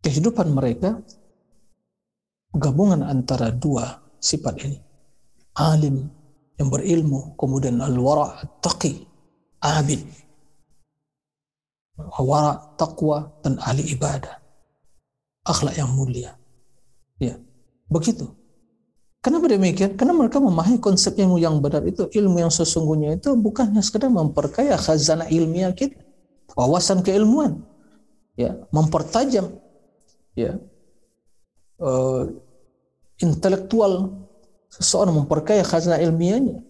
kehidupan 0.00 0.52
mereka 0.52 1.00
gabungan 2.56 3.04
antara 3.04 3.52
dua 3.52 4.00
sifat 4.16 4.54
ini. 4.64 4.78
Alim 5.56 6.08
yang 6.56 6.68
berilmu, 6.72 7.36
kemudian 7.36 7.80
al-wara' 7.80 8.60
taqi, 8.64 9.04
abid. 9.60 10.04
Wara' 11.96 12.76
taqwa 12.76 13.40
dan 13.40 13.56
ahli 13.60 13.92
ibadah. 13.92 14.36
Akhlak 15.48 15.76
yang 15.76 15.92
mulia. 15.92 16.36
Ya, 17.16 17.40
begitu. 17.88 18.28
Kenapa 19.26 19.50
demikian? 19.50 19.98
Karena 19.98 20.14
mereka 20.14 20.38
memahami 20.38 20.78
konsep 20.78 21.18
ilmu 21.18 21.42
yang 21.42 21.58
benar 21.58 21.82
itu, 21.82 22.06
ilmu 22.06 22.46
yang 22.46 22.52
sesungguhnya 22.54 23.18
itu 23.18 23.34
bukannya 23.34 23.82
sekedar 23.82 24.06
memperkaya 24.06 24.78
khazanah 24.78 25.26
ilmiah 25.26 25.74
kita, 25.74 25.98
wawasan 26.54 27.02
keilmuan, 27.02 27.58
ya, 28.38 28.54
mempertajam, 28.70 29.50
ya, 30.38 30.54
uh, 31.82 32.30
intelektual. 33.18 34.14
Seseorang 34.70 35.18
memperkaya 35.18 35.66
khazanah 35.66 35.98
ilmiahnya. 35.98 36.62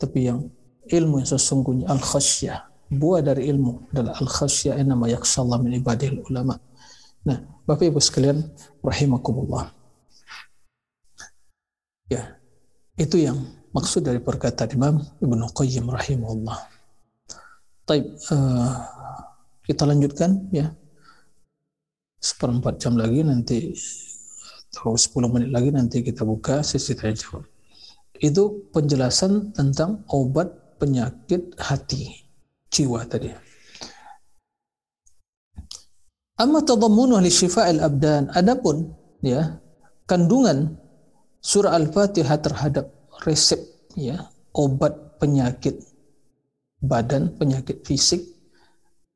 Tapi 0.00 0.24
yang 0.24 0.48
ilmu 0.88 1.20
yang 1.20 1.28
sesungguhnya 1.28 1.84
al 1.92 2.00
khasyah 2.00 2.64
buah 2.96 3.20
dari 3.20 3.52
ilmu 3.52 3.92
adalah 3.92 4.16
al 4.16 4.28
khasyah 4.28 4.80
nama 4.80 5.04
yakshallah 5.12 5.60
min 5.60 5.76
ibadil 5.76 6.24
ulama. 6.32 6.56
Nah 7.28 7.44
Bapak 7.68 7.92
Ibu 7.92 8.00
sekalian 8.00 8.40
rahimakumullah 8.80 9.83
ya 12.10 12.36
itu 12.94 13.20
yang 13.20 13.38
maksud 13.74 14.06
dari 14.06 14.22
perkataan 14.22 14.70
Imam 14.76 14.94
Ibnu 15.18 15.44
Qayyim 15.50 15.90
rahimahullah 15.90 16.58
Taib, 17.84 18.16
uh, 18.32 18.72
kita 19.60 19.84
lanjutkan 19.84 20.48
ya 20.48 20.72
seperempat 22.16 22.80
jam 22.80 22.96
lagi 22.96 23.20
nanti 23.20 23.76
atau 24.72 24.96
10 24.96 25.28
menit 25.28 25.50
lagi 25.52 25.68
nanti 25.68 26.00
kita 26.00 26.24
buka 26.24 26.64
sesi 26.64 26.96
tanya 26.96 27.12
jawab. 27.12 27.44
Itu 28.16 28.72
penjelasan 28.72 29.52
tentang 29.52 30.08
obat 30.08 30.80
penyakit 30.80 31.60
hati, 31.60 32.24
jiwa 32.72 33.04
tadi. 33.04 33.28
Amma 36.40 36.64
tadammunuh 36.64 37.20
li 37.20 37.28
syifa'il 37.30 37.84
abdan. 37.84 38.32
Adapun 38.32 38.96
ya, 39.20 39.60
kandungan 40.08 40.72
surah 41.44 41.76
Al-Fatihah 41.76 42.40
terhadap 42.40 42.88
resep 43.28 43.60
ya, 44.00 44.32
obat 44.56 45.20
penyakit 45.20 45.76
badan, 46.80 47.36
penyakit 47.36 47.84
fisik, 47.84 48.24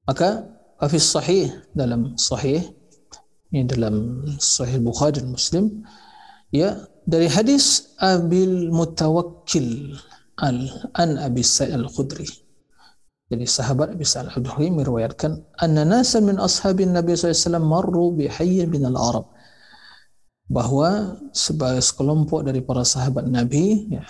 maka 0.05 0.45
Hafiz 0.77 1.09
sahih 1.09 1.49
dalam 1.73 2.15
sahih 2.15 2.63
ini 3.53 3.65
dalam 3.65 4.25
Sahih 4.37 4.81
Bukhari 4.81 5.21
dan 5.21 5.33
Muslim 5.33 5.65
ya 6.53 6.77
dari 7.09 7.29
hadis 7.33 7.97
Abil 7.97 8.69
Mutawakkil 8.69 9.97
al 10.45 10.69
an 11.01 11.17
Abi 11.17 11.41
Sa'id 11.41 11.73
al-Khudri. 11.73 12.29
Jadi 13.29 13.45
sahabat 13.49 13.97
Abi 13.97 14.05
Sa'id 14.05 14.29
al-Khudri 14.29 14.69
meriwayatkan 14.69 15.65
anna 15.65 15.85
nasan 15.89 16.29
min 16.29 16.37
ashabin 16.37 16.93
Nabi 16.93 17.17
SAW 17.17 17.61
marru 17.65 18.13
bi 18.13 18.29
hayyin 18.29 18.69
bin 18.69 18.85
al-Arab 18.85 19.33
bahwa 20.49 21.21
sebagai 21.37 21.85
sekelompok 21.85 22.49
dari 22.49 22.65
para 22.65 22.83
sahabat 22.83 23.29
Nabi 23.29 23.93
ya, 23.93 24.05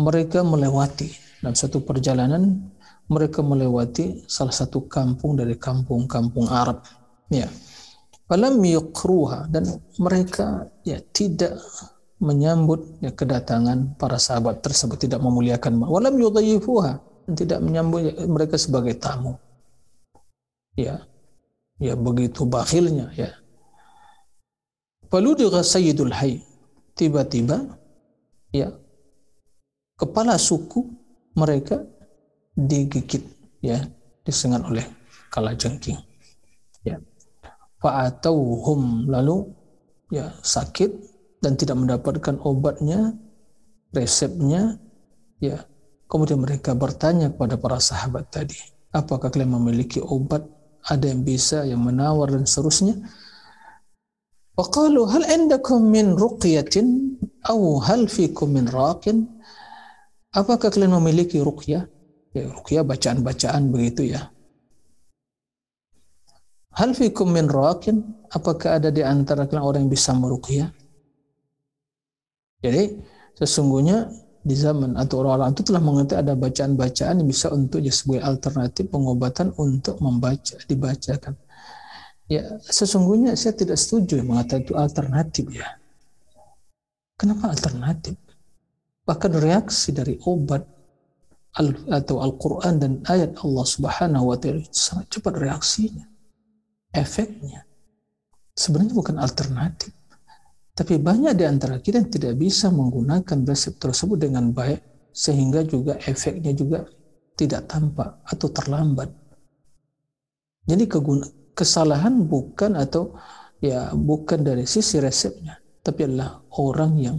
mereka 0.00 0.40
melewati 0.40 1.12
dalam 1.44 1.52
satu 1.52 1.84
perjalanan 1.84 2.72
mereka 3.12 3.44
melewati 3.44 4.24
salah 4.24 4.54
satu 4.54 4.88
kampung 4.88 5.36
dari 5.36 5.60
kampung-kampung 5.60 6.48
Arab 6.48 6.80
ya. 7.28 7.48
Yuqruha 8.32 9.52
dan 9.52 9.68
mereka 10.00 10.64
ya 10.88 10.96
tidak 11.12 11.60
menyambut 12.16 12.96
ya, 13.04 13.12
kedatangan 13.12 14.00
para 14.00 14.16
sahabat 14.16 14.64
tersebut 14.64 14.96
tidak 14.96 15.20
memuliakan 15.20 15.84
walam 15.84 16.16
yudayyifuha 16.16 16.96
dan 17.28 17.34
tidak 17.36 17.60
menyambut 17.60 18.08
ya, 18.08 18.24
mereka 18.24 18.56
sebagai 18.56 18.96
tamu 18.96 19.36
ya. 20.80 21.04
Ya 21.76 21.98
begitu 21.98 22.46
bakhilnya 22.46 23.10
ya 23.18 23.41
Faludugha 25.12 25.60
Sayyidul 25.60 26.08
Hayy. 26.08 26.40
Tiba-tiba 26.96 27.60
ya 28.48 28.72
kepala 30.00 30.40
suku 30.40 30.88
mereka 31.36 31.84
digigit 32.56 33.20
ya 33.60 33.84
disengat 34.24 34.64
oleh 34.64 34.88
kalajengking 35.28 36.00
ya. 36.80 36.96
Fa'atauhum 37.76 39.12
lalu 39.12 39.52
ya 40.08 40.32
sakit 40.40 40.88
dan 41.44 41.60
tidak 41.60 41.76
mendapatkan 41.76 42.40
obatnya 42.40 43.12
resepnya 43.92 44.80
ya. 45.44 45.60
Kemudian 46.08 46.40
mereka 46.40 46.72
bertanya 46.72 47.28
kepada 47.28 47.60
para 47.60 47.76
sahabat 47.84 48.32
tadi 48.32 48.56
apakah 48.96 49.28
kalian 49.28 49.60
memiliki 49.60 50.00
obat? 50.00 50.40
Ada 50.82 51.14
yang 51.14 51.22
bisa 51.22 51.62
yang 51.62 51.78
menawar 51.78 52.34
dan 52.34 52.42
seterusnya 52.42 52.98
Waqalu 54.52 55.02
hal 55.08 55.24
indakum 55.26 55.80
min 55.88 56.12
ruqyatin 56.12 57.16
aw 57.48 57.60
hal 57.88 58.04
fikum 58.06 58.52
min 58.52 58.68
raqin 58.68 59.24
apakah 60.36 60.68
kalian 60.68 60.92
memiliki 61.00 61.40
ruqyah 61.40 61.88
ya 62.36 62.44
ruqyah 62.52 62.84
bacaan-bacaan 62.84 63.72
begitu 63.72 64.12
ya 64.12 64.32
Hal 66.72 66.96
fikum 66.96 67.36
min 67.36 67.52
raqin? 67.52 68.00
Apakah 68.32 68.80
ada 68.80 68.88
di 68.88 69.04
antara 69.04 69.44
kalian 69.44 69.60
orang 69.60 69.80
yang 69.84 69.92
bisa 69.92 70.16
meruqyah? 70.16 70.72
Jadi 72.64 72.96
sesungguhnya 73.36 74.08
di 74.40 74.56
zaman 74.56 74.96
atau 74.96 75.20
orang-orang 75.20 75.52
itu 75.52 75.62
telah 75.68 75.82
mengerti 75.84 76.14
ada 76.16 76.32
bacaan-bacaan 76.32 77.20
yang 77.20 77.28
bisa 77.28 77.52
untuk 77.52 77.84
sebagai 77.92 78.24
alternatif 78.24 78.88
pengobatan 78.88 79.52
untuk 79.60 80.00
membaca 80.00 80.56
dibacakan. 80.64 81.36
Ya 82.30 82.58
sesungguhnya 82.62 83.34
saya 83.34 83.54
tidak 83.56 83.78
setuju 83.78 84.22
mengatakan 84.22 84.62
itu 84.64 84.74
alternatif 84.78 85.46
ya. 85.52 85.68
Kenapa 87.18 87.52
alternatif? 87.52 88.16
Bahkan 89.06 89.32
reaksi 89.38 89.90
dari 89.94 90.16
obat 90.26 90.62
atau 91.92 92.24
Al-Quran 92.24 92.74
dan 92.80 92.92
ayat 93.04 93.36
Allah 93.44 93.66
Subhanahu 93.68 94.32
wa 94.32 94.36
Ta'ala 94.40 94.64
sangat 94.72 95.12
cepat 95.12 95.36
reaksinya, 95.36 96.08
efeknya. 96.96 97.68
Sebenarnya 98.56 98.94
bukan 98.96 99.20
alternatif 99.20 99.92
tapi 100.72 100.96
banyak 100.96 101.36
di 101.36 101.44
antara 101.44 101.76
kita 101.84 102.00
yang 102.00 102.08
tidak 102.08 102.34
bisa 102.40 102.72
menggunakan 102.72 103.44
resep 103.44 103.76
tersebut 103.76 104.16
dengan 104.16 104.56
baik 104.56 104.80
sehingga 105.12 105.60
juga 105.68 106.00
efeknya 106.00 106.56
juga 106.56 106.88
tidak 107.36 107.68
tampak 107.68 108.24
atau 108.24 108.48
terlambat. 108.48 109.12
Jadi 110.64 110.84
kesalahan 111.52 112.24
bukan 112.26 112.76
atau 112.76 113.16
ya 113.62 113.92
bukan 113.94 114.42
dari 114.42 114.66
sisi 114.66 114.98
resepnya, 114.98 115.60
tapi 115.84 116.08
adalah 116.08 116.42
orang 116.58 116.92
yang 116.98 117.18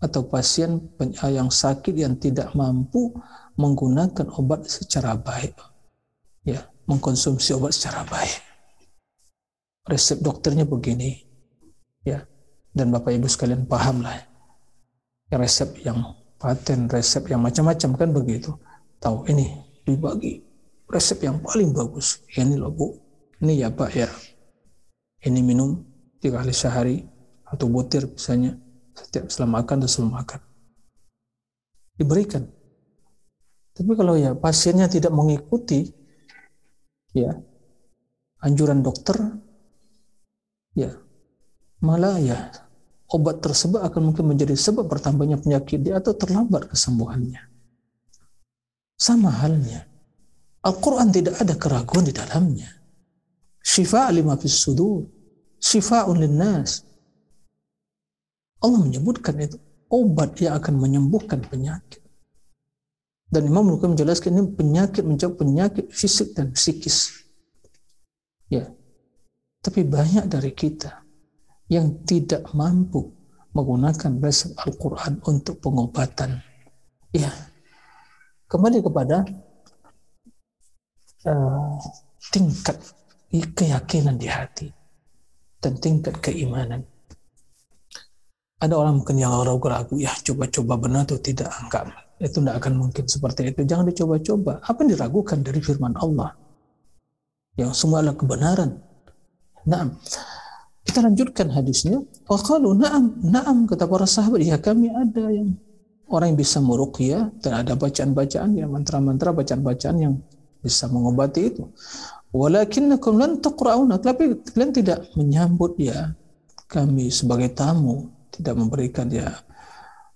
atau 0.00 0.24
pasien 0.24 0.80
yang 1.28 1.52
sakit 1.52 1.92
yang 1.92 2.16
tidak 2.16 2.56
mampu 2.56 3.12
menggunakan 3.60 4.32
obat 4.32 4.64
secara 4.64 5.12
baik. 5.12 5.52
Ya, 6.40 6.64
mengkonsumsi 6.88 7.52
obat 7.52 7.76
secara 7.76 8.08
baik. 8.08 8.40
Resep 9.84 10.24
dokternya 10.24 10.64
begini. 10.64 11.28
Ya, 12.00 12.24
dan 12.72 12.88
Bapak 12.88 13.12
Ibu 13.12 13.28
sekalian 13.28 13.68
pahamlah 13.68 14.24
resep 15.30 15.84
yang 15.84 16.00
paten, 16.40 16.88
resep 16.88 17.28
yang 17.28 17.44
macam-macam 17.44 17.90
kan 17.92 18.08
begitu. 18.10 18.50
Tahu 19.04 19.28
ini 19.28 19.52
dibagi 19.84 20.40
resep 20.88 21.28
yang 21.28 21.44
paling 21.44 21.76
bagus. 21.76 22.24
Ini 22.32 22.56
loh 22.56 22.72
Bu, 22.72 22.88
ini 23.40 23.60
ya 23.60 23.68
Pak 23.72 23.90
ya. 23.96 24.08
Ini 25.20 25.40
minum 25.44 25.84
tiga 26.20 26.40
kali 26.40 26.52
sehari 26.52 26.96
atau 27.44 27.66
butir 27.68 28.08
misalnya 28.08 28.56
setiap 28.96 29.28
setelah 29.28 29.60
makan 29.60 29.84
dan 29.84 29.88
sebelum 29.88 30.12
makan. 30.16 30.40
Diberikan. 31.96 32.44
Tapi 33.76 33.92
kalau 33.96 34.16
ya 34.16 34.36
pasiennya 34.36 34.88
tidak 34.88 35.12
mengikuti 35.12 35.88
ya 37.16 37.32
anjuran 38.44 38.80
dokter 38.84 39.16
ya 40.76 40.94
malah 41.80 42.20
ya 42.20 42.52
obat 43.10 43.42
tersebut 43.42 43.82
akan 43.82 44.12
mungkin 44.12 44.24
menjadi 44.30 44.54
sebab 44.54 44.86
bertambahnya 44.86 45.40
penyakit 45.40 45.82
dia 45.82 45.98
atau 45.98 46.14
terlambat 46.14 46.70
kesembuhannya. 46.70 47.42
Sama 49.00 49.32
halnya, 49.32 49.88
Al-Quran 50.60 51.08
tidak 51.08 51.40
ada 51.40 51.56
keraguan 51.56 52.04
di 52.04 52.12
dalamnya. 52.12 52.79
Syifa' 53.60 54.08
lima 54.12 54.36
fis 54.40 54.56
sudur, 54.56 55.04
syifa'un 55.60 56.16
linnas. 56.16 56.84
Allah 58.60 58.80
menyebutkan 58.80 59.36
itu 59.40 59.56
obat 59.88 60.36
yang 60.40 60.56
akan 60.56 60.74
menyembuhkan 60.80 61.40
penyakit. 61.44 62.00
Dan 63.30 63.46
Imam 63.46 63.62
Bukhari 63.70 63.94
menjelaskan 63.94 64.34
ini 64.34 64.50
penyakit 64.58 65.06
menjawab 65.06 65.38
penyakit 65.38 65.86
fisik 65.94 66.34
dan 66.34 66.50
psikis. 66.50 67.14
Ya. 68.50 68.66
Tapi 69.60 69.86
banyak 69.86 70.26
dari 70.26 70.50
kita 70.50 71.04
yang 71.70 72.02
tidak 72.02 72.50
mampu 72.56 73.12
menggunakan 73.54 74.18
resep 74.18 74.56
Al-Quran 74.58 75.22
untuk 75.22 75.62
pengobatan. 75.62 76.42
Ya, 77.14 77.30
kembali 78.50 78.82
kepada 78.82 79.26
uh, 81.26 81.74
tingkat 82.30 82.78
keyakinan 83.30 84.18
di 84.18 84.26
hati 84.26 84.68
dan 85.62 85.78
tingkat 85.78 86.18
keimanan. 86.18 86.82
Ada 88.60 88.76
orang 88.76 89.00
mungkin 89.00 89.16
yang 89.16 89.32
ragu-ragu, 89.40 89.96
ya 89.96 90.12
coba-coba 90.20 90.76
benar 90.76 91.08
atau 91.08 91.16
tidak, 91.16 91.48
enggak. 91.64 91.88
Itu 92.20 92.44
tidak 92.44 92.60
akan 92.60 92.72
mungkin 92.76 93.04
seperti 93.08 93.48
itu. 93.48 93.64
Jangan 93.64 93.88
dicoba-coba. 93.88 94.60
Apa 94.60 94.84
yang 94.84 94.92
diragukan 94.92 95.40
dari 95.40 95.64
firman 95.64 95.96
Allah? 95.96 96.36
Yang 97.56 97.72
semua 97.80 98.04
adalah 98.04 98.20
kebenaran. 98.20 98.76
Nah, 99.64 99.88
kita 100.84 101.00
lanjutkan 101.00 101.48
hadisnya. 101.48 102.04
Waqalu 102.28 102.76
na'am, 102.76 103.04
na'am 103.24 103.58
kata 103.64 103.88
para 103.88 104.04
sahabat, 104.04 104.44
ya 104.44 104.60
kami 104.60 104.92
ada 104.92 105.32
yang 105.32 105.56
orang 106.10 106.34
yang 106.34 106.38
bisa 106.42 106.58
meruqyah 106.60 107.32
dan 107.40 107.64
ada 107.64 107.78
bacaan-bacaan 107.78 108.58
ya 108.58 108.66
mantra-mantra 108.66 109.30
bacaan-bacaan 109.30 109.96
yang 109.96 110.14
bisa 110.60 110.90
mengobati 110.90 111.40
itu. 111.48 111.64
Walakinnakum 112.30 113.18
lan 113.18 113.42
taqra'una, 113.42 113.98
tapi 113.98 114.38
kalian 114.54 114.70
tidak 114.70 115.10
menyambut 115.18 115.74
ya 115.82 116.14
kami 116.70 117.10
sebagai 117.10 117.50
tamu, 117.50 118.06
tidak 118.30 118.54
memberikan 118.54 119.10
ya 119.10 119.34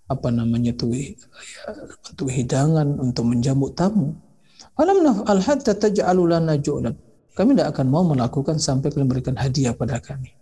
apa 0.07 0.29
namanya 0.31 0.71
itu 0.71 0.95
ya, 0.95 1.11
untuk 2.07 2.31
hidangan 2.31 2.87
untuk 3.03 3.27
menjamu 3.27 3.67
tamu. 3.75 4.15
Alam 4.79 5.03
naf'al 5.03 5.43
hatta 5.43 5.75
taj'alu 5.75 6.31
lana 6.31 6.55
ju'lan. 6.55 6.95
Kami 7.35 7.59
tidak 7.59 7.75
akan 7.75 7.87
mau 7.91 8.07
melakukan 8.07 8.63
sampai 8.63 8.95
kalian 8.95 9.11
berikan 9.11 9.35
hadiah 9.35 9.75
pada 9.75 9.99
kami. 9.99 10.39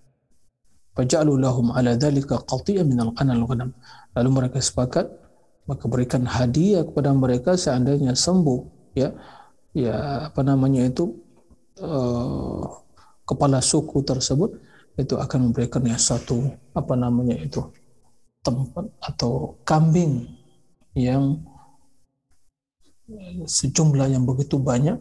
Faja'alu 0.93 1.41
lahum 1.41 1.73
ala 1.73 1.97
dhalika 1.97 2.37
qati'an 2.45 2.85
min 2.85 3.01
al-qanal 3.01 3.49
ghanam. 3.49 3.73
Lalu 4.13 4.29
mereka 4.29 4.61
sepakat 4.61 5.09
maka 5.65 5.85
berikan 5.87 6.27
hadiah 6.27 6.83
kepada 6.83 7.15
mereka 7.15 7.55
seandainya 7.55 8.19
sembuh 8.19 8.61
ya 8.99 9.15
ya 9.73 10.29
apa 10.29 10.43
namanya 10.43 10.91
itu 10.91 11.22
uh, 11.81 12.63
kepala 13.25 13.63
suku 13.65 14.05
tersebut 14.05 14.61
itu 15.01 15.17
akan 15.17 15.51
memberikan 15.51 15.81
ya 15.89 15.97
satu 15.97 16.53
apa 16.77 16.93
namanya 16.99 17.39
itu 17.41 17.65
tempat 18.45 18.91
atau 19.01 19.57
kambing 19.65 20.29
yang 20.93 21.41
sejumlah 23.49 24.13
yang 24.13 24.29
begitu 24.29 24.61
banyak 24.61 25.01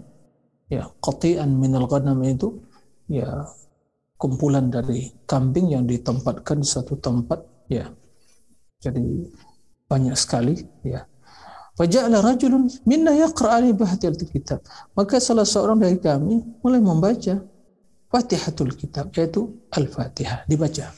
ya 0.72 0.88
qati'an 1.04 1.52
minal 1.52 1.90
ghanam 1.92 2.24
itu 2.24 2.64
ya 3.12 3.44
kumpulan 4.22 4.70
dari 4.70 5.10
kambing 5.26 5.74
yang 5.74 5.90
ditempatkan 5.90 6.62
di 6.62 6.68
satu 6.70 6.94
tempat 7.02 7.42
ya. 7.66 7.90
Jadi 8.78 9.26
banyak 9.90 10.14
sekali 10.14 10.62
ya 10.86 11.10
Faja'ala 11.82 12.22
rajulun 12.22 12.70
minna 12.86 13.10
yaqra 13.18 13.58
ali 13.58 13.74
bahtil 13.74 14.14
kitab. 14.14 14.62
Maka 14.94 15.18
salah 15.18 15.50
seorang 15.50 15.82
dari 15.82 15.98
kami 15.98 16.62
mulai 16.62 16.78
membaca 16.78 17.42
Fatihatul 18.06 18.78
kitab 18.78 19.10
yaitu 19.18 19.66
Al-Fatihah. 19.74 20.46
Dibaca. 20.46 20.94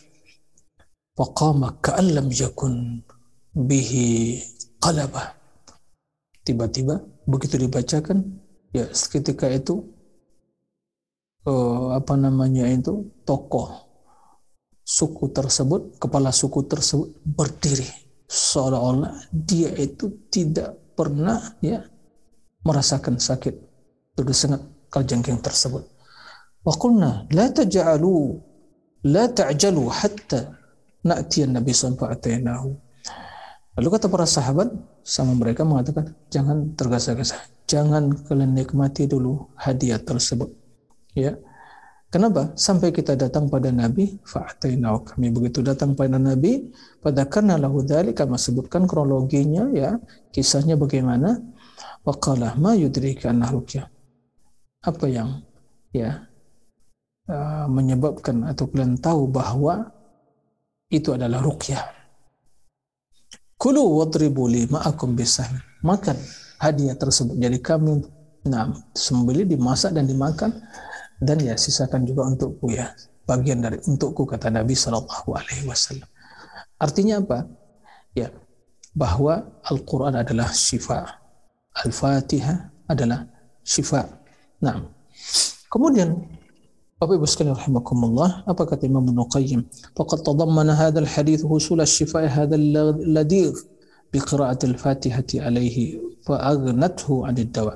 Faqama 1.16 1.80
ka'an 1.80 2.12
lam 2.12 2.28
yakun 2.28 3.00
bihi 3.56 4.44
qalaba. 4.84 5.40
Tiba-tiba 6.44 7.00
begitu 7.24 7.56
dibacakan 7.64 8.44
ya 8.76 8.84
seketika 8.92 9.48
itu 9.48 9.88
uh, 11.48 11.96
apa 11.96 12.20
namanya 12.20 12.68
itu 12.68 13.08
tokoh 13.24 13.88
suku 14.84 15.32
tersebut, 15.32 15.96
kepala 15.96 16.36
suku 16.36 16.68
tersebut 16.68 17.16
berdiri 17.24 18.03
seolah-olah 18.28 19.30
dia 19.32 19.72
itu 19.76 20.28
tidak 20.30 20.76
pernah 20.94 21.42
ya 21.60 21.84
merasakan 22.64 23.20
sakit 23.20 23.56
tersengat 24.16 24.62
kalajengking 24.94 25.42
tersebut. 25.42 25.84
Wa 26.64 26.74
qulna 26.80 27.28
la 27.34 27.50
taj'alu 27.50 28.40
la 29.10 29.28
ta'jalu 29.28 29.84
hatta 29.92 30.54
na'tiyan 31.04 31.60
Nabi 31.60 31.72
sallallahu 31.76 32.72
Lalu 33.74 33.88
kata 33.90 34.06
para 34.06 34.30
sahabat 34.30 34.70
sama 35.02 35.34
mereka 35.34 35.66
mengatakan 35.66 36.14
jangan 36.30 36.78
tergesa-gesa, 36.78 37.42
jangan 37.66 38.14
kalian 38.30 38.54
nikmati 38.54 39.10
dulu 39.10 39.50
hadiah 39.58 39.98
tersebut 39.98 40.54
Ya. 41.14 41.38
Kenapa? 42.14 42.54
Sampai 42.54 42.94
kita 42.94 43.18
datang 43.18 43.50
pada 43.50 43.74
Nabi, 43.74 44.22
fa'atainau 44.22 45.02
kami 45.02 45.34
begitu 45.34 45.66
datang 45.66 45.98
pada 45.98 46.22
Nabi, 46.22 46.70
pada 47.02 47.26
karena 47.26 47.58
lahu 47.58 47.82
dzalik 47.82 48.22
kami 48.22 48.38
sebutkan 48.38 48.86
kronologinya 48.86 49.74
ya, 49.74 49.98
kisahnya 50.30 50.78
bagaimana? 50.78 51.42
Waqala 52.06 52.54
ma 52.62 52.78
yudrika. 52.78 53.34
Apa 54.86 55.06
yang 55.10 55.42
ya 55.90 56.30
uh, 57.34 57.66
menyebabkan 57.66 58.46
atau 58.46 58.70
kalian 58.70 59.02
tahu 59.02 59.26
bahwa 59.34 59.90
itu 60.94 61.18
adalah 61.18 61.42
ruqyah. 61.42 61.82
Kulu 63.58 64.06
wadribu 64.06 64.46
li 64.46 64.70
ma'akum 64.70 65.18
bisah. 65.18 65.50
Makan 65.82 66.18
hadiah 66.62 66.94
tersebut. 66.94 67.42
Jadi 67.42 67.58
kami 67.58 68.06
nah, 68.46 68.70
sembeli 68.94 69.50
dimasak 69.50 69.98
dan 69.98 70.06
dimakan 70.06 70.62
dan 71.24 71.40
ya 71.40 71.56
sisakan 71.56 72.04
juga 72.04 72.28
untukku 72.28 72.70
ya 72.72 72.92
bagian 73.24 73.64
dari 73.64 73.80
untukku 73.88 74.28
kata 74.28 74.52
Nabi 74.52 74.76
Shallallahu 74.76 75.30
Alaihi 75.32 75.66
Wasallam. 75.66 76.08
Artinya 76.80 77.24
apa? 77.24 77.48
Ya 78.14 78.30
bahwa 78.94 79.48
Al-Quran 79.66 80.14
adalah 80.20 80.54
syifa. 80.54 81.18
Al-Fatihah 81.74 82.70
adalah 82.86 83.26
syifa. 83.66 84.06
Nah, 84.62 84.86
kemudian 85.74 86.14
Bapak 87.02 87.20
Ibu 87.20 87.28
sekalian 87.28 87.60
rahimakumullah, 87.60 88.48
apa 88.48 88.64
kata 88.64 88.88
Imam 88.88 89.04
Ibnu 89.04 89.28
Qayyim? 89.28 89.68
Faqad 89.92 90.24
tadammana 90.24 90.72
hadzal 90.72 91.04
hadits 91.04 91.44
husul 91.44 91.84
asy-syifa' 91.84 92.32
hadzal 92.32 92.64
ladhigh 93.12 93.52
bi 94.08 94.24
qira'ati 94.24 94.72
al-Fatihati 94.72 95.44
alaihi 95.44 96.00
fa 96.24 96.40
aghnathu 96.54 97.28
'anid 97.28 97.52
dawa. 97.52 97.76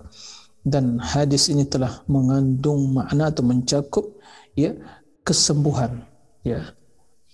Dan 0.67 0.99
hadis 0.99 1.47
ini 1.47 1.63
telah 1.63 2.03
mengandung 2.11 2.91
makna 2.91 3.31
atau 3.31 3.39
mencakup 3.47 4.19
ya 4.51 4.75
kesembuhan 5.23 6.03
ya 6.43 6.75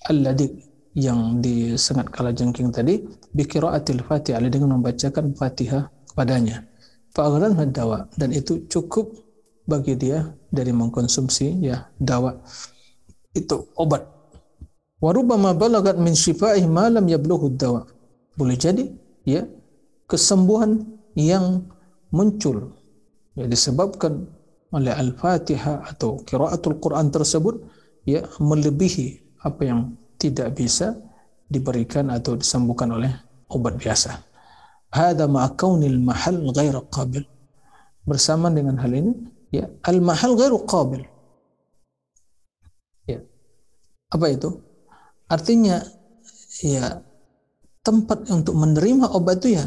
alladhi 0.05 0.53
yang 0.93 1.41
disengat 1.41 2.13
kala 2.13 2.29
jengking 2.29 2.69
tadi 2.69 3.01
bi 3.34 3.43
qira'atil 3.49 4.05
Fatihah 4.05 4.38
dengan 4.45 4.77
membacakan 4.77 5.34
Fatihah 5.34 5.89
padanya. 6.13 6.61
Fa 7.09 7.25
aghnathu 7.25 7.73
dawa 7.73 8.05
dan 8.13 8.29
itu 8.38 8.69
cukup 8.69 9.09
bagi 9.65 9.97
dia 9.97 10.29
dari 10.53 10.69
mengkonsumsi 10.69 11.65
ya 11.65 11.89
dawa 11.97 12.38
itu 13.34 13.65
obat. 13.73 14.05
Warubama 15.01 15.57
balagat 15.57 15.97
min 15.97 16.13
syifa'ih 16.13 16.69
ma 16.69 16.86
lam 16.86 17.09
yablughu 17.09 17.49
dawa. 17.57 17.89
Boleh 18.38 18.57
jadi 18.61 18.93
ya 19.25 19.49
kesembuhan 20.05 20.86
yang 21.17 21.65
muncul 22.13 22.77
ya 23.34 23.45
disebabkan 23.49 24.29
oleh 24.73 24.93
Al-Fatihah 24.93 25.86
atau 25.86 26.21
qiraatul 26.25 26.81
Quran 26.81 27.13
tersebut 27.13 27.61
ya 28.09 28.25
melebihi 28.41 29.38
apa 29.45 29.61
yang 29.61 29.93
tidak 30.17 30.57
bisa 30.57 30.97
diberikan 31.45 32.09
atau 32.09 32.34
disembuhkan 32.34 32.89
oleh 32.89 33.11
obat 33.53 33.77
biasa. 33.77 34.17
Hada 34.93 35.29
ma'akaunil 35.29 36.01
mahal 36.01 36.41
ghair 36.53 36.77
qabil. 36.89 37.25
Bersama 38.03 38.51
dengan 38.51 38.75
hal 38.81 38.91
ini, 38.91 39.13
ya 39.53 39.69
al 39.86 40.03
mahal 40.03 40.36
ghairu 40.36 40.65
qabil. 40.67 41.01
Ya. 43.07 43.23
Apa 44.11 44.25
itu? 44.27 44.59
Artinya 45.29 45.81
ya 46.61 46.99
tempat 47.81 48.27
untuk 48.29 48.53
menerima 48.59 49.11
obat 49.13 49.41
itu 49.43 49.57
ya 49.57 49.65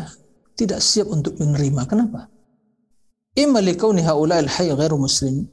tidak 0.54 0.84
siap 0.84 1.10
untuk 1.10 1.38
menerima. 1.40 1.88
Kenapa 1.88 2.35
imma 3.36 3.60
likauni 3.60 4.02
haula 4.02 4.40
al 4.40 4.48
hayy 4.48 4.72
ghairu 4.72 4.96
muslim 4.96 5.44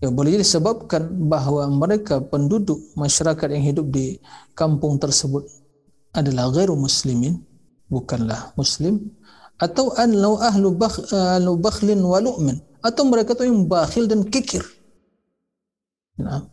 ya 0.00 0.08
boleh 0.08 0.34
jadi 0.34 0.42
disebabkan 0.42 1.06
bahwa 1.28 1.68
mereka 1.68 2.24
penduduk 2.24 2.80
masyarakat 2.96 3.48
yang 3.52 3.64
hidup 3.64 3.86
di 3.92 4.16
kampung 4.56 4.96
tersebut 4.96 5.44
adalah 6.16 6.48
ghairu 6.50 6.74
muslimin 6.74 7.44
bukanlah 7.92 8.56
muslim 8.56 9.12
atau 9.60 9.92
an 10.00 10.16
lau 10.16 10.40
ahlu 10.40 10.72
bakh, 10.72 11.04
bakhlin 11.60 12.00
wa 12.00 12.16
atau 12.80 13.02
mereka 13.04 13.36
itu 13.36 13.44
yang 13.44 13.68
bakhil 13.68 14.08
dan 14.08 14.24
kikir. 14.24 14.64
Nah, 16.16 16.48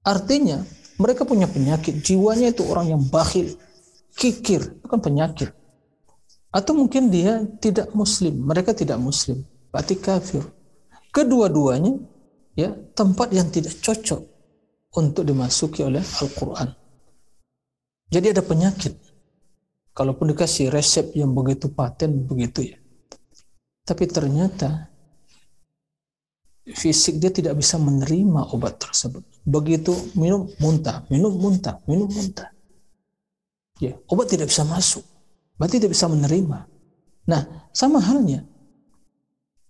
artinya 0.00 0.64
mereka 0.96 1.28
punya 1.28 1.44
penyakit 1.44 2.00
jiwanya 2.00 2.56
itu 2.56 2.64
orang 2.64 2.96
yang 2.96 3.02
bakhil, 3.12 3.52
kikir, 4.16 4.64
itu 4.64 4.86
kan 4.88 5.04
penyakit. 5.04 5.52
Atau 6.48 6.72
mungkin 6.72 7.12
dia 7.12 7.44
tidak 7.60 7.92
muslim, 7.92 8.40
mereka 8.40 8.72
tidak 8.72 8.96
muslim, 8.96 9.44
berarti 9.74 9.98
kafir. 9.98 10.46
Kedua-duanya 11.10 11.98
ya 12.54 12.70
tempat 12.94 13.34
yang 13.34 13.50
tidak 13.50 13.74
cocok 13.82 14.22
untuk 14.94 15.26
dimasuki 15.26 15.82
oleh 15.82 15.98
Al-Qur'an. 15.98 16.70
Jadi 18.06 18.30
ada 18.30 18.46
penyakit. 18.46 18.94
Kalaupun 19.90 20.30
dikasih 20.30 20.70
resep 20.70 21.18
yang 21.18 21.34
begitu 21.34 21.74
paten 21.74 22.22
begitu 22.22 22.70
ya. 22.70 22.78
Tapi 23.82 24.06
ternyata 24.06 24.94
fisik 26.70 27.18
dia 27.18 27.34
tidak 27.34 27.58
bisa 27.58 27.74
menerima 27.78 28.54
obat 28.54 28.78
tersebut. 28.78 29.26
Begitu 29.42 29.90
minum 30.14 30.46
muntah, 30.62 31.02
minum 31.10 31.34
muntah, 31.34 31.82
minum 31.90 32.06
muntah. 32.06 32.54
Ya, 33.82 33.98
obat 34.06 34.30
tidak 34.30 34.54
bisa 34.54 34.62
masuk. 34.62 35.02
Berarti 35.58 35.82
tidak 35.82 35.98
bisa 35.98 36.06
menerima. 36.06 36.58
Nah, 37.26 37.70
sama 37.74 37.98
halnya. 37.98 38.46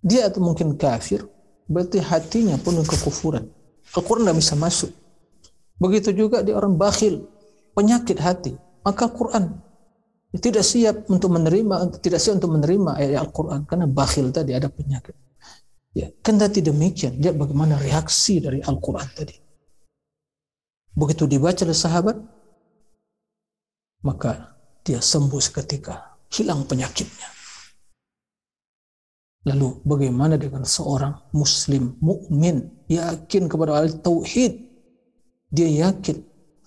Dia 0.05 0.29
mungkin 0.37 0.77
kafir, 0.77 1.25
berarti 1.65 1.97
hatinya 1.97 2.61
penuh 2.61 2.85
kekufuran. 2.85 3.49
Al-Quran 3.97 4.29
tidak 4.29 4.37
bisa 4.37 4.53
masuk. 4.53 4.91
Begitu 5.81 6.13
juga 6.13 6.45
dia 6.45 6.53
orang 6.53 6.77
bakhil, 6.77 7.25
penyakit 7.73 8.21
hati. 8.21 8.53
Maka 8.85 9.09
Al-Quran 9.09 9.65
tidak 10.37 10.61
siap 10.61 11.09
untuk 11.09 11.33
menerima, 11.33 11.97
tidak 12.05 12.21
siap 12.21 12.37
untuk 12.37 12.53
menerima 12.53 13.01
ayat 13.01 13.17
Al-Quran 13.25 13.65
karena 13.65 13.89
bakhil 13.89 14.29
tadi 14.29 14.53
ada 14.53 14.69
penyakit. 14.69 15.17
Ya, 15.95 16.11
kendati 16.21 16.59
demikian, 16.59 17.17
lihat 17.17 17.39
bagaimana 17.39 17.79
reaksi 17.79 18.43
dari 18.43 18.61
Al-Quran 18.61 19.09
tadi. 19.15 19.35
Begitu 20.95 21.23
dibaca 21.27 21.65
oleh 21.65 21.75
sahabat, 21.75 22.17
maka 24.05 24.53
dia 24.85 25.01
sembuh 25.01 25.41
seketika, 25.41 26.19
hilang 26.29 26.67
penyakitnya. 26.67 27.34
Lalu 29.45 29.85
bagaimana 29.85 30.41
dengan 30.41 30.65
seorang 30.65 31.13
muslim 31.37 31.93
mukmin 32.01 32.65
yakin 32.89 33.45
kepada 33.45 33.77
al-tauhid? 33.77 34.57
Dia 35.53 35.85
yakin, 35.85 36.17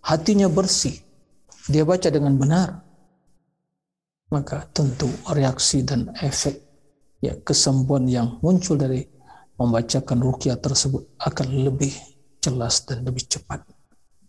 hatinya 0.07 0.47
bersih. 0.47 0.95
Dia 1.67 1.83
baca 1.83 2.07
dengan 2.07 2.39
benar. 2.39 2.79
Maka 4.31 4.71
tentu 4.71 5.11
reaksi 5.35 5.83
dan 5.83 6.15
efek 6.23 6.55
ya 7.19 7.35
kesembuhan 7.43 8.07
yang 8.07 8.29
muncul 8.45 8.79
dari 8.79 9.03
membacakan 9.59 10.23
rukyah 10.23 10.57
tersebut 10.63 11.19
akan 11.19 11.67
lebih 11.67 11.91
jelas 12.39 12.87
dan 12.87 13.03
lebih 13.03 13.27
cepat. 13.27 13.67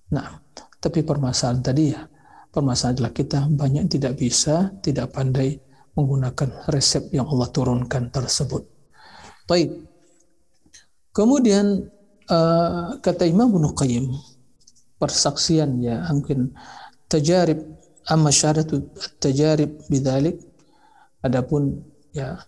Nah, 0.09 0.41
tapi 0.81 1.05
permasalahan 1.05 1.61
tadi 1.61 1.93
ya, 1.93 2.01
permasalahan 2.49 2.97
adalah 2.97 3.13
kita 3.13 3.39
banyak 3.45 3.85
tidak 3.93 4.17
bisa, 4.17 4.73
tidak 4.81 5.13
pandai 5.13 5.61
menggunakan 5.99 6.71
resep 6.71 7.11
yang 7.11 7.27
Allah 7.27 7.49
turunkan 7.51 8.07
tersebut. 8.09 8.63
Baik. 9.43 9.75
Kemudian 11.11 11.89
uh, 12.31 12.95
kata 13.03 13.27
Imam 13.27 13.51
Ibnu 13.51 13.75
Qayyim 13.75 14.07
persaksian 14.95 15.83
ya 15.83 16.07
mungkin 16.11 16.55
tajarib 17.11 17.59
amma 18.07 18.31
syaratu 18.31 18.87
tajarib 19.19 19.89
bidzalik 19.89 20.39
adapun 21.23 21.83
ya 22.15 22.39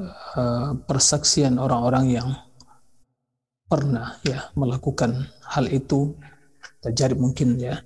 Eh, 0.00 0.70
persaksian 0.88 1.60
orang-orang 1.60 2.06
yang 2.08 2.28
pernah 3.68 4.16
ya 4.24 4.48
melakukan 4.56 5.28
hal 5.44 5.68
itu 5.68 6.16
terjadi 6.80 7.18
mungkin 7.20 7.60
ya 7.60 7.84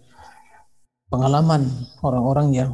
pengalaman 1.10 1.66
orang-orang 2.06 2.48
yang 2.54 2.70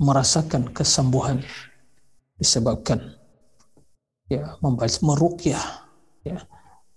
merasakan 0.00 0.72
kesembuhan 0.72 1.44
disebabkan 2.40 3.16
ya 4.30 4.56
membaca 4.64 4.98
merukyah 5.04 5.62
ya 6.24 6.40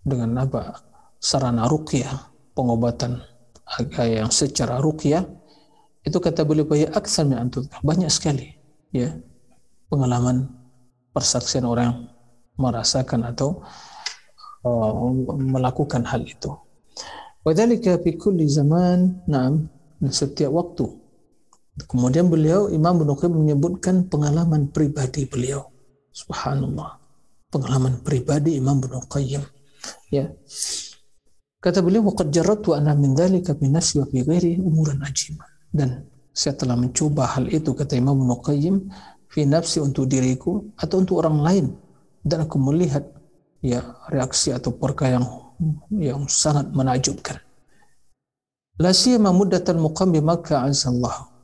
dengan 0.05 0.45
apa 0.45 0.79
sarana 1.19 1.67
rukyah 1.67 2.31
pengobatan 2.55 3.19
yang 3.99 4.31
secara 4.31 4.79
rukyah 4.79 5.25
itu 6.05 6.17
kata 6.21 6.45
beliau 6.45 6.69
bahwa 6.69 6.87
aksar 6.93 7.25
banyak 7.81 8.09
sekali 8.13 8.53
ya 8.93 9.11
pengalaman 9.89 10.49
persaksian 11.15 11.65
orang 11.65 11.85
yang 11.87 11.99
merasakan 12.55 13.27
atau 13.27 13.63
uh, 14.63 14.91
melakukan 15.35 16.03
hal 16.07 16.23
itu. 16.23 16.51
Wadhalika 17.45 18.01
fi 18.01 18.17
kulli 18.17 18.49
zaman, 18.49 19.21
na'am, 19.29 19.69
setiap 20.09 20.49
waktu. 20.49 20.89
Kemudian 21.83 22.31
beliau 22.31 22.71
Imam 22.71 23.03
Qayyim 23.03 23.35
menyebutkan 23.35 24.07
pengalaman 24.07 24.71
pribadi 24.71 25.27
beliau. 25.27 25.67
Subhanallah. 26.15 26.95
Pengalaman 27.51 27.99
pribadi 27.99 28.55
Imam 28.55 28.79
Ibnu. 28.79 29.43
Ya. 30.07 30.31
Kata 31.59 31.83
beliau, 31.83 32.07
"Waqad 32.07 32.31
jarratu 32.31 32.71
ana 32.71 32.95
min 32.95 33.11
dzalika 33.11 33.59
bi 33.59 33.67
nafsi 33.67 33.99
wa 33.99 34.07
fi 34.07 34.23
ghairi 34.23 34.55
umuran 34.63 35.03
ajima." 35.03 35.43
Dan 35.67 36.07
saya 36.31 36.55
telah 36.55 36.79
mencoba 36.79 37.27
hal 37.35 37.51
itu 37.51 37.75
kata 37.75 37.99
Imam 37.99 38.23
Ibnu 38.23 38.39
Qayyim 38.39 38.75
fi 39.27 39.43
nafsi 39.43 39.83
untuk 39.83 40.07
diriku 40.07 40.71
atau 40.79 41.03
untuk 41.03 41.19
orang 41.19 41.43
lain 41.43 41.65
dan 42.23 42.47
aku 42.47 42.55
melihat 42.55 43.03
ya 43.59 43.83
reaksi 44.07 44.55
atau 44.55 44.71
perkara 44.71 45.19
yang 45.19 45.27
yang 45.91 46.21
sangat 46.31 46.71
menakjubkan. 46.71 47.43
La 48.79 48.95
siyama 48.95 49.35
muddatan 49.35 49.79
muqam 49.79 50.15
bi 50.15 50.23
Makkah 50.23 50.67
azallahu 50.67 51.34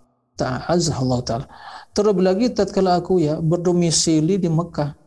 ta'ala. 0.41 1.45
Terlebih 1.93 2.23
lagi 2.23 2.45
tatkala 2.51 2.97
aku 2.97 3.21
ya 3.21 3.37
berdomisili 3.37 4.41
di 4.41 4.49
Mekah. 4.49 4.97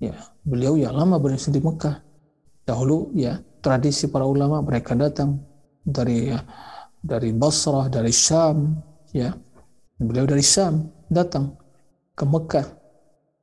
Ya, 0.00 0.16
beliau 0.46 0.78
ya 0.78 0.94
lama 0.94 1.18
berdomisili 1.18 1.58
di 1.58 1.64
Mekah. 1.66 2.00
Dahulu 2.64 3.10
ya 3.18 3.42
tradisi 3.60 4.06
para 4.08 4.24
ulama 4.24 4.62
mereka 4.62 4.94
datang 4.94 5.42
dari 5.82 6.30
ya, 6.30 6.40
dari 7.02 7.34
Basrah, 7.34 7.90
dari 7.90 8.12
Syam, 8.14 8.78
ya 9.10 9.34
Beliau 10.00 10.24
dari 10.24 10.40
Syam 10.40 10.88
datang 11.12 11.60
ke 12.16 12.24
Mekah 12.24 12.64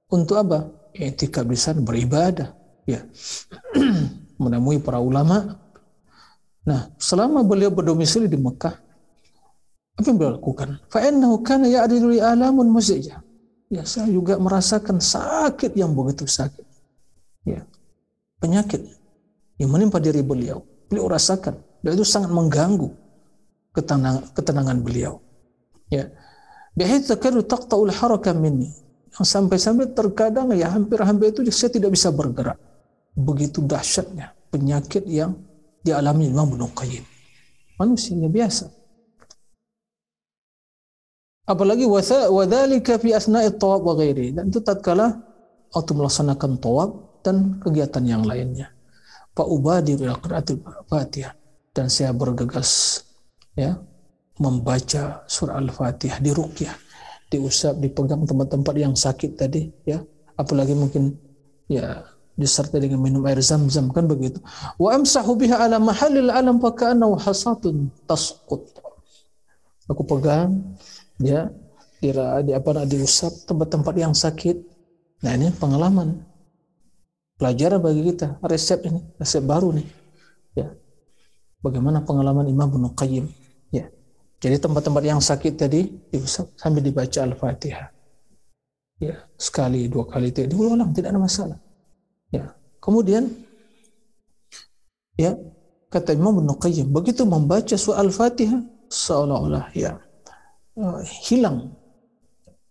untuk 0.09 0.41
apa? 0.41 0.65
Etika 0.97 1.45
di 1.45 1.53
sana 1.53 1.85
beribadah, 1.85 2.49
ya. 2.89 3.05
Menemui 4.41 4.81
para 4.81 4.97
ulama. 4.97 5.53
Nah, 6.65 6.89
selama 6.97 7.45
beliau 7.45 7.69
berdomisili 7.69 8.25
di 8.25 8.41
Mekah, 8.41 8.73
apa 9.97 10.05
yang 10.05 10.17
beliau 10.21 10.33
lakukan? 10.37 10.77
Fa'innahu 10.93 11.41
kana 11.41 11.65
ya'dilu 11.65 12.21
alamun 12.21 12.69
muzijah. 12.69 13.17
Ya, 13.67 13.83
saya 13.83 14.07
juga 14.07 14.37
merasakan 14.37 15.01
sakit 15.01 15.73
yang 15.73 15.91
begitu 15.97 16.29
sakit. 16.29 16.63
Ya. 17.43 17.65
Penyakit 18.37 18.85
yang 19.57 19.73
menimpa 19.73 19.97
diri 19.97 20.21
beliau. 20.21 20.61
Beliau 20.87 21.09
rasakan. 21.09 21.57
Dan 21.81 21.97
itu 21.97 22.05
sangat 22.05 22.29
mengganggu 22.29 22.93
ketenang, 23.73 24.21
ketenangan 24.37 24.77
beliau. 24.85 25.17
Ya. 25.89 26.13
Bihait 26.77 27.09
takadu 27.09 27.41
taqta'ul 27.41 27.89
haraka 27.89 28.37
minni. 28.37 28.69
Yang 29.17 29.25
sampai-sampai 29.33 29.97
terkadang 29.97 30.53
ya 30.53 30.69
hampir-hampir 30.69 31.33
itu 31.33 31.41
saya 31.49 31.73
tidak 31.73 31.97
bisa 31.97 32.13
bergerak. 32.13 32.61
Begitu 33.17 33.65
dahsyatnya 33.65 34.29
penyakit 34.53 35.09
yang 35.09 35.33
dialami 35.81 36.29
Imam 36.29 36.53
Ibnu 36.53 36.69
Qayyim. 36.77 37.01
Manusia 37.81 38.13
biasa. 38.13 38.76
Apalagi 41.47 41.87
wadzalika 41.87 42.99
fi 42.99 43.15
asna'i 43.15 43.47
tawab 43.55 43.81
wa 43.87 43.93
ghairi. 43.95 44.35
Dan 44.35 44.51
itu 44.51 44.59
tatkala 44.59 45.15
waktu 45.71 45.91
melaksanakan 45.95 46.59
tawab 46.59 46.89
dan 47.23 47.55
kegiatan 47.63 48.03
yang 48.03 48.27
lainnya. 48.27 48.67
Pak 49.31 49.47
Ubadi 49.47 49.95
qiraatil 49.95 50.59
Fatihah 50.91 51.31
dan 51.71 51.87
saya 51.87 52.11
bergegas 52.11 52.99
ya 53.53 53.77
membaca 54.41 55.23
surah 55.25 55.57
Al-Fatihah 55.61 56.21
di 56.21 56.29
rukyah, 56.33 56.73
diusap, 57.29 57.77
dipegang 57.81 58.25
tempat-tempat 58.25 58.75
yang 58.77 58.93
sakit 58.93 59.37
tadi, 59.37 59.65
ya. 59.85 60.01
Apalagi 60.37 60.77
mungkin 60.77 61.17
ya 61.65 62.05
disertai 62.37 62.85
dengan 62.85 63.01
minum 63.01 63.25
air 63.25 63.41
zam-zam 63.41 63.89
kan 63.89 64.05
begitu. 64.05 64.37
Wa 64.77 64.93
amsahu 64.93 65.33
biha 65.37 65.57
ala 65.57 65.81
mahallil 65.81 66.29
alam 66.29 66.61
fa 66.61 66.69
hasatun 67.17 67.89
tasqut. 68.05 68.61
Aku 69.89 70.03
pegang 70.05 70.77
ya 71.21 71.49
di, 71.97 72.13
di 72.45 72.51
apa 72.53 72.85
diusap 72.85 73.45
tempat-tempat 73.49 73.93
yang 73.97 74.13
sakit. 74.13 74.57
Nah 75.25 75.33
ini 75.33 75.49
pengalaman 75.53 76.21
pelajaran 77.37 77.81
bagi 77.81 78.01
kita 78.13 78.41
resep 78.45 78.81
ini 78.85 79.01
resep 79.21 79.45
baru 79.45 79.69
nih 79.77 79.87
ya 80.57 80.73
bagaimana 81.61 82.01
pengalaman 82.01 82.49
Imam 82.49 82.69
Ibnu 82.69 82.97
Qayyim 82.97 83.25
ya 83.69 83.85
jadi 84.37 84.61
tempat-tempat 84.61 85.03
yang 85.05 85.21
sakit 85.21 85.53
tadi 85.57 85.89
diusap 86.13 86.53
sambil 86.57 86.85
dibaca 86.85 87.25
Al-Fatihah. 87.25 87.89
Ya, 88.97 89.29
sekali, 89.37 89.85
dua 89.85 90.09
kali 90.09 90.33
itu 90.33 90.49
diulang 90.49 90.89
tidak 90.89 91.13
ada 91.13 91.21
masalah. 91.21 91.57
Ya. 92.33 92.57
Kemudian 92.81 93.29
ya 95.17 95.37
kata 95.89 96.13
Imam 96.13 96.37
Ibnu 96.41 96.57
Qayyim 96.57 96.89
begitu 96.89 97.25
membaca 97.25 97.73
surah 97.73 98.01
Al-Fatihah 98.01 98.61
seolah-olah 98.89 99.73
ya 99.73 99.97
uh, 100.77 101.01
hilang 101.27 101.73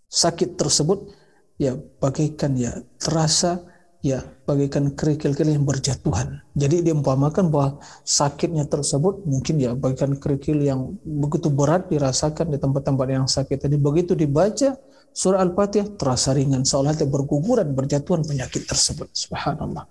sakit 0.07 0.55
tersebut 0.55 1.12
ya 1.59 1.74
bagaikan 1.99 2.55
ya 2.55 2.73
terasa 2.97 3.61
ya 4.05 4.23
bagaikan 4.47 4.95
kerikil-kerikil 4.95 5.59
yang 5.59 5.66
berjatuhan. 5.66 6.39
Jadi 6.55 6.87
dia 6.87 6.95
umpamakan 6.95 7.51
bahwa 7.51 7.83
sakitnya 8.07 8.70
tersebut 8.70 9.27
mungkin 9.27 9.59
ya 9.59 9.74
bagaikan 9.74 10.15
kerikil 10.15 10.62
yang 10.62 10.95
begitu 11.03 11.51
berat 11.51 11.91
dirasakan 11.91 12.55
di 12.55 12.59
tempat-tempat 12.62 13.07
yang 13.11 13.27
sakit 13.27 13.66
tadi. 13.66 13.74
Begitu 13.74 14.15
dibaca 14.15 14.78
surah 15.11 15.43
Al-Fatihah 15.43 15.99
terasa 15.99 16.31
ringan 16.37 16.62
seolah 16.62 16.95
berguguran 17.03 17.74
berjatuhan 17.74 18.23
penyakit 18.23 18.69
tersebut. 18.70 19.11
Subhanallah. 19.11 19.91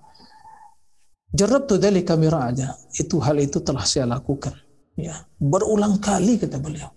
Jarabtu 1.35 1.75
dzalika 1.75 2.15
aja 2.15 2.79
Itu 2.95 3.19
hal 3.19 3.35
itu 3.43 3.59
telah 3.59 3.83
saya 3.83 4.07
lakukan. 4.07 4.55
Ya, 4.95 5.27
berulang 5.35 5.99
kali 5.99 6.39
kata 6.39 6.55
beliau. 6.55 6.94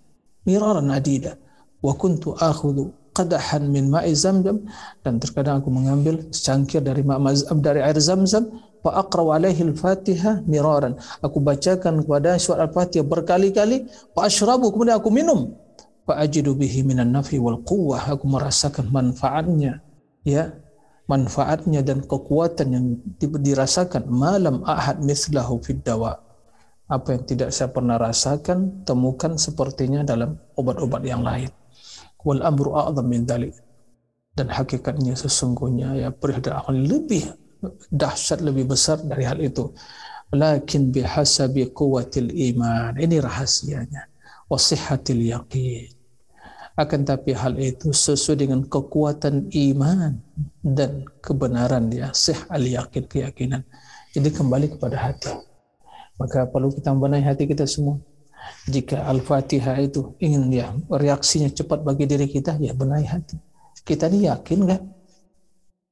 Miraran 0.49 0.89
adida. 0.89 1.37
Wa 1.85 1.93
kuntu 1.93 2.33
akhudhu 2.33 2.89
qadahan 3.13 3.69
min 3.69 3.93
ma'i 3.93 4.17
zamzam. 4.17 4.65
Dan 5.05 5.21
terkadang 5.21 5.61
aku 5.61 5.69
mengambil 5.69 6.25
secangkir 6.33 6.81
dari 6.81 7.05
dari 7.61 7.79
air 7.85 7.97
zamzam. 8.01 8.49
Fa 8.81 9.05
aqra 9.05 9.37
alaihi 9.37 9.61
al-fatihah 9.69 10.41
miraran. 10.49 10.97
Aku 11.21 11.37
bacakan 11.37 12.01
kepada 12.01 12.41
surat 12.41 12.65
al-fatihah 12.65 13.05
berkali-kali. 13.05 13.85
Fa 14.17 14.25
ashrabu 14.25 14.73
kemudian 14.73 14.97
aku 14.97 15.13
minum. 15.13 15.53
Fa 16.09 16.17
ajidu 16.25 16.57
bihi 16.57 16.81
minan 16.81 17.13
nafi 17.13 17.37
wal 17.37 17.61
quwwah. 17.61 18.09
Aku 18.09 18.25
merasakan 18.25 18.89
manfaatnya 18.89 19.85
ya. 20.25 20.49
Manfaatnya 21.05 21.85
dan 21.85 22.01
kekuatan 22.05 22.67
yang 22.73 22.85
dirasakan. 23.21 24.09
Malam 24.09 24.65
ahad 24.65 25.01
mislahu 25.05 25.61
fid 25.61 25.85
dawa 25.85 26.28
apa 26.89 27.13
yang 27.13 27.23
tidak 27.29 27.49
saya 27.53 27.69
pernah 27.69 28.01
rasakan 28.01 28.81
temukan 28.81 29.37
sepertinya 29.37 30.01
dalam 30.01 30.41
obat-obat 30.57 31.05
yang 31.05 31.21
lain. 31.21 31.53
Wal 32.25 32.41
amru 32.41 32.73
min 33.05 33.29
dalik 33.29 33.53
dan 34.33 34.49
hakikatnya 34.49 35.13
sesungguhnya 35.13 35.95
ya 35.95 36.09
perihal 36.09 36.65
lebih 36.73 37.29
dahsyat 37.93 38.41
lebih 38.41 38.73
besar 38.73 38.97
dari 39.05 39.23
hal 39.23 39.37
itu. 39.37 39.69
Lakin 40.33 40.93
bihasabi 40.93 41.73
quwwatil 41.73 42.29
iman. 42.53 42.97
Ini 42.97 43.17
rahasianya. 43.21 44.09
Wasihatil 44.49 45.29
yaqin. 45.29 45.93
Akan 46.73 47.05
tapi 47.05 47.33
hal 47.37 47.57
itu 47.57 47.93
sesuai 47.93 48.45
dengan 48.45 48.61
kekuatan 48.65 49.51
iman 49.51 50.15
dan 50.63 51.05
kebenaran 51.21 51.91
ya 51.91 52.09
sih 52.13 52.37
al 52.49 52.65
yakin 52.65 53.03
keyakinan. 53.05 53.61
Jadi 54.13 54.29
kembali 54.33 54.77
kepada 54.77 54.97
hati 54.97 55.48
maka 56.19 56.45
perlu 56.45 56.69
kita 56.75 56.91
membenahi 56.91 57.23
hati 57.23 57.47
kita 57.47 57.63
semua 57.63 57.97
jika 58.69 59.05
Al-Fatihah 59.09 59.77
itu 59.81 60.15
ingin 60.21 60.49
ya 60.53 60.71
reaksinya 60.87 61.49
cepat 61.49 61.81
bagi 61.81 62.05
diri 62.05 62.29
kita, 62.29 62.57
ya 62.61 62.73
benahi 62.73 63.05
hati. 63.07 63.37
Kita 63.81 64.07
ini 64.11 64.29
yakin 64.29 64.57
nggak? 64.65 64.81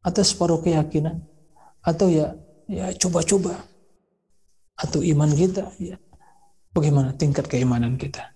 Atau 0.05 0.23
separuh 0.23 0.61
keyakinan? 0.61 1.23
Atau 1.81 2.11
ya 2.13 2.37
ya 2.69 2.93
coba-coba? 2.95 3.57
Atau 4.77 5.01
iman 5.01 5.31
kita? 5.33 5.73
Ya 5.81 5.97
bagaimana 6.71 7.17
tingkat 7.17 7.49
keimanan 7.49 7.97
kita? 7.97 8.29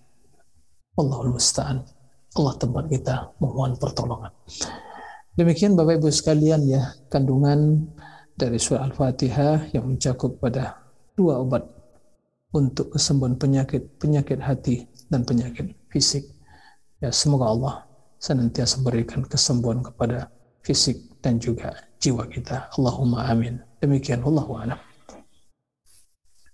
Allahul 0.98 1.38
Musta'an. 1.38 1.86
Allah 2.32 2.54
tempat 2.56 2.88
kita 2.88 3.36
mohon 3.38 3.76
pertolongan. 3.76 4.32
Demikian 5.36 5.76
Bapak 5.76 6.00
Ibu 6.00 6.08
sekalian 6.12 6.64
ya 6.64 6.92
kandungan 7.08 7.88
dari 8.36 8.56
surah 8.56 8.88
Al-Fatihah 8.88 9.72
yang 9.72 9.88
mencakup 9.88 10.40
pada 10.40 10.80
dua 11.16 11.40
obat 11.40 11.81
untuk 12.52 12.92
kesembuhan 12.94 13.40
penyakit 13.40 13.96
penyakit 13.96 14.38
hati 14.38 14.86
dan 15.08 15.24
penyakit 15.24 15.72
fisik. 15.88 16.28
Ya 17.00 17.10
semoga 17.10 17.48
Allah 17.48 17.74
senantiasa 18.20 18.84
berikan 18.84 19.24
kesembuhan 19.26 19.82
kepada 19.82 20.30
fisik 20.62 21.18
dan 21.18 21.42
juga 21.42 21.74
jiwa 21.98 22.28
kita. 22.28 22.70
Allahumma 22.78 23.26
amin. 23.26 23.58
Demikian 23.82 24.22
Allah 24.22 24.46
a'lam. 24.46 24.80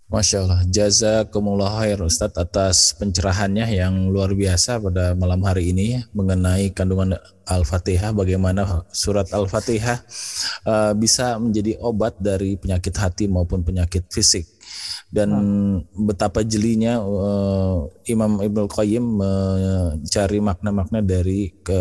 Masya 0.08 0.40
Allah, 0.40 0.64
jazakumullah 0.64 1.84
khair 1.84 2.00
Ustaz 2.00 2.32
atas 2.32 2.96
pencerahannya 2.96 3.68
yang 3.68 4.08
luar 4.08 4.32
biasa 4.32 4.80
pada 4.80 5.12
malam 5.12 5.44
hari 5.44 5.76
ini 5.76 6.00
mengenai 6.16 6.72
kandungan 6.72 7.20
Al-Fatihah, 7.44 8.16
bagaimana 8.16 8.88
surat 8.88 9.28
Al-Fatihah 9.28 10.00
uh, 10.64 10.96
bisa 10.96 11.36
menjadi 11.36 11.76
obat 11.84 12.16
dari 12.16 12.56
penyakit 12.56 12.96
hati 12.96 13.28
maupun 13.28 13.60
penyakit 13.60 14.08
fisik 14.08 14.48
dan 15.08 15.28
hmm. 15.32 16.04
betapa 16.04 16.44
jelinya 16.44 17.00
uh, 17.00 17.88
Imam 18.04 18.44
Ibnu 18.44 18.68
Qayyim 18.68 19.04
mencari 19.16 20.38
makna-makna 20.44 21.00
dari 21.00 21.48
ke 21.64 21.80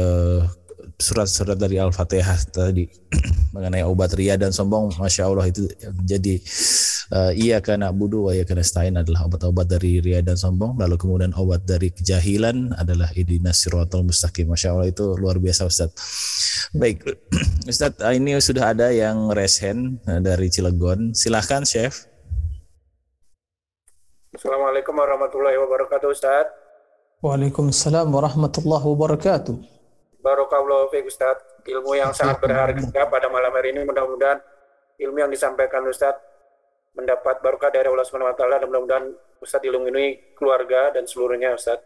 surat-surat 0.98 1.54
dari 1.54 1.78
Al-Fatihah 1.78 2.50
tadi 2.50 2.90
mengenai 3.54 3.86
obat 3.86 4.18
ria 4.18 4.34
dan 4.34 4.50
sombong. 4.50 4.98
Masya 4.98 5.30
Allah 5.30 5.46
itu 5.46 5.70
jadi 6.02 6.42
uh, 7.14 7.32
iya 7.38 7.62
karena 7.62 7.94
budu 7.94 8.26
wa 8.28 8.32
iya 8.34 8.48
karena 8.48 8.66
stain 8.66 8.98
adalah 8.98 9.30
obat-obat 9.30 9.70
dari 9.70 10.02
ria 10.02 10.26
dan 10.26 10.40
sombong. 10.40 10.74
Lalu 10.82 10.98
kemudian 10.98 11.32
obat 11.38 11.68
dari 11.70 11.94
kejahilan 11.94 12.74
adalah 12.80 13.14
idinas 13.14 13.62
siratal 13.62 14.08
mustaqim. 14.08 14.50
Masya 14.50 14.74
Allah 14.74 14.90
itu 14.90 15.14
luar 15.20 15.38
biasa 15.38 15.70
Ustaz. 15.70 15.94
Baik 16.74 17.06
Ustaz 17.72 17.94
ini 18.18 18.34
sudah 18.42 18.74
ada 18.74 18.90
yang 18.90 19.30
resen 19.30 20.02
dari 20.02 20.50
Cilegon. 20.50 21.14
Silahkan 21.14 21.62
Chef 21.62 22.10
Assalamualaikum 24.38 24.94
warahmatullahi 24.94 25.58
wabarakatuh 25.58 26.14
Ustaz. 26.14 26.46
Waalaikumsalam 27.26 28.06
warahmatullahi 28.06 28.86
wabarakatuh. 28.86 29.58
Barakallahu 30.22 30.94
fiik 30.94 31.10
Ustaz. 31.10 31.42
Ilmu 31.66 31.98
yang 31.98 32.14
sangat 32.14 32.38
berharga 32.38 33.02
pada 33.10 33.34
malam 33.34 33.50
hari 33.50 33.74
ini 33.74 33.82
mudah-mudahan 33.82 34.38
ilmu 35.02 35.26
yang 35.26 35.34
disampaikan 35.34 35.82
Ustaz 35.90 36.22
mendapat 36.94 37.42
barokah 37.42 37.74
dari 37.74 37.90
Allah 37.90 38.06
Subhanahu 38.06 38.30
wa 38.30 38.38
taala 38.38 38.62
dan 38.62 38.70
mudah-mudahan 38.70 39.10
Ustaz 39.42 39.58
dilindungi 39.58 40.38
keluarga 40.38 40.94
dan 40.94 41.10
seluruhnya 41.10 41.58
Ustaz. 41.58 41.82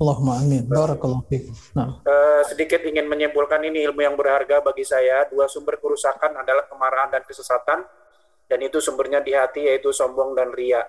Allahumma 0.00 0.40
amin. 0.40 0.64
Barakallahu 0.64 1.28
fiik. 1.28 1.76
Nah, 1.76 2.00
Eh, 2.08 2.42
sedikit 2.56 2.88
ingin 2.88 3.04
menyimpulkan 3.04 3.60
ini 3.60 3.84
ilmu 3.84 4.00
yang 4.00 4.16
berharga 4.16 4.64
bagi 4.64 4.88
saya. 4.88 5.28
Dua 5.28 5.44
sumber 5.44 5.76
kerusakan 5.76 6.40
adalah 6.40 6.64
kemarahan 6.72 7.12
dan 7.12 7.22
kesesatan, 7.28 7.84
dan 8.48 8.58
itu 8.64 8.80
sumbernya 8.80 9.20
di 9.20 9.36
hati 9.36 9.68
yaitu 9.68 9.92
sombong 9.92 10.32
dan 10.32 10.56
ria. 10.56 10.80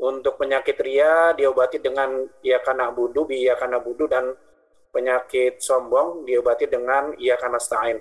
Untuk 0.00 0.40
penyakit 0.40 0.80
ria 0.80 1.36
diobati 1.36 1.76
dengan 1.76 2.08
ia 2.40 2.56
karena 2.58 2.88
budu, 2.88 3.28
ia 3.28 3.52
karena 3.52 3.76
budu, 3.76 4.08
dan 4.08 4.32
penyakit 4.90 5.60
sombong 5.60 6.24
diobati 6.24 6.64
dengan 6.64 7.12
ia 7.16 7.36
karena 7.36 7.60
stain. 7.60 8.00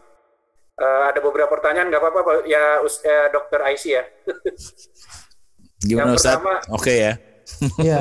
Eh, 0.80 1.04
ada 1.06 1.20
beberapa 1.20 1.52
pertanyaan, 1.52 1.92
nggak 1.92 2.00
apa-apa 2.00 2.20
Pak. 2.24 2.36
ya 2.48 2.80
Us- 2.80 3.04
eh, 3.04 3.28
Dokter 3.30 3.60
Aisy 3.62 4.00
ya. 4.00 4.04
Gimana 5.84 6.16
Yang 6.16 6.24
Ustaz? 6.24 6.36
pertama- 6.40 6.62
Oke 6.72 6.94
ya. 6.96 7.14
ya, 7.82 8.00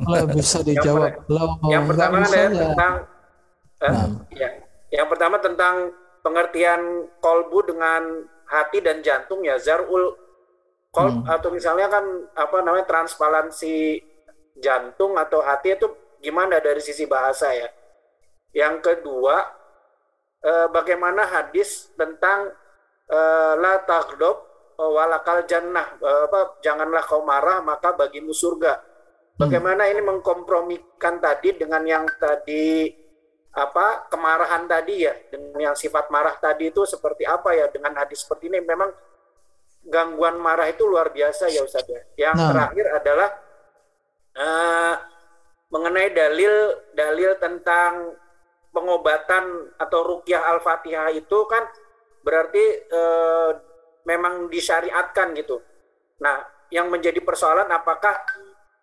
kalau 0.00 0.24
bisa 0.32 0.58
dijawab. 0.64 1.12
Kalau 1.28 1.60
yang 1.68 1.84
nggak 1.84 1.90
pertama 1.92 2.16
bisa 2.24 2.36
ya, 2.36 2.48
tentang 2.50 2.94
eh, 3.78 3.86
Nah. 3.86 4.08
ya. 4.32 4.48
Yang 4.88 5.06
pertama 5.12 5.36
tentang 5.38 5.74
pengertian 6.18 6.80
kolbu 7.20 7.58
dengan 7.68 8.02
hati 8.48 8.80
dan 8.80 9.04
jantung 9.04 9.44
ya 9.44 9.60
zarul 9.60 10.16
kolb 10.94 11.22
Hmm. 11.22 11.28
atau 11.28 11.48
misalnya 11.52 11.86
kan 11.92 12.04
apa 12.34 12.56
namanya 12.64 12.86
transparansi 12.88 14.02
jantung 14.58 15.14
atau 15.14 15.40
hati 15.44 15.76
itu 15.76 15.86
gimana 16.18 16.58
dari 16.58 16.80
sisi 16.82 17.04
bahasa 17.06 17.52
ya. 17.54 17.68
Yang 18.52 18.74
kedua 18.82 19.36
eh, 20.42 20.66
bagaimana 20.72 21.22
hadis 21.28 21.90
tentang 21.94 22.50
eh, 23.10 23.52
la 23.58 23.82
tagdob 23.84 24.36
walakal 24.78 25.42
jannah 25.50 25.98
Eh, 25.98 26.20
apa 26.30 26.62
janganlah 26.62 27.02
kau 27.02 27.22
marah 27.26 27.58
maka 27.62 27.94
bagimu 27.94 28.30
surga. 28.34 28.78
Bagaimana 29.38 29.86
ini 29.86 30.02
mengkompromikan 30.02 31.22
tadi 31.22 31.54
dengan 31.54 31.82
yang 31.86 32.06
tadi 32.18 32.90
apa 33.54 34.06
kemarahan 34.10 34.66
tadi 34.70 35.06
ya 35.06 35.14
dengan 35.30 35.72
yang 35.72 35.76
sifat 35.78 36.10
marah 36.14 36.36
tadi 36.38 36.70
itu 36.70 36.82
seperti 36.86 37.26
apa 37.26 37.54
ya 37.54 37.66
dengan 37.70 37.94
hadis 37.98 38.22
seperti 38.22 38.50
ini 38.50 38.62
memang 38.62 38.90
gangguan 39.88 40.36
marah 40.36 40.68
itu 40.68 40.84
luar 40.84 41.10
biasa 41.10 41.48
ya 41.48 41.64
Ustaz 41.64 41.88
ya. 41.88 42.00
Yang 42.28 42.36
Nah. 42.38 42.48
terakhir 42.52 42.86
adalah 42.92 43.28
eh, 44.38 44.94
mengenai 45.72 46.08
dalil 46.14 46.54
dalil 46.94 47.34
tentang 47.42 48.14
pengobatan 48.70 49.74
atau 49.80 50.00
rukyah 50.04 50.54
al-fatihah 50.54 51.10
itu 51.10 51.38
kan 51.48 51.66
berarti 52.22 52.64
eh, 52.86 53.50
memang 54.06 54.48
disyariatkan 54.52 55.34
gitu. 55.36 55.60
Nah, 56.22 56.40
yang 56.68 56.92
menjadi 56.92 57.18
persoalan 57.24 57.68
apakah 57.72 58.14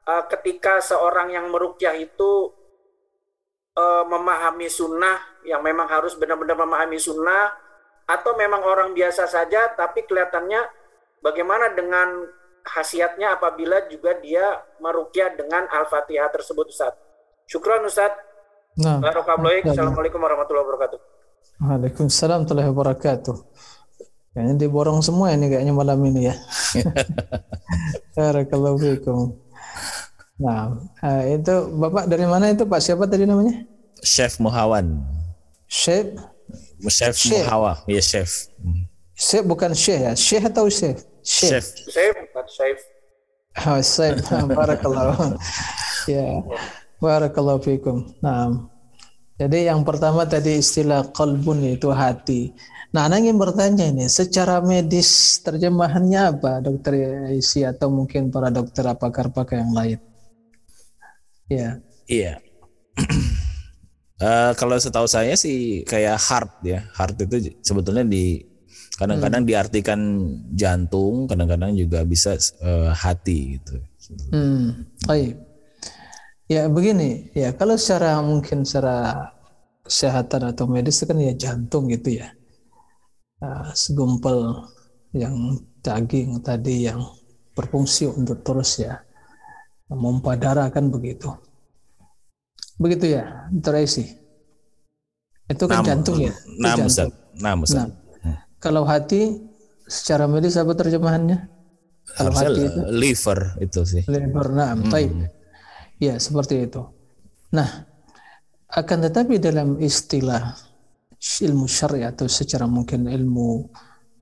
eh, 0.10 0.24
ketika 0.36 0.82
seorang 0.82 1.32
yang 1.32 1.48
merukyah 1.54 1.96
itu 1.96 2.52
eh, 3.78 4.04
memahami 4.10 4.68
sunnah, 4.68 5.22
yang 5.46 5.62
memang 5.62 5.86
harus 5.88 6.18
benar-benar 6.18 6.58
memahami 6.58 6.98
sunnah, 6.98 7.54
atau 8.06 8.38
memang 8.38 8.62
orang 8.62 8.94
biasa 8.94 9.26
saja, 9.26 9.74
tapi 9.74 10.06
kelihatannya 10.06 10.62
bagaimana 11.26 11.74
dengan 11.74 12.30
khasiatnya 12.62 13.42
apabila 13.42 13.90
juga 13.90 14.14
dia 14.22 14.62
merukyah 14.78 15.34
dengan 15.34 15.66
al-fatihah 15.66 16.30
tersebut, 16.30 16.70
Ustaz. 16.70 16.94
Syukran 17.50 17.82
Ustaz. 17.86 18.14
nah, 18.78 19.02
Barakallahu 19.02 19.50
fiik. 19.50 19.66
Baik. 19.66 19.74
Assalamualaikum 19.74 20.22
warahmatullahi 20.22 20.66
wabarakatuh. 20.70 21.00
Waalaikumsalam 21.66 22.46
warahmatullahi 22.46 22.70
wabarakatuh. 22.70 23.36
Kayaknya 24.36 24.56
diborong 24.68 25.00
semua 25.00 25.32
ini 25.32 25.48
kayaknya 25.48 25.74
malam 25.74 25.98
ini 26.06 26.30
ya. 26.30 26.36
Barakallahu 28.18 28.76
fiikum. 28.78 29.32
Nah, 30.36 30.76
eh, 31.00 31.40
itu 31.40 31.56
Bapak 31.72 32.12
dari 32.12 32.28
mana 32.28 32.52
itu 32.52 32.68
Pak 32.68 32.84
siapa 32.84 33.08
tadi 33.08 33.24
namanya? 33.24 33.64
Chef 34.04 34.36
Muhawan. 34.44 35.00
Chef 35.72 36.20
Chef. 36.92 37.16
Muhawa, 37.32 37.80
ya 37.88 38.04
chef. 38.04 38.52
Syekh 39.16 39.48
bukan 39.48 39.72
Syekh 39.72 40.00
ya? 40.04 40.14
Syekh 40.14 40.44
atau 40.52 40.68
Syekh? 40.68 41.00
Saif, 41.26 41.66
Ustaz, 41.90 42.48
Saif. 42.54 42.80
Oh, 43.66 43.80
Syekh. 43.82 44.22
Barakallahu. 44.58 45.36
ya. 46.06 46.44
Barakallahu 47.02 47.60
fiikum. 47.66 48.06
Nah, 48.22 48.70
jadi 49.36 49.74
yang 49.74 49.84
pertama 49.84 50.24
tadi 50.24 50.62
istilah 50.62 51.12
qalbun 51.12 51.60
itu 51.66 51.92
hati. 51.92 52.56
Nah, 52.96 53.12
Anda 53.12 53.20
ingin 53.20 53.36
bertanya 53.36 53.92
ini, 53.92 54.08
secara 54.08 54.64
medis 54.64 55.44
terjemahannya 55.44 56.40
apa, 56.40 56.64
Dokter 56.64 56.96
Isi 57.36 57.68
atau 57.68 57.92
mungkin 57.92 58.32
para 58.32 58.48
dokter 58.48 58.88
apa 58.88 59.12
pakar 59.12 59.60
yang 59.60 59.76
lain? 59.76 60.00
Ya, 61.52 61.84
Iya. 62.08 62.40
Eh, 64.16 64.52
kalau 64.56 64.80
setahu 64.80 65.12
saya 65.12 65.36
sih 65.36 65.84
kayak 65.84 66.16
heart 66.16 66.64
ya. 66.64 66.88
Heart 66.96 67.28
itu 67.28 67.52
sebetulnya 67.60 68.08
di 68.08 68.40
kadang-kadang 68.96 69.44
diartikan 69.44 70.00
jantung, 70.56 71.28
kadang-kadang 71.28 71.76
juga 71.76 72.04
bisa 72.08 72.36
eh, 72.40 72.92
hati 72.96 73.60
gitu. 73.60 73.76
Hmm, 74.32 74.86
baik. 75.04 75.36
Ya 76.46 76.70
begini, 76.70 77.34
ya 77.34 77.58
kalau 77.58 77.74
secara 77.74 78.22
mungkin 78.22 78.64
secara 78.64 79.34
kesehatan 79.82 80.54
atau 80.54 80.70
medis 80.70 81.02
itu 81.02 81.10
kan 81.10 81.18
ya 81.18 81.34
jantung 81.34 81.90
gitu 81.90 82.22
ya. 82.22 82.30
Ah, 83.42 83.74
segumpal 83.74 84.70
yang 85.12 85.58
daging 85.82 86.42
tadi 86.46 86.86
yang 86.86 87.02
berfungsi 87.58 88.10
untuk 88.10 88.46
terus 88.46 88.78
ya 88.78 89.02
memompa 89.90 90.38
darah 90.38 90.70
kan 90.70 90.90
begitu. 90.94 91.34
Begitu 92.78 93.16
ya, 93.16 93.50
Tracy. 93.64 94.06
Itu 95.50 95.66
kan 95.66 95.82
Nam- 95.82 95.88
jantung 95.88 96.18
ya. 96.20 96.34
Nam 96.62 96.78
jantung. 96.86 97.12
Nam 97.42 97.60
kalau 98.66 98.82
hati 98.82 99.38
secara 99.86 100.26
medis 100.26 100.58
apa 100.58 100.74
terjemahannya? 100.74 101.46
Kalau 102.18 102.34
Harusnya 102.34 102.50
hati 102.50 102.62
itu 102.66 102.82
liver 102.90 103.40
itu 103.62 103.82
sih. 103.86 104.04
Lebar, 104.10 104.50
nah, 104.50 104.74
taib. 104.90 105.14
Ya, 106.02 106.18
seperti 106.18 106.66
itu. 106.66 106.82
Nah, 107.54 107.86
akan 108.74 108.98
tetapi 109.06 109.38
dalam 109.38 109.78
istilah 109.78 110.58
ilmu 111.46 111.70
syariat 111.70 112.14
atau 112.14 112.26
secara 112.26 112.66
mungkin 112.66 113.06
ilmu 113.06 113.70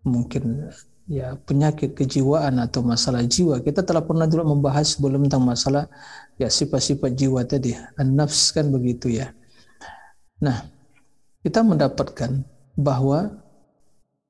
mungkin 0.03 0.72
ya 1.07 1.36
penyakit 1.36 1.95
kejiwaan 1.99 2.64
atau 2.64 2.80
masalah 2.80 3.28
jiwa 3.28 3.60
kita 3.60 3.84
telah 3.84 4.07
pernah 4.07 4.24
dulu 4.24 4.56
membahas 4.56 4.95
sebelum 4.95 5.28
tentang 5.28 5.44
masalah 5.44 5.91
ya 6.40 6.48
sifat-sifat 6.48 7.11
jiwa 7.11 7.44
tadi 7.44 7.76
an-nafs 7.99 8.56
kan 8.56 8.72
begitu 8.72 9.11
ya 9.11 9.36
nah 10.40 10.64
kita 11.44 11.60
mendapatkan 11.60 12.48
bahwa 12.80 13.43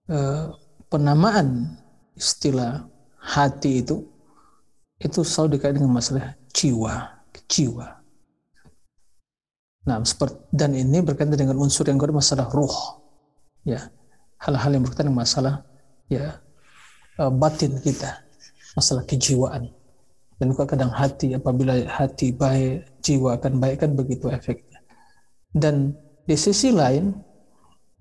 eh, 0.09 0.45
penamaan 0.91 1.79
istilah 2.17 2.87
hati 3.19 3.85
itu 3.85 4.03
itu 4.99 5.19
selalu 5.23 5.59
dikaitkan 5.59 5.83
dengan 5.83 5.95
masalah 5.99 6.35
jiwa 6.55 7.23
jiwa. 7.49 7.87
Nah 9.83 9.99
seperti 10.07 10.39
dan 10.55 10.71
ini 10.73 11.03
berkaitan 11.03 11.35
dengan 11.35 11.59
unsur 11.59 11.83
yang 11.85 11.99
kedua 11.99 12.23
masalah 12.23 12.47
ruh 12.49 13.03
ya. 13.67 13.91
Hal-hal 14.43 14.75
yang 14.75 14.83
berkaitan 14.83 15.11
dengan 15.11 15.23
masalah 15.23 15.55
ya 16.11 16.39
eh, 17.19 17.31
batin 17.31 17.79
kita 17.79 18.23
masalah 18.73 19.03
kejiwaan. 19.05 19.69
Dan 20.41 20.51
juga 20.51 20.65
kadang 20.65 20.91
hati 20.91 21.37
apabila 21.37 21.77
hati 21.87 22.33
baik 22.33 22.99
jiwa 23.05 23.37
akan 23.37 23.61
baik 23.61 23.85
kan 23.85 23.91
begitu 23.93 24.27
efeknya. 24.33 24.81
Dan 25.53 25.93
di 26.25 26.35
sisi 26.35 26.73
lain 26.73 27.13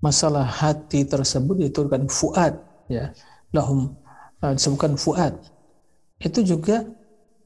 masalah 0.03 0.43
hati 0.43 1.07
tersebut 1.07 1.71
itu 1.71 1.87
kan 1.87 2.03
fuad 2.11 2.59
ya. 2.91 3.15
Lahum 3.55 3.95
eh, 4.43 4.51
disebutkan 4.51 4.99
fuad. 4.99 5.39
Itu 6.19 6.43
juga 6.43 6.83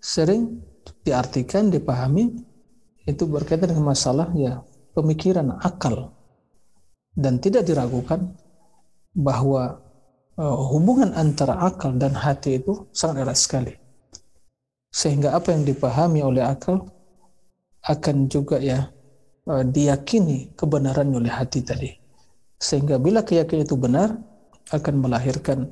sering 0.02 0.58
diartikan 1.06 1.70
dipahami 1.70 2.34
itu 3.06 3.24
berkaitan 3.30 3.78
dengan 3.78 3.94
masalah 3.94 4.34
ya 4.34 4.66
pemikiran 4.98 5.62
akal. 5.62 6.18
Dan 7.18 7.42
tidak 7.42 7.66
diragukan 7.66 8.30
bahwa 9.18 9.82
uh, 10.38 10.58
hubungan 10.70 11.18
antara 11.18 11.58
akal 11.66 11.98
dan 11.98 12.14
hati 12.14 12.62
itu 12.62 12.86
sangat 12.94 13.26
erat 13.26 13.38
sekali. 13.42 13.74
Sehingga 14.94 15.34
apa 15.34 15.50
yang 15.50 15.66
dipahami 15.66 16.22
oleh 16.22 16.46
akal 16.46 16.86
akan 17.82 18.30
juga 18.30 18.62
ya 18.62 18.94
uh, 19.50 19.66
diyakini 19.66 20.54
kebenaran 20.54 21.10
oleh 21.10 21.34
hati 21.34 21.66
tadi 21.66 21.90
sehingga 22.58 22.98
bila 22.98 23.22
keyakinan 23.22 23.66
itu 23.66 23.78
benar 23.78 24.18
akan 24.74 24.96
melahirkan 25.00 25.72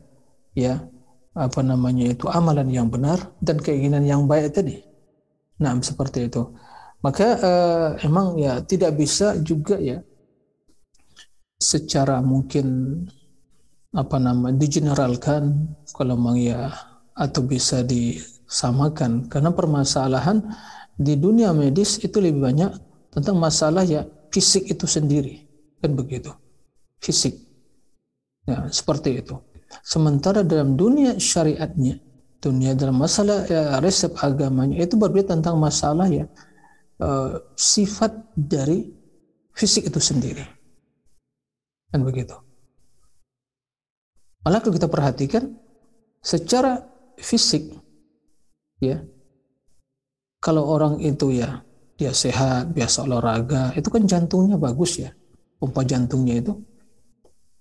ya 0.54 0.86
apa 1.36 1.60
namanya 1.60 2.16
itu 2.16 2.32
amalan 2.32 2.72
yang 2.72 2.88
benar 2.88 3.20
dan 3.44 3.60
keinginan 3.60 4.08
yang 4.08 4.24
baik 4.30 4.56
tadi. 4.56 4.80
Nah 5.60 5.76
seperti 5.84 6.32
itu. 6.32 6.42
Maka 7.04 7.28
eh, 7.38 7.90
emang 8.08 8.40
ya 8.40 8.64
tidak 8.64 8.96
bisa 8.98 9.36
juga 9.44 9.76
ya 9.78 10.00
secara 11.60 12.24
mungkin 12.24 12.98
apa 13.96 14.18
nama 14.20 14.52
digeneralkan 14.52 15.76
kalau 15.92 16.16
memang 16.16 16.40
ya 16.40 16.72
atau 17.18 17.44
bisa 17.44 17.84
disamakan. 17.84 19.28
Karena 19.28 19.52
permasalahan 19.52 20.40
di 20.96 21.20
dunia 21.20 21.52
medis 21.52 22.00
itu 22.00 22.24
lebih 22.24 22.48
banyak 22.48 22.72
tentang 23.12 23.36
masalah 23.36 23.84
ya 23.84 24.08
fisik 24.32 24.72
itu 24.72 24.88
sendiri. 24.88 25.44
Kan 25.84 26.00
begitu 26.00 26.32
fisik. 27.02 27.36
Ya 28.46 28.70
seperti 28.70 29.26
itu. 29.26 29.36
Sementara 29.82 30.46
dalam 30.46 30.78
dunia 30.78 31.18
syariatnya 31.18 32.00
dunia 32.46 32.78
dalam 32.78 33.02
masalah 33.02 33.50
ya, 33.50 33.82
resep 33.82 34.14
agamanya 34.22 34.78
itu 34.78 34.94
berbeda 34.94 35.34
tentang 35.34 35.58
masalah 35.58 36.06
ya 36.06 36.30
uh, 37.02 37.42
sifat 37.58 38.14
dari 38.38 38.86
fisik 39.58 39.90
itu 39.90 39.98
sendiri. 39.98 40.46
Kan 41.90 42.06
begitu. 42.06 42.38
Malah 44.46 44.62
kalau 44.62 44.78
kita 44.78 44.86
perhatikan 44.86 45.58
secara 46.22 46.86
fisik 47.18 47.74
ya 48.78 49.02
kalau 50.38 50.70
orang 50.70 51.02
itu 51.02 51.34
ya 51.34 51.66
dia 51.98 52.14
sehat 52.14 52.70
biasa 52.78 53.10
olahraga 53.10 53.74
itu 53.74 53.90
kan 53.90 54.06
jantungnya 54.06 54.62
bagus 54.62 55.02
ya. 55.02 55.10
Pompa 55.58 55.82
jantungnya 55.82 56.46
itu 56.46 56.54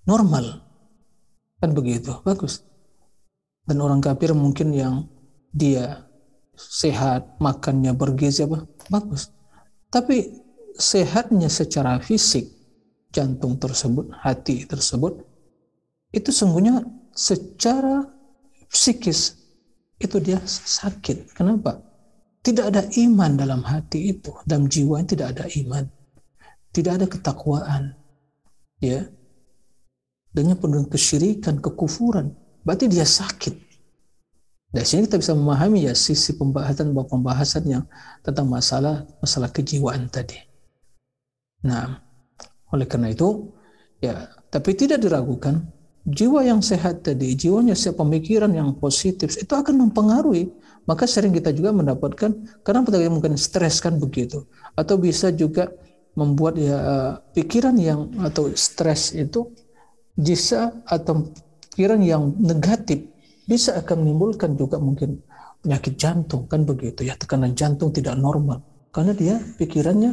normal 0.04 0.64
kan 1.60 1.70
begitu 1.72 2.12
bagus 2.24 2.64
dan 3.64 3.80
orang 3.80 4.00
kafir 4.04 4.36
mungkin 4.36 4.72
yang 4.76 5.08
dia 5.54 6.04
sehat 6.54 7.40
makannya 7.40 7.96
bergizi 7.96 8.44
apa 8.44 8.68
bagus 8.92 9.32
tapi 9.88 10.44
sehatnya 10.76 11.48
secara 11.48 11.98
fisik 11.98 12.50
jantung 13.14 13.56
tersebut 13.58 14.10
hati 14.20 14.66
tersebut 14.68 15.22
itu 16.14 16.30
sungguhnya 16.30 16.84
secara 17.14 18.06
psikis 18.68 19.38
itu 19.98 20.18
dia 20.18 20.42
sakit 20.44 21.32
kenapa 21.32 21.80
tidak 22.44 22.76
ada 22.76 22.84
iman 23.00 23.40
dalam 23.40 23.64
hati 23.64 24.12
itu, 24.12 24.36
dalam 24.44 24.68
jiwa 24.68 25.00
tidak 25.08 25.32
ada 25.32 25.48
iman. 25.64 25.88
Tidak 26.76 26.92
ada 26.92 27.08
ketakwaan. 27.08 27.96
Ya. 28.84 29.08
Dan 30.34 30.58
penuh 30.58 30.90
kesyirikan, 30.90 31.62
kekufuran. 31.62 32.34
Berarti 32.66 32.90
dia 32.90 33.06
sakit. 33.06 33.54
Dari 34.74 34.82
sini 34.82 35.06
kita 35.06 35.22
bisa 35.22 35.38
memahami 35.38 35.86
ya 35.86 35.94
sisi 35.94 36.34
pembahasan 36.34 36.90
bahwa 36.90 37.06
pembahasan 37.06 37.62
yang 37.70 37.84
tentang 38.26 38.50
masalah 38.50 39.06
masalah 39.22 39.46
kejiwaan 39.54 40.10
tadi. 40.10 40.34
Nah, 41.62 42.02
oleh 42.74 42.82
karena 42.90 43.14
itu 43.14 43.54
ya, 44.02 44.26
tapi 44.50 44.74
tidak 44.74 44.98
diragukan 44.98 45.62
jiwa 46.02 46.42
yang 46.42 46.58
sehat 46.58 47.06
tadi, 47.06 47.38
jiwanya 47.38 47.78
sehat 47.78 47.94
pemikiran 47.94 48.50
yang 48.50 48.74
positif 48.74 49.38
itu 49.38 49.54
akan 49.54 49.86
mempengaruhi 49.86 50.50
maka 50.84 51.08
sering 51.08 51.32
kita 51.32 51.50
juga 51.52 51.72
mendapatkan 51.72 52.60
karena 52.60 52.80
mungkin 53.08 53.40
stres 53.40 53.80
kan 53.80 53.96
begitu 53.96 54.44
atau 54.76 55.00
bisa 55.00 55.32
juga 55.32 55.72
membuat 56.14 56.60
ya 56.60 56.76
eh, 56.76 57.12
pikiran 57.34 57.74
yang 57.80 58.12
atau 58.22 58.52
stres 58.54 59.16
itu 59.16 59.50
bisa 60.14 60.82
atau 60.86 61.30
pikiran 61.74 62.00
yang 62.02 62.34
negatif 62.38 63.10
bisa 63.44 63.76
akan 63.76 64.06
menimbulkan 64.06 64.56
juga 64.56 64.80
mungkin 64.80 65.20
penyakit 65.60 65.94
jantung 66.00 66.48
kan 66.48 66.64
begitu 66.64 67.04
ya. 67.04 67.18
Tekanan 67.18 67.52
jantung 67.52 67.90
tidak 67.92 68.16
normal 68.16 68.62
karena 68.94 69.12
dia 69.12 69.36
pikirannya 69.58 70.12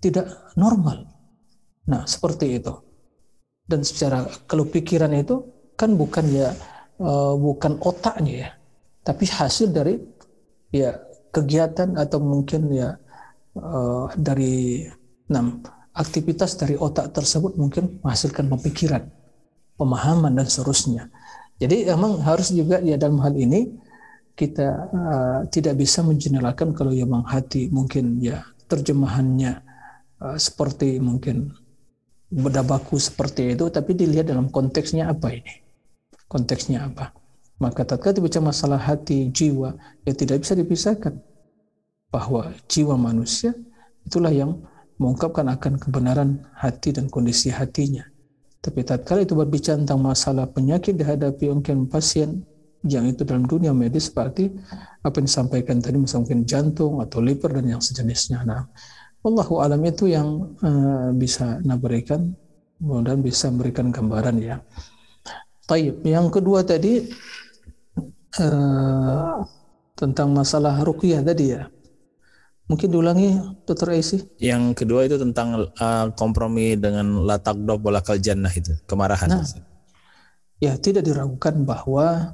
tidak 0.00 0.30
normal. 0.56 1.10
Nah 1.90 2.06
seperti 2.06 2.62
itu. 2.62 2.72
Dan 3.64 3.80
secara 3.80 4.28
kalau 4.44 4.68
pikiran 4.68 5.12
itu 5.16 5.40
kan 5.74 5.96
bukan 5.96 6.28
ya 6.28 6.52
uh, 7.00 7.32
bukan 7.32 7.80
otaknya 7.80 8.34
ya 8.46 8.50
tapi 9.04 9.28
hasil 9.28 9.68
dari 9.70 10.00
ya 10.72 10.96
kegiatan 11.28 11.94
atau 12.00 12.18
mungkin 12.24 12.72
ya 12.72 12.96
uh, 13.60 14.08
dari 14.16 14.88
enam 15.28 15.60
aktivitas 15.94 16.56
dari 16.58 16.74
otak 16.74 17.12
tersebut 17.12 17.54
mungkin 17.54 18.00
menghasilkan 18.02 18.50
pemikiran, 18.50 19.06
pemahaman 19.78 20.34
dan 20.34 20.46
seterusnya. 20.46 21.10
Jadi 21.58 21.86
memang 21.86 22.18
harus 22.22 22.50
juga 22.50 22.82
ya 22.82 22.98
dalam 22.98 23.22
hal 23.22 23.34
ini 23.38 23.70
kita 24.34 24.68
uh, 24.90 25.40
tidak 25.46 25.78
bisa 25.78 26.02
menjeneralkan 26.02 26.74
kalau 26.74 26.90
ya 26.90 27.06
memang 27.06 27.22
hati 27.30 27.70
mungkin 27.70 28.18
ya 28.18 28.42
terjemahannya 28.66 29.62
uh, 30.18 30.34
seperti 30.34 30.98
mungkin 30.98 31.54
beda 32.34 32.66
baku 32.66 32.98
seperti 32.98 33.54
itu 33.54 33.70
tapi 33.70 33.94
dilihat 33.94 34.26
dalam 34.26 34.50
konteksnya 34.50 35.06
apa 35.06 35.30
ini 35.30 35.62
konteksnya 36.26 36.90
apa 36.90 37.14
maka 37.62 37.86
tatkala 37.86 38.18
dibaca 38.18 38.40
masalah 38.42 38.80
hati, 38.82 39.30
jiwa, 39.30 39.78
ya 40.02 40.12
tidak 40.12 40.42
bisa 40.42 40.58
dipisahkan. 40.58 41.14
Bahwa 42.10 42.50
jiwa 42.66 42.98
manusia 42.98 43.54
itulah 44.06 44.30
yang 44.30 44.62
mengungkapkan 44.98 45.46
akan 45.50 45.78
kebenaran 45.78 46.30
hati 46.54 46.94
dan 46.94 47.06
kondisi 47.10 47.50
hatinya. 47.50 48.06
Tapi 48.64 48.80
tatkala 48.80 49.28
itu 49.28 49.36
berbicara 49.36 49.76
tentang 49.76 50.00
masalah 50.00 50.48
penyakit 50.48 50.96
dihadapi 50.96 51.52
mungkin 51.52 51.84
pasien 51.84 52.40
yang 52.84 53.04
itu 53.04 53.24
dalam 53.28 53.44
dunia 53.44 53.76
medis 53.76 54.08
seperti 54.08 54.48
apa 55.04 55.20
yang 55.20 55.26
disampaikan 55.28 55.76
tadi 55.84 56.00
misalnya 56.00 56.24
mungkin 56.24 56.40
jantung 56.48 57.04
atau 57.04 57.20
liver 57.20 57.52
dan 57.60 57.76
yang 57.76 57.80
sejenisnya. 57.84 58.40
Nah, 58.44 58.64
Allahu 59.24 59.60
alam 59.60 59.80
itu 59.84 60.08
yang 60.08 60.56
uh, 60.64 61.12
bisa 61.12 61.60
nabarikan 61.60 62.32
mudah 62.80 63.16
bisa 63.20 63.52
memberikan 63.52 63.88
gambaran 63.92 64.36
ya. 64.40 64.56
Taib. 65.64 66.04
Yang 66.04 66.40
kedua 66.40 66.60
tadi 66.64 67.08
uh, 68.40 69.40
tentang 69.96 70.28
masalah 70.32 70.76
ruqyah 70.84 71.24
tadi 71.24 71.56
ya. 71.56 71.68
Mungkin 72.64 72.88
diulangi 72.88 73.36
Dr. 73.68 73.92
Aisy. 73.92 74.24
Yang 74.40 74.84
kedua 74.84 75.04
itu 75.04 75.20
tentang 75.20 75.68
uh, 75.76 76.06
kompromi 76.16 76.80
dengan 76.80 77.20
latak 77.28 77.60
dob 77.60 77.84
bolakal 77.84 78.16
jannah 78.16 78.48
itu, 78.48 78.72
kemarahan. 78.88 79.28
Nah, 79.28 79.44
ya 80.64 80.72
tidak 80.80 81.04
diragukan 81.04 81.60
bahwa 81.60 82.32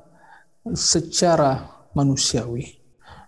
secara 0.71 1.67
manusiawi 1.99 2.79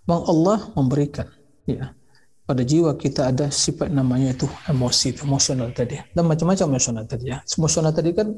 Bang 0.03 0.27
Allah 0.27 0.71
memberikan 0.75 1.31
ya 1.63 1.95
pada 2.43 2.63
jiwa 2.67 2.99
kita 2.99 3.31
ada 3.31 3.47
sifat 3.49 3.89
namanya 3.95 4.35
itu 4.35 4.51
emosi, 4.67 5.15
emosional 5.23 5.71
tadi. 5.71 5.95
Dan 6.11 6.27
macam-macam 6.27 6.75
emosional 6.75 7.07
tadi 7.07 7.31
ya. 7.31 7.39
Emosional 7.47 7.95
tadi 7.95 8.11
kan 8.11 8.35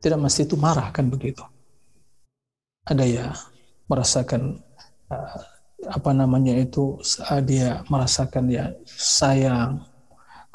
tidak 0.00 0.18
mesti 0.24 0.48
itu 0.48 0.56
marah 0.56 0.88
kan 0.90 1.12
begitu. 1.12 1.44
Ada 2.88 3.04
ya 3.04 3.26
merasakan 3.88 4.64
uh, 5.12 5.40
apa 5.90 6.10
namanya 6.12 6.56
itu 6.56 6.98
uh, 7.00 7.42
dia 7.42 7.82
merasakan 7.88 8.48
ya 8.50 8.72
sayang. 8.86 9.84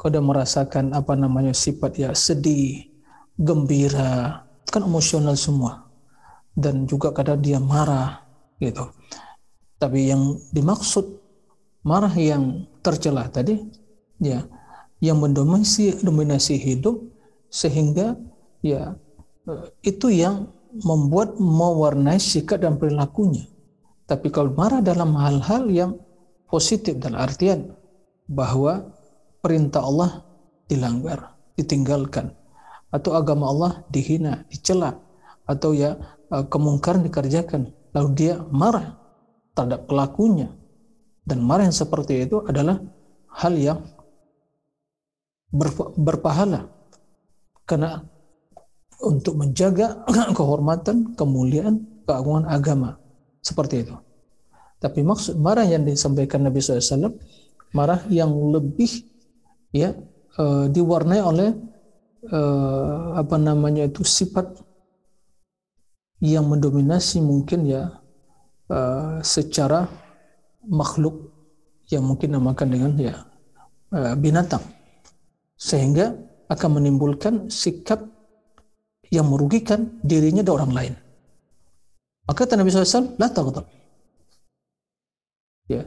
Kau 0.00 0.08
udah 0.08 0.24
merasakan 0.24 0.96
apa 0.96 1.12
namanya 1.12 1.52
sifat 1.52 2.00
ya 2.00 2.10
sedih 2.16 2.88
gembira 3.36 4.46
kan 4.68 4.82
emosional 4.86 5.36
semua. 5.36 5.86
Dan 6.56 6.84
juga 6.88 7.14
kadang 7.14 7.40
dia 7.40 7.60
marah 7.60 8.24
gitu. 8.58 8.90
Tapi 9.80 10.12
yang 10.12 10.36
dimaksud 10.52 11.20
marah 11.86 12.12
yang 12.12 12.68
tercelah 12.84 13.28
tadi 13.32 13.56
ya 14.20 14.44
yang 15.00 15.16
mendominasi 15.16 16.04
dominasi 16.04 16.60
hidup 16.60 17.00
sehingga 17.48 18.16
ya 18.60 18.94
uh, 19.48 19.66
itu 19.80 20.12
yang 20.12 20.52
membuat 20.70 21.34
mewarnai 21.40 22.20
sikap 22.22 22.62
dan 22.62 22.78
perilakunya. 22.78 23.48
Tapi 24.10 24.26
kalau 24.34 24.50
marah 24.58 24.82
dalam 24.82 25.14
hal-hal 25.14 25.70
yang 25.70 25.94
positif 26.50 26.98
dan 26.98 27.14
artian 27.14 27.78
bahwa 28.26 28.90
perintah 29.38 29.86
Allah 29.86 30.26
dilanggar, 30.66 31.38
ditinggalkan, 31.54 32.34
atau 32.90 33.14
agama 33.14 33.46
Allah 33.46 33.72
dihina, 33.86 34.42
dicela, 34.50 34.98
atau 35.46 35.70
ya 35.78 35.94
e, 36.26 36.42
kemungkaran 36.50 37.06
dikerjakan, 37.06 37.70
lalu 37.94 38.10
dia 38.18 38.34
marah 38.50 38.98
terhadap 39.54 39.86
pelakunya. 39.86 40.50
Dan 41.22 41.46
marah 41.46 41.70
yang 41.70 41.78
seperti 41.78 42.26
itu 42.26 42.42
adalah 42.42 42.82
hal 43.38 43.54
yang 43.54 43.78
berpahala. 45.94 46.66
Karena 47.62 48.02
untuk 49.06 49.38
menjaga 49.38 50.02
kehormatan, 50.38 51.14
kemuliaan, 51.14 52.02
keagungan 52.10 52.50
agama. 52.50 52.98
Seperti 53.40 53.88
itu. 53.88 53.96
Tapi 54.80 55.04
maksud 55.04 55.36
marah 55.36 55.64
yang 55.68 55.84
disampaikan 55.84 56.40
Nabi 56.40 56.60
SAW, 56.60 57.20
marah 57.76 58.00
yang 58.08 58.32
lebih 58.32 59.04
ya 59.76 59.92
e, 60.36 60.44
diwarnai 60.72 61.20
oleh 61.20 61.50
e, 62.24 62.40
apa 63.12 63.36
namanya 63.36 63.84
itu 63.86 64.02
sifat 64.02 64.56
yang 66.24 66.48
mendominasi 66.48 67.20
mungkin 67.20 67.68
ya 67.68 68.00
e, 68.68 68.78
secara 69.20 69.84
makhluk 70.64 71.28
yang 71.92 72.04
mungkin 72.04 72.36
namakan 72.36 72.68
dengan 72.72 72.92
ya 72.96 73.14
e, 73.92 74.16
binatang 74.16 74.64
sehingga 75.60 76.16
akan 76.48 76.80
menimbulkan 76.80 77.52
sikap 77.52 78.00
yang 79.12 79.28
merugikan 79.28 80.00
dirinya 80.02 80.40
dan 80.40 80.54
orang 80.56 80.72
lain. 80.72 80.94
Maka 82.28 82.46
kata 82.46 82.56
Nabi 82.58 82.68
SAW, 82.70 83.16
la 83.16 83.28
taghdab. 83.30 83.66
Ya. 85.70 85.86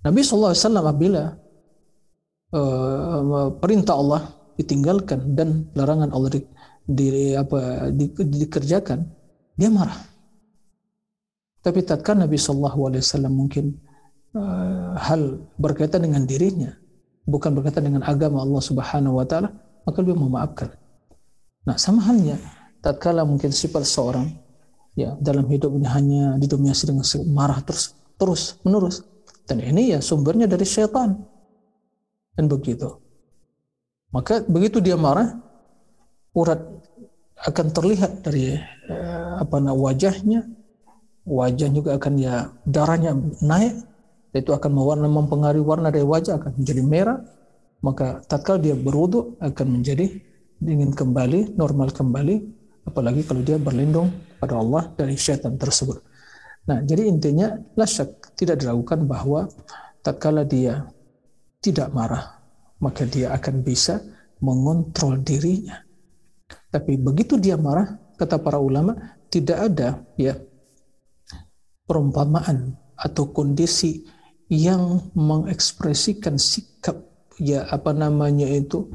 Nabi 0.00 0.20
SAW 0.22 0.54
apabila 0.54 1.36
uh, 2.54 3.50
perintah 3.58 3.98
Allah 3.98 4.22
ditinggalkan 4.56 5.34
dan 5.36 5.68
larangan 5.76 6.12
Allah 6.12 6.30
di, 6.36 6.40
di 6.84 7.08
apa 7.36 7.90
di, 7.92 8.12
di, 8.12 8.36
dikerjakan, 8.46 9.04
dia 9.56 9.68
marah. 9.68 9.96
Tapi 11.60 11.84
tatkala 11.84 12.24
Nabi 12.24 12.40
Wasallam 12.40 13.36
mungkin 13.36 13.76
uh, 14.32 14.96
hal 14.96 15.44
berkaitan 15.60 16.08
dengan 16.08 16.24
dirinya, 16.24 16.72
bukan 17.28 17.52
berkaitan 17.52 17.84
dengan 17.84 18.02
agama 18.08 18.40
Allah 18.40 18.62
Subhanahu 18.64 19.20
Wa 19.20 19.26
Taala, 19.28 19.52
maka 19.84 20.00
dia 20.00 20.16
memaafkan. 20.16 20.72
Nah, 21.68 21.76
sama 21.76 22.00
halnya 22.08 22.40
tatkala 22.80 23.28
mungkin 23.28 23.52
sifat 23.52 23.84
seorang 23.84 24.32
ya 25.00 25.10
dalam 25.18 25.48
hidupnya 25.48 25.88
hanya 25.96 26.24
didominasi 26.36 26.92
dengan 26.92 27.06
marah 27.32 27.60
terus 27.64 27.96
terus 28.20 28.60
menerus. 28.66 29.00
Dan 29.48 29.64
ini 29.64 29.96
ya 29.96 29.98
sumbernya 29.98 30.46
dari 30.46 30.62
syaitan 30.62 31.16
dan 32.36 32.44
begitu. 32.46 33.00
Maka 34.14 34.42
begitu 34.46 34.78
dia 34.78 34.94
marah 34.94 35.38
urat 36.34 36.60
akan 37.40 37.66
terlihat 37.72 38.20
dari 38.22 38.58
eh, 38.90 39.32
apa 39.40 39.58
namanya 39.58 39.78
wajahnya. 39.80 40.40
Wajah 41.26 41.68
juga 41.70 41.94
akan 42.00 42.14
ya 42.18 42.50
darahnya 42.66 43.14
naik. 43.44 43.86
Itu 44.30 44.54
akan 44.54 44.70
mewarna 44.70 45.10
mempengaruhi 45.10 45.62
warna 45.62 45.90
dari 45.90 46.06
wajah 46.06 46.38
akan 46.38 46.62
menjadi 46.62 46.82
merah. 46.82 47.18
Maka 47.80 48.20
tatkala 48.28 48.60
dia 48.60 48.76
berwudu 48.76 49.40
akan 49.40 49.66
menjadi 49.80 50.10
dingin 50.60 50.92
kembali 50.92 51.56
normal 51.56 51.90
kembali. 51.90 52.36
Apalagi 52.86 53.22
kalau 53.24 53.42
dia 53.44 53.56
berlindung 53.60 54.10
pada 54.40 54.56
Allah 54.56 54.88
dari 54.96 55.14
syaitan 55.20 55.54
tersebut 55.60 56.00
nah 56.64 56.80
jadi 56.80 57.06
intinya 57.06 57.52
lasyak 57.76 58.32
tidak 58.34 58.64
diragukan 58.64 59.04
bahwa 59.04 59.46
tatkala 60.00 60.48
dia 60.48 60.88
tidak 61.60 61.92
marah 61.92 62.40
maka 62.80 63.04
dia 63.04 63.36
akan 63.36 63.60
bisa 63.60 64.00
mengontrol 64.40 65.20
dirinya 65.20 65.84
tapi 66.72 66.96
begitu 66.96 67.36
dia 67.36 67.60
marah 67.60 68.00
kata 68.16 68.40
para 68.40 68.56
ulama 68.56 68.96
tidak 69.28 69.58
ada 69.70 70.00
ya 70.16 70.34
perumpamaan 71.84 72.74
atau 72.96 73.32
kondisi 73.32 74.04
yang 74.50 75.10
mengekspresikan 75.14 76.36
sikap 76.36 77.00
ya 77.40 77.64
apa 77.70 77.94
namanya 77.94 78.46
itu 78.50 78.90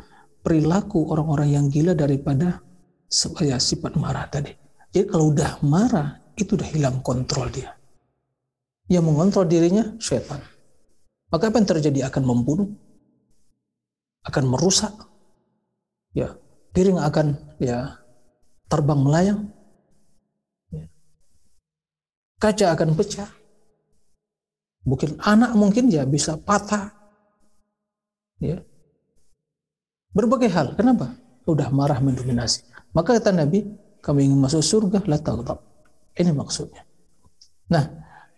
perilaku 0.45 1.09
orang-orang 1.09 1.49
yang 1.57 1.65
gila 1.71 1.97
daripada 1.97 2.61
ya, 3.41 3.57
sifat 3.57 3.97
marah 3.97 4.29
tadi. 4.29 4.53
Jadi 4.95 5.11
kalau 5.11 5.35
udah 5.35 5.59
marah 5.59 6.23
itu 6.39 6.55
udah 6.55 6.71
hilang 6.71 7.03
kontrol 7.03 7.51
dia. 7.51 7.75
Yang 8.87 9.11
mengontrol 9.11 9.43
dirinya 9.43 9.83
setan. 9.99 10.39
Maka 11.27 11.51
apa 11.51 11.59
yang 11.59 11.67
terjadi 11.67 11.99
akan 12.07 12.23
membunuh, 12.23 12.69
akan 14.23 14.43
merusak, 14.47 14.93
ya 16.15 16.31
piring 16.71 17.01
akan 17.03 17.35
ya 17.59 17.99
terbang 18.71 18.99
melayang, 19.03 19.41
kaca 22.39 22.71
akan 22.71 22.95
pecah. 22.95 23.27
Mungkin 24.87 25.19
anak 25.19 25.59
mungkin 25.59 25.91
ya 25.91 26.07
bisa 26.07 26.39
patah. 26.39 26.93
Ya. 28.39 28.63
Berbagai 30.15 30.47
hal. 30.53 30.77
Kenapa? 30.79 31.19
Udah 31.49 31.67
marah 31.73 31.99
mendominasi. 31.99 32.63
Maka 32.93 33.17
kata 33.17 33.33
Nabi, 33.33 33.65
kamu 34.05 34.29
ingin 34.29 34.37
masuk 34.37 34.61
surga, 34.61 35.01
la 35.09 35.17
taghdab. 35.17 35.57
Ini 36.13 36.29
maksudnya. 36.29 36.85
Nah, 37.73 37.89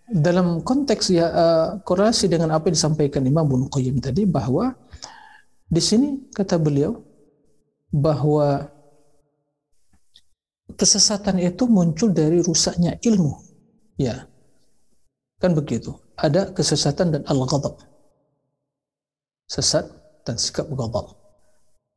dalam 0.07 0.63
konteks 0.63 1.11
ya 1.11 1.27
uh, 1.27 1.67
korelasi 1.83 2.31
dengan 2.31 2.55
apa 2.55 2.71
yang 2.71 2.79
disampaikan 2.79 3.27
Imam 3.27 3.43
Ibnu 3.43 3.67
Qayyim 3.67 3.99
tadi 3.99 4.23
bahwa 4.23 4.71
di 5.67 5.83
sini 5.83 6.31
kata 6.31 6.55
beliau 6.55 7.03
bahwa 7.91 8.71
kesesatan 10.79 11.43
itu 11.43 11.67
muncul 11.67 12.15
dari 12.15 12.39
rusaknya 12.39 12.95
ilmu 13.03 13.47
Ya. 13.97 14.29
Kan 15.41 15.57
begitu. 15.57 15.97
Ada 16.17 16.53
kesesatan 16.53 17.17
dan 17.17 17.21
al-ghadab. 17.25 17.81
Sesat 19.49 19.89
dan 20.21 20.37
sikap 20.37 20.69
ghadab. 20.69 21.17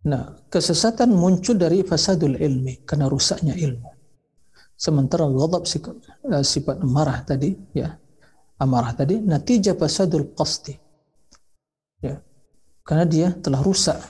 Nah, 0.00 0.48
kesesatan 0.48 1.12
muncul 1.12 1.60
dari 1.60 1.84
fasadul 1.84 2.40
ilmi 2.40 2.88
karena 2.88 3.04
rusaknya 3.04 3.52
ilmu. 3.52 3.90
Sementara 4.72 5.28
ghadab 5.28 5.68
uh, 5.68 6.40
sifat 6.40 6.80
marah 6.80 7.20
tadi, 7.20 7.52
ya, 7.76 7.92
amarah 8.56 8.96
tadi, 8.96 9.20
natijah 9.20 9.76
fasadul 9.76 10.32
qasdi. 10.32 10.72
Ya. 12.00 12.16
Karena 12.80 13.04
dia 13.04 13.28
telah 13.36 13.60
rusak 13.60 14.00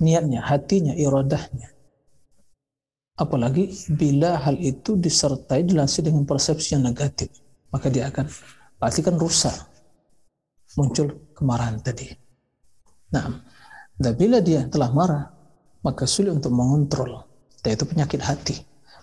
niatnya, 0.00 0.40
hatinya, 0.40 0.94
iradahnya. 0.96 1.74
Apalagi 3.18 3.74
bila 3.92 4.38
hal 4.38 4.56
itu 4.62 4.94
disertai 4.94 5.66
dilansir 5.66 6.06
dengan 6.06 6.22
persepsi 6.22 6.78
yang 6.78 6.86
negatif, 6.86 7.28
maka 7.74 7.90
dia 7.90 8.08
akan 8.08 8.30
pasti 8.78 9.02
kan 9.02 9.18
rusak. 9.18 9.54
Muncul 10.78 11.34
kemarahan 11.34 11.82
tadi. 11.82 12.06
Nah, 13.10 13.26
dan 13.98 14.14
bila 14.14 14.38
dia 14.38 14.62
telah 14.70 14.94
marah, 14.94 15.26
maka 15.82 16.06
sulit 16.06 16.30
untuk 16.30 16.54
mengontrol. 16.54 17.26
Dan 17.58 17.74
itu 17.74 17.84
penyakit 17.84 18.22
hati. 18.22 18.56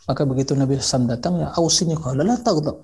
Maka 0.07 0.23
begitu 0.23 0.55
Nabi 0.55 0.79
SAW 0.79 1.11
datang, 1.11 1.43
ya 1.43 1.51
ausini 1.59 1.99
qala 1.99 2.23
la 2.23 2.39
taghdab. 2.39 2.79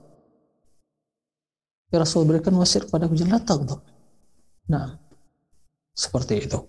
Ya 1.91 2.03
Rasul 2.03 2.27
berikan 2.27 2.51
wasiat 2.59 2.91
kepada 2.91 3.07
aku, 3.07 3.15
la 3.23 3.39
taghdab. 3.39 3.79
Nah, 4.67 4.99
seperti 5.95 6.43
itu. 6.43 6.59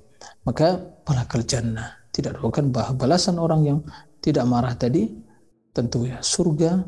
Maka 0.47 0.79
palakal 1.03 1.43
jannah. 1.43 2.07
Tidak 2.15 2.39
bukan 2.39 2.71
bahwa 2.71 2.95
balasan 2.95 3.43
orang 3.43 3.67
yang 3.67 3.79
tidak 4.23 4.47
marah 4.47 4.79
tadi 4.79 5.11
tentu 5.75 6.05
ya 6.05 6.21
surga 6.21 6.85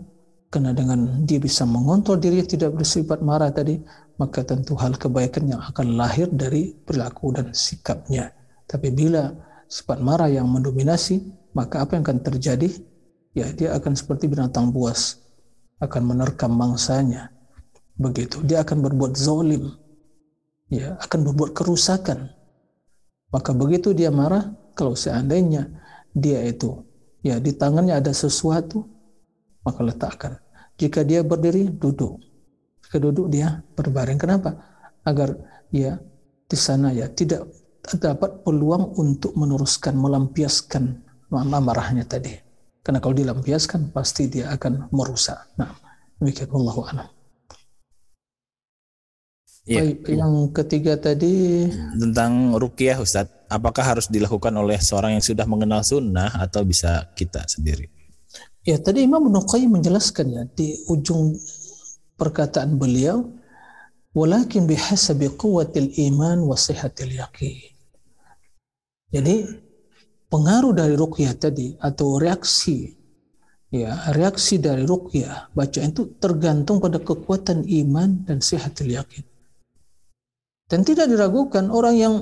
karena 0.53 0.71
dengan 0.71 1.25
dia 1.25 1.41
bisa 1.41 1.67
mengontrol 1.67 2.21
diri 2.21 2.45
tidak 2.45 2.77
bersifat 2.77 3.25
marah 3.25 3.51
tadi 3.51 3.81
maka 4.21 4.45
tentu 4.45 4.77
hal 4.77 4.95
kebaikan 4.95 5.49
yang 5.49 5.59
akan 5.65 5.97
lahir 5.97 6.29
dari 6.31 6.77
perilaku 6.77 7.33
dan 7.35 7.51
sikapnya 7.57 8.31
tapi 8.65 8.89
bila 8.91 9.33
sifat 9.69 10.01
marah 10.01 10.31
yang 10.31 10.49
mendominasi 10.49 11.21
maka 11.55 11.85
apa 11.85 11.97
yang 11.97 12.05
akan 12.05 12.21
terjadi? 12.25 12.71
Ya 13.35 13.51
dia 13.51 13.75
akan 13.75 13.99
seperti 13.99 14.31
binatang 14.31 14.71
buas 14.71 15.19
akan 15.83 16.03
menerkam 16.15 16.55
mangsanya. 16.55 17.35
Begitu 17.99 18.43
dia 18.47 18.63
akan 18.63 18.83
berbuat 18.83 19.15
zalim 19.19 19.75
ya 20.71 20.99
akan 21.03 21.31
berbuat 21.31 21.51
kerusakan. 21.55 22.31
Maka 23.31 23.51
begitu 23.51 23.91
dia 23.91 24.15
marah 24.15 24.55
kalau 24.79 24.95
seandainya 24.95 25.67
dia 26.15 26.43
itu 26.47 26.87
ya 27.27 27.43
di 27.43 27.55
tangannya 27.55 27.99
ada 27.99 28.15
sesuatu 28.15 28.87
maka 29.67 29.81
letakkan. 29.83 30.33
Jika 30.75 31.07
dia 31.07 31.23
berdiri 31.23 31.71
duduk. 31.71 32.19
Jika 32.87 32.99
duduk 32.99 33.31
dia 33.31 33.63
berbaring. 33.79 34.19
Kenapa? 34.19 34.59
Agar 35.07 35.39
ya 35.71 35.99
di 36.47 36.57
sana 36.59 36.91
ya 36.91 37.07
tidak 37.11 37.47
dapat 38.01 38.41
peluang 38.43 38.97
untuk 38.97 39.37
meneruskan 39.37 39.95
melampiaskan 39.97 41.05
marahnya 41.31 42.09
tadi 42.09 42.33
karena 42.81 43.01
kalau 43.01 43.17
dilampiaskan 43.17 43.93
pasti 43.93 44.29
dia 44.33 44.49
akan 44.53 44.89
merusak 44.93 45.37
nah 45.61 45.77
demikian 46.21 46.49
Allah 46.53 46.77
alam 46.91 47.09
Ya. 49.65 49.81
Baik, 49.81 50.13
yang 50.13 50.53
ketiga 50.53 50.93
tadi 51.01 51.65
tentang 51.97 52.53
rukyah 52.53 53.01
Ustadz, 53.01 53.49
apakah 53.49 53.97
harus 53.97 54.13
dilakukan 54.13 54.53
oleh 54.53 54.77
seorang 54.77 55.17
yang 55.17 55.25
sudah 55.25 55.49
mengenal 55.49 55.81
sunnah 55.81 56.37
atau 56.37 56.69
bisa 56.69 57.09
kita 57.17 57.49
sendiri? 57.49 57.89
Ya, 58.61 58.77
tadi 58.77 59.09
Imam 59.09 59.25
Ibnu 59.25 59.41
menjelaskan 59.45 60.27
ya 60.37 60.43
di 60.53 60.77
ujung 60.93 61.33
perkataan 62.21 62.77
beliau, 62.77 63.25
walakin 64.13 64.69
bihasabi 64.69 65.33
quwwatil 65.33 65.97
iman 66.13 66.45
wa 66.45 66.57
sihatil 66.61 67.17
yaqin. 67.17 67.74
Jadi 69.15 69.47
pengaruh 70.27 70.75
dari 70.75 70.99
rukyah 70.99 71.39
tadi 71.39 71.79
atau 71.79 72.19
reaksi 72.19 72.91
ya 73.71 74.11
reaksi 74.11 74.59
dari 74.59 74.83
rukyah 74.83 75.55
bacaan 75.55 75.95
itu 75.95 76.19
tergantung 76.19 76.83
pada 76.83 76.99
kekuatan 76.99 77.63
iman 77.63 78.27
dan 78.27 78.43
sihatil 78.43 78.91
yakin. 78.99 79.23
Dan 80.67 80.83
tidak 80.83 81.07
diragukan 81.07 81.71
orang 81.71 81.95
yang 81.95 82.15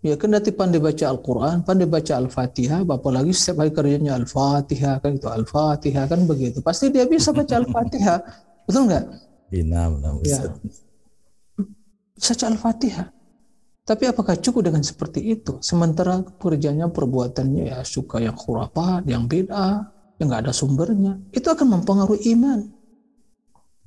ya 0.00 0.14
kendati 0.14 0.54
pandai 0.54 0.78
baca 0.78 1.04
Al-Quran, 1.10 1.66
pandai 1.66 1.90
baca 1.90 2.14
Al-Fatihah, 2.14 2.86
apalagi 2.86 3.34
setiap 3.34 3.66
hari 3.66 3.74
kerjanya 3.74 4.14
Al-Fatihah, 4.14 5.02
kan 5.02 5.18
itu 5.18 5.26
Al-Fatihah, 5.26 6.06
kan 6.06 6.20
begitu. 6.30 6.62
Pasti 6.62 6.94
dia 6.94 7.04
bisa 7.10 7.34
baca 7.34 7.58
Al-Fatihah. 7.58 8.22
Betul 8.70 8.86
nggak? 8.86 9.04
Iya, 9.50 9.82
benar, 9.90 10.12
ya. 10.22 10.40
Baca 12.14 12.44
Al-Fatihah. 12.46 13.15
Tapi 13.86 14.10
apakah 14.10 14.34
cukup 14.42 14.66
dengan 14.66 14.82
seperti 14.82 15.22
itu? 15.22 15.62
Sementara 15.62 16.18
kerjanya, 16.42 16.90
perbuatannya 16.90 17.70
ya 17.70 17.78
suka 17.86 18.18
yang 18.18 18.34
khurafat, 18.34 19.06
yang 19.06 19.30
beda, 19.30 19.86
yang 20.18 20.26
nggak 20.26 20.50
ada 20.50 20.52
sumbernya. 20.52 21.22
Itu 21.30 21.54
akan 21.54 21.80
mempengaruhi 21.80 22.34
iman. 22.34 22.66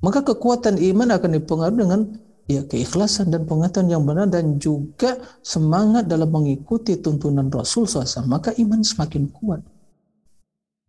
Maka 0.00 0.24
kekuatan 0.24 0.80
iman 0.80 1.20
akan 1.20 1.30
dipengaruhi 1.36 1.78
dengan 1.84 2.00
ya 2.48 2.64
keikhlasan 2.66 3.30
dan 3.30 3.46
pengetahuan 3.46 3.92
yang 3.92 4.02
benar 4.02 4.26
dan 4.26 4.58
juga 4.58 5.22
semangat 5.44 6.10
dalam 6.10 6.32
mengikuti 6.32 6.98
tuntunan 6.98 7.46
Rasul 7.46 7.86
SAW 7.86 8.26
maka 8.26 8.50
iman 8.58 8.82
semakin 8.82 9.30
kuat 9.30 9.62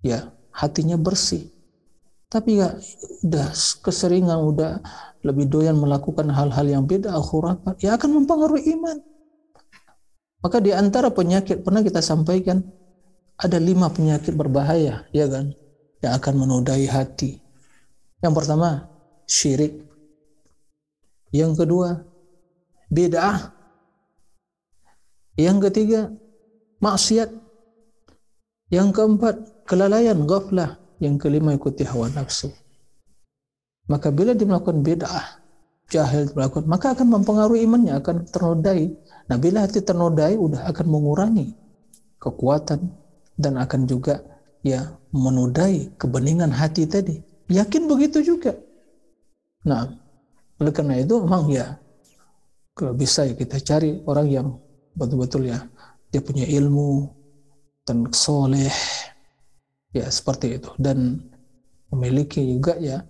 ya 0.02 0.34
hatinya 0.50 0.98
bersih 0.98 1.51
tapi 2.32 2.64
ya 2.64 2.80
udah 3.28 3.52
keseringan 3.84 4.40
udah 4.40 4.80
lebih 5.22 5.52
doyan 5.52 5.76
melakukan 5.76 6.32
hal-hal 6.32 6.66
yang 6.66 6.88
beda 6.88 7.12
khurafat 7.20 7.76
ya 7.84 8.00
akan 8.00 8.24
mempengaruhi 8.24 8.72
iman 8.80 8.98
maka 10.42 10.58
di 10.64 10.72
antara 10.72 11.12
penyakit 11.12 11.62
pernah 11.62 11.84
kita 11.84 12.00
sampaikan 12.00 12.64
ada 13.36 13.60
lima 13.60 13.92
penyakit 13.92 14.32
berbahaya 14.34 15.04
ya 15.12 15.28
kan 15.28 15.52
yang 16.00 16.14
akan 16.16 16.34
menodai 16.48 16.88
hati 16.88 17.44
yang 18.24 18.34
pertama 18.34 18.90
syirik 19.28 19.92
yang 21.32 21.56
kedua, 21.56 22.04
bid'ah. 22.92 23.56
Yang 25.40 25.72
ketiga, 25.72 26.02
maksiat. 26.84 27.32
Yang 28.68 28.90
keempat, 29.00 29.36
kelalaian, 29.64 30.28
ghaflah. 30.28 30.81
Yang 31.02 31.16
kelima, 31.28 31.58
ikuti 31.58 31.82
hawa 31.82 32.14
nafsu. 32.14 32.54
Maka 33.90 34.14
bila 34.14 34.38
dia 34.38 34.46
melakukan 34.46 34.86
bid'ah, 34.86 35.42
jahil 35.90 36.30
melakukan, 36.38 36.70
maka 36.70 36.94
akan 36.94 37.20
mempengaruhi 37.20 37.66
imannya, 37.66 37.98
akan 37.98 38.30
ternodai. 38.30 38.94
Nah, 39.28 39.38
bila 39.42 39.66
hati 39.66 39.82
ternodai, 39.82 40.38
udah 40.38 40.70
akan 40.70 40.86
mengurangi 40.88 41.58
kekuatan 42.22 42.86
dan 43.36 43.58
akan 43.58 43.90
juga 43.90 44.22
ya 44.62 44.94
menodai 45.10 45.90
kebeningan 45.98 46.54
hati 46.54 46.86
tadi. 46.86 47.18
Yakin 47.50 47.90
begitu 47.90 48.22
juga. 48.22 48.54
Nah, 49.66 49.90
oleh 50.62 50.72
karena 50.72 51.02
itu 51.02 51.18
memang 51.18 51.50
ya 51.50 51.82
kalau 52.78 52.94
bisa 52.94 53.26
ya 53.26 53.34
kita 53.34 53.58
cari 53.60 53.98
orang 54.06 54.28
yang 54.30 54.48
betul-betul 54.94 55.50
ya 55.50 55.66
dia 56.14 56.22
punya 56.22 56.46
ilmu 56.46 57.10
dan 57.84 58.08
soleh 58.14 58.72
ya 59.92 60.08
seperti 60.08 60.60
itu 60.60 60.72
dan 60.80 61.20
memiliki 61.92 62.40
juga 62.40 62.80
ya 62.80 63.04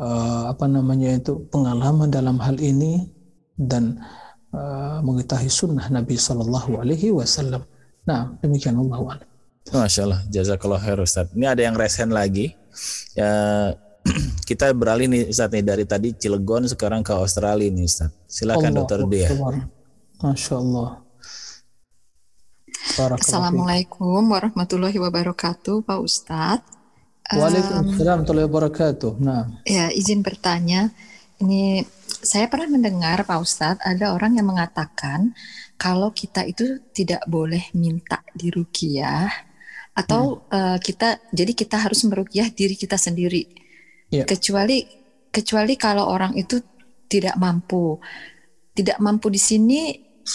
uh, 0.00 0.52
apa 0.52 0.68
namanya 0.68 1.16
itu 1.16 1.48
pengalaman 1.48 2.12
dalam 2.12 2.36
hal 2.40 2.60
ini 2.60 3.08
dan 3.56 3.96
uh, 4.52 5.00
mengetahui 5.00 5.48
sunnah 5.48 5.88
Nabi 5.88 6.20
Shallallahu 6.20 6.80
Alaihi 6.80 7.12
Wasallam. 7.12 7.64
Nah 8.04 8.36
demikian 8.44 8.76
Allah. 8.76 9.24
Masya 9.66 10.00
Allah, 10.06 10.20
jazakallah 10.30 10.78
khair 10.78 11.00
Ustaz. 11.02 11.26
Ini 11.34 11.50
ada 11.50 11.62
yang 11.66 11.74
resen 11.74 12.14
lagi. 12.14 12.54
Ya, 13.18 13.74
kita 14.48 14.70
beralih 14.70 15.10
nih 15.10 15.22
Ustaz 15.32 15.50
nih 15.50 15.64
dari 15.64 15.82
tadi 15.82 16.14
Cilegon 16.14 16.70
sekarang 16.70 17.02
ke 17.02 17.10
Australia 17.10 17.66
nih 17.66 17.82
Ustaz. 17.82 18.14
Silakan 18.30 18.70
Dokter 18.76 19.02
Dia. 19.10 19.32
Masya 20.22 20.54
Allah. 20.54 21.05
Assalamualaikum 22.94 24.22
warahmatullahi 24.30 24.94
wabarakatuh 25.02 25.82
Pak 25.82 25.98
Ustadz. 25.98 26.70
Waalaikumsalam 27.26 28.22
warahmatullahi 28.22 28.46
wabarakatuh. 28.46 29.12
Nah. 29.18 29.58
Ya 29.66 29.90
izin 29.90 30.22
bertanya, 30.22 30.94
ini 31.42 31.82
saya 32.06 32.46
pernah 32.46 32.70
mendengar 32.78 33.26
Pak 33.26 33.42
Ustadz 33.42 33.82
ada 33.82 34.14
orang 34.14 34.38
yang 34.38 34.46
mengatakan 34.46 35.34
kalau 35.74 36.14
kita 36.14 36.46
itu 36.46 36.78
tidak 36.94 37.26
boleh 37.26 37.66
minta 37.74 38.22
di 38.30 38.54
rukiah 38.54 39.26
atau 39.90 40.46
hmm. 40.46 40.54
uh, 40.54 40.78
kita 40.78 41.18
jadi 41.34 41.52
kita 41.56 41.82
harus 41.82 42.06
merukiah 42.06 42.46
diri 42.54 42.78
kita 42.78 42.94
sendiri 42.94 43.66
Yeah. 44.10 44.26
Kecuali 44.26 44.86
kecuali 45.34 45.74
kalau 45.74 46.06
orang 46.06 46.38
itu 46.38 46.62
tidak 47.10 47.34
mampu. 47.38 47.98
Tidak 48.76 49.02
mampu 49.02 49.32
di 49.32 49.40
sini 49.40 49.80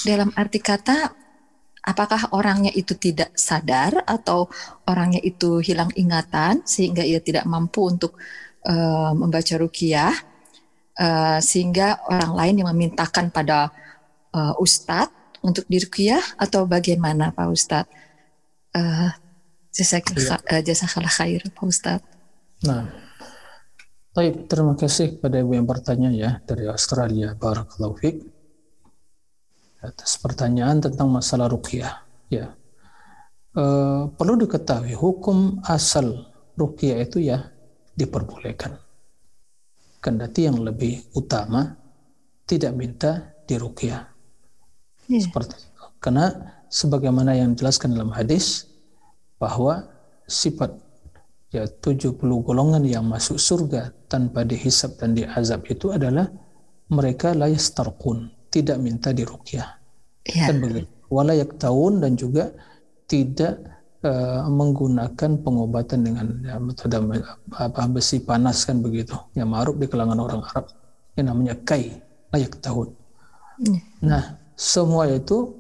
dalam 0.03 0.34
arti 0.36 0.60
kata 0.60 1.20
apakah 1.82 2.30
orangnya 2.38 2.70
itu 2.74 2.94
tidak 2.94 3.34
sadar 3.34 4.06
atau 4.06 4.49
orangnya 4.86 5.22
itu 5.22 5.62
hilang 5.62 5.90
ingatan 5.98 6.62
sehingga 6.62 7.02
ia 7.02 7.18
tidak 7.18 7.45
mampu 7.49 7.90
untuk 7.90 8.18
uh, 8.70 9.12
membaca 9.18 9.58
rukiah 9.58 10.14
uh, 11.02 11.40
sehingga 11.41 12.06
orang 12.06 12.34
lain 12.38 12.56
yang 12.62 12.70
memintakan 12.70 13.34
pada 13.34 13.74
uh, 14.34 14.53
ustadz 14.62 15.22
untuk 15.41 15.66
dirukiah 15.66 16.22
atau 16.38 16.70
bagaimana 16.70 17.34
Pak 17.34 17.48
Ustadz? 17.49 17.94
Uh, 18.72 19.10
jasa 19.74 19.99
uh, 19.99 21.10
khair 21.10 21.41
Pak 21.49 21.66
Ustadz. 21.66 22.08
Nah, 22.62 22.88
Baik, 24.12 24.52
terima 24.52 24.76
kasih 24.76 25.16
kepada 25.16 25.40
Ibu 25.40 25.56
yang 25.56 25.64
bertanya 25.64 26.12
ya 26.12 26.44
dari 26.44 26.68
Australia. 26.68 27.32
Barakallahu 27.32 27.95
fiqh. 27.95 28.20
Atas 29.82 30.22
pertanyaan 30.22 30.78
tentang 30.78 31.10
masalah 31.10 31.49
ruqyah. 31.49 32.06
Ya. 32.30 32.53
E, 33.58 33.64
perlu 34.14 34.38
diketahui 34.45 34.94
hukum 34.94 35.58
asal 35.66 36.30
ruqyah 36.53 37.02
itu 37.02 37.18
ya 37.26 37.49
diperbolehkan. 37.98 38.78
Kendati 39.98 40.45
yang 40.45 40.62
lebih 40.62 41.02
utama 41.18 41.74
tidak 42.45 42.78
minta 42.78 43.34
diruqyah. 43.49 44.06
Yeah. 45.10 45.26
Seperti 45.26 45.58
itu. 45.58 45.84
Karena 45.98 46.30
sebagaimana 46.70 47.34
yang 47.34 47.58
dijelaskan 47.58 47.98
dalam 47.98 48.14
hadis 48.14 48.70
bahwa 49.41 49.90
sifat 50.30 50.78
ya 51.49 51.66
70 51.68 52.16
golongan 52.22 52.86
yang 52.86 53.03
masuk 53.10 53.41
surga 53.41 53.91
tanpa 54.08 54.48
dihisap 54.48 55.02
dan 55.02 55.18
diazab 55.18 55.66
itu 55.68 55.90
adalah 55.91 56.30
mereka 56.88 57.36
layas 57.36 57.68
tarkun 57.76 58.32
tidak 58.52 58.78
minta 58.78 59.15
dirukyah 59.15 59.68
ya. 60.28 60.45
kan 60.52 60.60
begitu 60.60 60.91
walayak 61.07 61.56
tahun 61.57 62.03
dan 62.03 62.19
juga 62.19 62.52
tidak 63.07 63.60
uh, 64.03 64.48
menggunakan 64.48 65.32
pengobatan 65.44 65.99
dengan 66.03 66.26
ya, 66.44 66.56
metode 66.60 66.95
apa 67.56 67.82
besi 67.88 68.22
panas 68.22 68.64
kan 68.68 68.80
begitu 68.84 69.15
yang 69.36 69.52
ma'ruf 69.52 69.76
di 69.80 69.88
kalangan 69.88 70.19
orang 70.19 70.41
Arab 70.44 70.68
yang 71.15 71.32
namanya 71.32 71.56
kai 71.64 71.95
layak 72.32 72.60
tahun 72.64 72.95
ya. 73.65 73.80
nah 74.03 74.23
semua 74.56 75.10
itu 75.10 75.57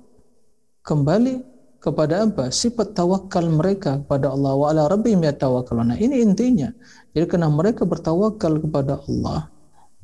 kembali 0.85 1.41
kepada 1.81 2.29
apa? 2.29 2.53
Sifat 2.53 2.93
tawakal 2.93 3.49
mereka 3.49 3.97
kepada 4.05 4.29
Allah 4.29 4.53
wa 4.53 4.69
ala 4.69 4.85
rabbihim 4.85 5.25
yatawakkalun. 5.25 5.91
Nah, 5.91 5.99
ini 5.99 6.21
intinya. 6.21 6.69
Jadi 7.11 7.25
karena 7.25 7.49
mereka 7.49 7.83
bertawakal 7.83 8.61
kepada 8.61 9.01
Allah 9.09 9.49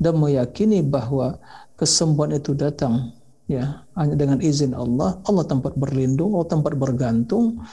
dan 0.02 0.18
meyakini 0.18 0.82
bahwa 0.82 1.38
kesembuhan 1.78 2.36
itu 2.36 2.58
datang 2.58 3.14
ya 3.48 3.88
hanya 3.96 4.16
dengan 4.18 4.42
izin 4.44 4.76
Allah, 4.76 5.22
Allah 5.24 5.46
tempat 5.48 5.78
berlindung, 5.78 6.36
Allah 6.36 6.50
tempat 6.52 6.74
bergantung. 6.76 7.64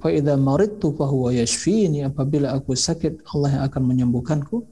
Fa 0.00 0.10
idza 0.10 0.34
maridtu 0.38 0.94
fa 0.94 1.06
huwa 1.06 1.30
yashfini. 1.34 2.06
Apabila 2.06 2.54
aku 2.54 2.74
sakit, 2.74 3.26
Allah 3.34 3.58
yang 3.58 3.62
akan 3.66 3.82
menyembuhkanku 3.86 4.66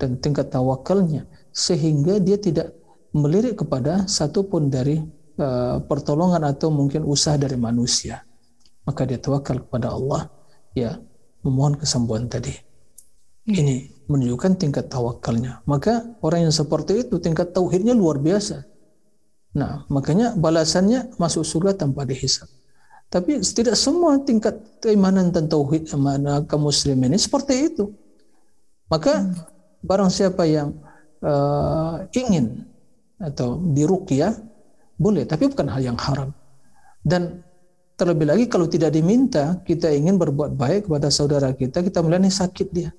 dan 0.00 0.18
tingkat 0.18 0.50
tawakalnya 0.50 1.28
sehingga 1.52 2.18
dia 2.18 2.40
tidak 2.40 2.72
melirik 3.12 3.60
kepada 3.60 4.08
satupun 4.08 4.72
dari 4.72 4.98
uh, 5.36 5.78
pertolongan 5.84 6.48
atau 6.48 6.72
mungkin 6.72 7.04
usaha 7.04 7.36
dari 7.36 7.60
manusia 7.60 8.24
maka 8.82 9.06
dia 9.06 9.20
tawakal 9.20 9.62
kepada 9.62 9.92
Allah 9.92 10.26
ya 10.72 10.98
memohon 11.44 11.78
kesembuhan 11.78 12.26
tadi 12.26 12.56
ya. 13.46 13.62
ini 13.62 13.92
menunjukkan 14.12 14.60
tingkat 14.60 14.92
tawakalnya. 14.92 15.64
Maka 15.64 16.04
orang 16.20 16.48
yang 16.48 16.54
seperti 16.54 17.08
itu 17.08 17.16
tingkat 17.16 17.56
tauhidnya 17.56 17.96
luar 17.96 18.20
biasa. 18.20 18.62
Nah 19.56 19.88
makanya 19.88 20.36
balasannya 20.36 21.16
masuk 21.16 21.42
surga 21.42 21.80
tanpa 21.84 22.04
dihisap. 22.04 22.48
Tapi 23.12 23.44
tidak 23.44 23.76
semua 23.76 24.20
tingkat 24.24 24.56
keimanan 24.80 25.32
dan 25.32 25.48
tauhid 25.48 25.88
mana 25.96 26.44
kaum 26.44 26.68
muslim 26.68 26.96
ini 27.04 27.16
seperti 27.16 27.72
itu. 27.72 27.92
Maka 28.88 29.20
hmm. 29.20 29.32
barang 29.84 30.10
siapa 30.12 30.44
yang 30.48 30.76
uh, 31.24 32.04
ingin 32.12 32.68
atau 33.20 33.60
diruqyah 33.72 34.36
boleh. 34.96 35.24
Tapi 35.24 35.48
bukan 35.48 35.68
hal 35.68 35.80
yang 35.80 35.98
haram. 36.00 36.32
Dan 37.04 37.44
Terlebih 38.02 38.26
lagi 38.34 38.44
kalau 38.50 38.66
tidak 38.66 38.98
diminta, 38.98 39.62
kita 39.62 39.92
ingin 39.92 40.18
berbuat 40.18 40.58
baik 40.58 40.90
kepada 40.90 41.06
saudara 41.12 41.54
kita, 41.54 41.86
kita 41.86 42.02
melihat 42.02 42.32
sakit 42.32 42.68
dia. 42.74 42.90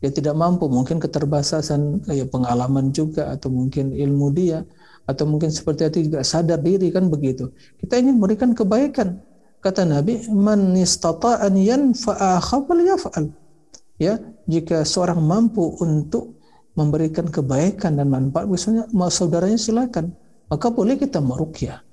Dia 0.00 0.08
tidak 0.08 0.32
mampu, 0.32 0.64
mungkin 0.66 0.96
keterbatasan 0.96 2.08
kayak 2.08 2.32
pengalaman 2.32 2.88
juga 2.90 3.28
atau 3.36 3.52
mungkin 3.52 3.92
ilmu 3.92 4.32
dia 4.32 4.64
atau 5.04 5.28
mungkin 5.28 5.52
seperti 5.52 5.92
itu 5.92 5.98
juga 6.08 6.24
sadar 6.24 6.60
diri 6.60 6.88
kan 6.88 7.12
begitu. 7.12 7.52
Kita 7.80 8.00
ingin 8.00 8.16
memberikan 8.16 8.56
kebaikan. 8.56 9.20
Kata 9.60 9.84
Nabi, 9.84 10.24
"Man 10.32 10.72
istata'a 10.72 11.52
yaf'al." 11.52 13.28
Ya, 14.00 14.16
jika 14.48 14.88
seorang 14.88 15.20
mampu 15.20 15.76
untuk 15.84 16.40
memberikan 16.72 17.28
kebaikan 17.28 18.00
dan 18.00 18.08
manfaat 18.08 18.48
misalnya 18.48 18.88
mau 18.96 19.12
saudaranya 19.12 19.60
silakan, 19.60 20.16
maka 20.48 20.72
boleh 20.72 20.96
kita 20.96 21.20
meruqyah 21.20 21.84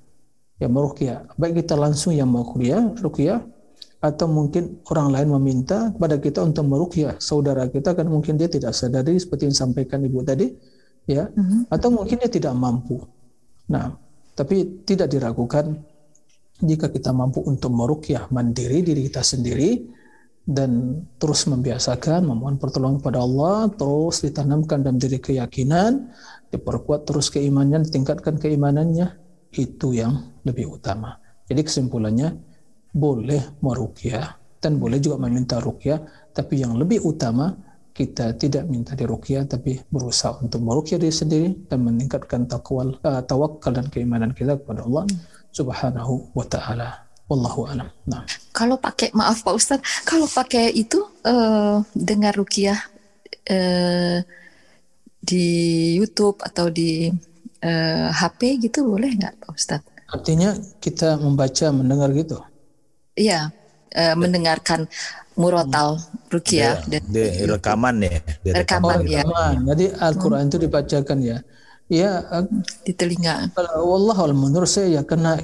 yang 0.63 0.71
meruqyah. 0.71 1.27
Baik 1.35 1.65
kita 1.65 1.75
langsung 1.75 2.15
yang 2.15 2.31
mau 2.31 2.47
kuliah, 2.47 2.81
ruqyah, 3.03 3.43
atau 3.97 4.29
mungkin 4.29 4.81
orang 4.93 5.09
lain 5.09 5.29
meminta 5.41 5.89
kepada 5.93 6.21
kita 6.21 6.39
untuk 6.45 6.69
meruqyah 6.69 7.17
saudara 7.17 7.65
kita 7.65 7.97
kan 7.97 8.05
mungkin 8.05 8.37
dia 8.37 8.45
tidak 8.45 8.77
sadari 8.77 9.17
seperti 9.17 9.49
yang 9.49 9.53
disampaikan 9.57 10.05
ibu 10.05 10.21
tadi 10.21 10.53
ya 11.09 11.25
mm-hmm. 11.25 11.73
atau 11.73 11.89
mungkin 11.89 12.21
dia 12.21 12.29
tidak 12.29 12.53
mampu 12.53 13.01
Nah, 13.67 13.91
tapi 14.31 14.83
tidak 14.87 15.11
diragukan 15.11 15.75
jika 16.57 16.89
kita 16.89 17.13
mampu 17.13 17.43
untuk 17.45 17.69
merukyah 17.69 18.31
mandiri 18.33 18.81
diri 18.81 19.05
kita 19.11 19.21
sendiri 19.21 19.85
dan 20.47 21.03
terus 21.19 21.43
membiasakan 21.45 22.23
memohon 22.23 22.55
pertolongan 22.55 23.03
kepada 23.03 23.19
Allah, 23.19 23.67
terus 23.75 24.23
ditanamkan 24.23 24.79
dalam 24.79 24.95
diri 24.95 25.19
keyakinan, 25.19 26.07
diperkuat 26.49 27.03
terus 27.03 27.27
keimanannya, 27.27 27.91
ditingkatkan 27.91 28.39
keimanannya, 28.39 29.19
itu 29.59 29.91
yang 29.91 30.31
lebih 30.47 30.79
utama. 30.79 31.19
Jadi 31.51 31.67
kesimpulannya 31.67 32.46
boleh 32.93 33.59
merukyah 33.63 34.37
dan 34.57 34.81
boleh 34.81 34.97
juga 34.97 35.21
meminta 35.21 35.61
rukyah, 35.61 36.01
tapi 36.33 36.61
yang 36.61 36.75
lebih 36.75 37.05
utama 37.05 37.53
kita 37.97 38.37
tidak 38.37 38.69
minta 38.69 38.93
dirukyah 38.93 39.49
tapi 39.49 39.81
berusaha 39.89 40.37
untuk 40.45 40.61
merukyah 40.61 41.01
diri 41.01 41.09
sendiri 41.09 41.49
dan 41.65 41.81
meningkatkan 41.81 42.45
takwal, 42.45 42.93
uh, 43.01 43.25
tawakal 43.25 43.73
dan 43.73 43.89
keimanan 43.89 44.37
kita 44.37 44.53
kepada 44.61 44.85
Allah 44.85 45.09
Subhanahu 45.49 46.29
wa 46.37 46.45
taala. 46.45 47.09
Wallahu 47.27 47.67
alam. 47.67 47.89
Nah. 48.07 48.23
Kalau 48.53 48.79
pakai 48.79 49.11
maaf 49.17 49.43
Pak 49.43 49.55
Ustadz, 49.57 49.83
kalau 50.07 50.29
pakai 50.29 50.71
itu 50.71 51.03
uh, 51.27 51.83
dengar 51.91 52.37
rukiah 52.37 52.77
uh, 53.49 54.23
di 55.17 55.47
YouTube 55.99 56.39
atau 56.39 56.71
di 56.71 57.11
uh, 57.11 57.67
eh, 57.67 58.07
HP 58.15 58.69
gitu 58.69 58.87
boleh 58.87 59.11
nggak 59.11 59.43
Pak 59.43 59.51
Ustadz? 59.51 59.89
Artinya 60.07 60.55
kita 60.79 61.19
membaca, 61.19 61.67
mendengar 61.75 62.15
gitu? 62.15 62.39
Iya, 63.17 63.49
uh, 63.97 64.15
mendengarkan 64.15 64.85
murotal 65.33 65.97
rukiah 66.29 66.81
dan 66.85 67.01
di 67.09 67.45
rekaman 67.49 68.05
ya. 68.05 68.21
Di 68.45 68.49
rekaman, 68.53 69.01
oh, 69.01 69.05
ya. 69.05 69.21
Rekaman. 69.25 69.55
Jadi 69.73 69.85
Al-Quran 69.97 70.41
hmm. 70.45 70.49
itu 70.53 70.57
dibacakan 70.61 71.17
ya. 71.25 71.37
Ya, 71.87 72.11
di 72.83 72.91
telinga. 72.91 73.49
Allah 73.55 74.17
menurut 74.35 74.67
saya 74.67 74.99
ya 74.99 75.01
karena 75.07 75.39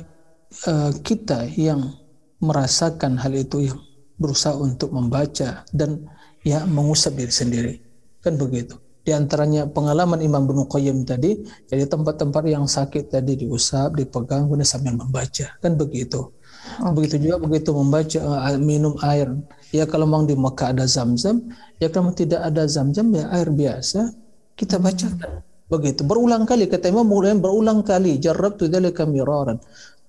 uh, 0.67 0.91
kita 1.01 1.47
yang 1.55 1.95
merasakan 2.43 3.15
hal 3.15 3.31
itu 3.31 3.71
yang 3.71 3.79
berusaha 4.19 4.53
untuk 4.59 4.91
membaca 4.91 5.63
dan 5.71 6.03
ya 6.43 6.67
mengusap 6.67 7.15
diri 7.15 7.33
sendiri 7.33 7.73
kan 8.19 8.35
begitu 8.35 8.77
di 9.03 9.11
antaranya 9.11 9.67
pengalaman 9.67 10.19
Imam 10.23 10.47
Ibnu 10.47 10.67
Qayyim 10.67 11.03
tadi 11.03 11.39
jadi 11.67 11.87
tempat-tempat 11.87 12.43
yang 12.47 12.67
sakit 12.67 13.11
tadi 13.11 13.47
diusap 13.47 13.95
dipegang 13.99 14.47
kemudian 14.47 14.67
sambil 14.67 14.95
membaca 14.95 15.55
kan 15.59 15.75
begitu 15.75 16.31
okay. 16.79 16.93
begitu 16.95 17.15
juga 17.21 17.35
begitu 17.43 17.69
membaca 17.75 18.19
uh, 18.23 18.57
minum 18.57 18.93
air 19.05 19.29
ya 19.69 19.85
kalau 19.85 20.09
memang 20.09 20.25
di 20.29 20.35
Mekah 20.37 20.73
ada 20.73 20.85
zam-zam 20.87 21.43
ya 21.77 21.91
kalau 21.91 22.13
tidak 22.13 22.41
ada 22.41 22.65
zam-zam 22.65 23.11
ya 23.13 23.29
air 23.33 23.51
biasa 23.51 24.13
kita 24.57 24.81
bacakan 24.81 25.41
begitu 25.69 26.01
berulang 26.05 26.45
kali 26.45 26.69
kata 26.69 26.93
Imam 26.93 27.09
berulang 27.41 27.81
kali 27.81 28.21
jarab 28.21 28.57
tu 28.57 28.69
dzalika 28.69 29.05
miraran 29.09 29.57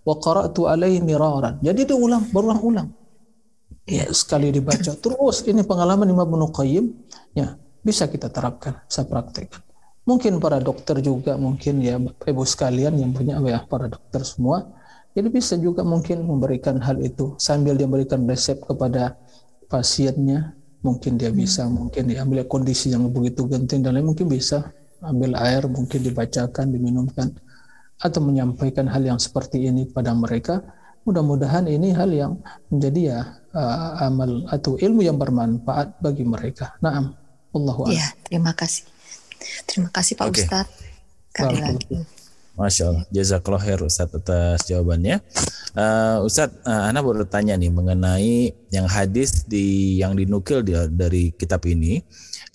wa 0.05 0.15
qara'tu 0.21 0.69
alaihi 0.69 1.01
miraran. 1.01 1.59
Jadi 1.65 1.89
diulang, 1.89 2.29
berulang-ulang. 2.31 2.89
Ya, 3.85 4.09
sekali 4.13 4.49
dibaca 4.49 4.97
terus 5.05 5.45
ini 5.45 5.65
pengalaman 5.65 6.09
Imam 6.09 6.25
Ibnu 6.25 6.49
Qayyim 6.53 6.85
ya 7.37 7.57
bisa 7.85 8.09
kita 8.09 8.33
terapkan, 8.33 8.81
bisa 8.89 9.05
praktekkan. 9.05 9.61
Mungkin 10.05 10.37
para 10.37 10.61
dokter 10.61 11.01
juga 11.01 11.41
mungkin 11.41 11.81
ya 11.81 11.97
Ibu 11.97 12.45
sekalian 12.45 13.01
yang 13.01 13.17
punya 13.17 13.41
ya 13.41 13.65
para 13.65 13.89
dokter 13.89 14.21
semua 14.21 14.69
jadi 15.15 15.29
bisa 15.31 15.55
juga 15.57 15.87
mungkin 15.87 16.27
memberikan 16.27 16.77
hal 16.83 16.99
itu 17.01 17.39
sambil 17.39 17.79
dia 17.79 17.87
memberikan 17.87 18.27
resep 18.27 18.59
kepada 18.61 19.15
pasiennya 19.71 20.53
mungkin 20.85 21.17
dia 21.17 21.33
bisa 21.33 21.65
hmm. 21.65 21.73
mungkin 21.73 22.03
dia 22.11 22.21
ambil 22.21 22.45
kondisi 22.45 22.93
yang 22.93 23.09
begitu 23.09 23.49
genting 23.49 23.81
dan 23.81 23.97
lain 23.97 24.11
mungkin 24.11 24.29
bisa 24.29 24.69
ambil 25.01 25.39
air 25.41 25.65
mungkin 25.65 26.05
dibacakan 26.05 26.69
diminumkan 26.75 27.33
atau 28.03 28.21
menyampaikan 28.21 28.91
hal 28.91 29.01
yang 29.01 29.17
seperti 29.17 29.65
ini 29.65 29.89
pada 29.89 30.13
mereka 30.13 30.61
mudah-mudahan 31.05 31.69
ini 31.69 31.93
hal 31.93 32.11
yang 32.11 32.33
menjadi 32.73 33.01
ya 33.17 33.21
uh, 33.53 34.05
amal 34.05 34.49
atau 34.49 34.81
ilmu 34.81 35.05
yang 35.05 35.21
bermanfaat 35.21 36.01
bagi 36.01 36.25
mereka. 36.25 36.75
Naam. 36.81 37.13
Allahu 37.55 37.87
Ya, 37.93 38.11
terima 38.27 38.51
kasih. 38.51 38.83
Terima 39.69 39.93
kasih 39.93 40.19
Pak 40.19 40.27
okay. 40.27 40.43
Ustadz. 40.43 40.75
Sekali 41.31 41.59
lagi. 41.61 42.24
Masya 42.55 42.85
Allah. 42.87 43.05
Jazakallah 43.11 43.63
khair 43.63 43.81
Ustadz 43.83 44.15
atas 44.15 44.63
jawabannya. 44.71 45.19
Uh, 45.75 46.23
Ustadz, 46.23 46.63
uh, 46.63 46.87
Ana 46.87 47.03
baru 47.03 47.27
tanya 47.27 47.59
nih 47.59 47.71
mengenai 47.71 48.55
yang 48.71 48.87
hadis 48.87 49.43
di 49.51 49.99
yang 49.99 50.15
dinukil 50.15 50.63
di, 50.63 50.75
dari 50.95 51.35
kitab 51.35 51.67
ini 51.67 51.99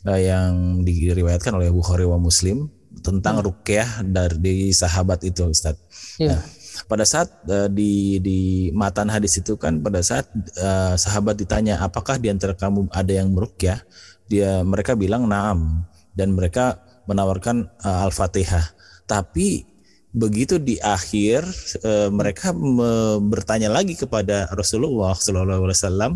uh, 0.08 0.16
yang 0.16 0.82
diriwayatkan 0.88 1.52
oleh 1.52 1.68
Bukhari 1.68 2.08
wa 2.08 2.16
Muslim 2.16 2.72
tentang 3.04 3.40
hmm. 3.40 3.46
rukyah 3.52 3.90
dari 4.08 4.72
sahabat 4.72 5.28
itu 5.28 5.52
Ustaz. 5.52 5.76
Iya. 6.16 6.40
Nah, 6.40 6.42
pada 6.88 7.04
saat 7.04 7.28
uh, 7.52 7.68
di 7.68 8.24
di 8.24 8.72
matan 8.72 9.12
hadis 9.12 9.36
itu 9.44 9.60
kan 9.60 9.84
pada 9.84 10.00
saat 10.00 10.32
uh, 10.64 10.96
sahabat 10.96 11.36
ditanya 11.36 11.76
apakah 11.84 12.16
di 12.16 12.32
antara 12.32 12.56
kamu 12.56 12.88
ada 12.96 13.12
yang 13.12 13.36
merukyah 13.36 13.84
dia 14.32 14.64
mereka 14.64 14.96
bilang 14.96 15.28
naam 15.28 15.84
dan 16.16 16.32
mereka 16.32 16.80
menawarkan 17.04 17.68
uh, 17.84 18.06
al-fatihah 18.08 18.64
tapi 19.10 19.69
begitu 20.10 20.58
di 20.58 20.82
akhir 20.82 21.46
uh, 21.86 22.10
mereka 22.10 22.50
me 22.50 23.22
bertanya 23.30 23.70
lagi 23.70 23.94
kepada 23.94 24.50
Rasulullah 24.58 25.14
Sallallahu 25.14 25.70
Alaihi 25.70 25.78
Wasallam 25.78 26.14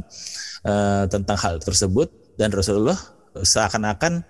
tentang 1.12 1.36
hal 1.44 1.60
tersebut 1.60 2.08
dan 2.40 2.48
Rasulullah 2.56 2.96
seakan-akan 3.36 4.24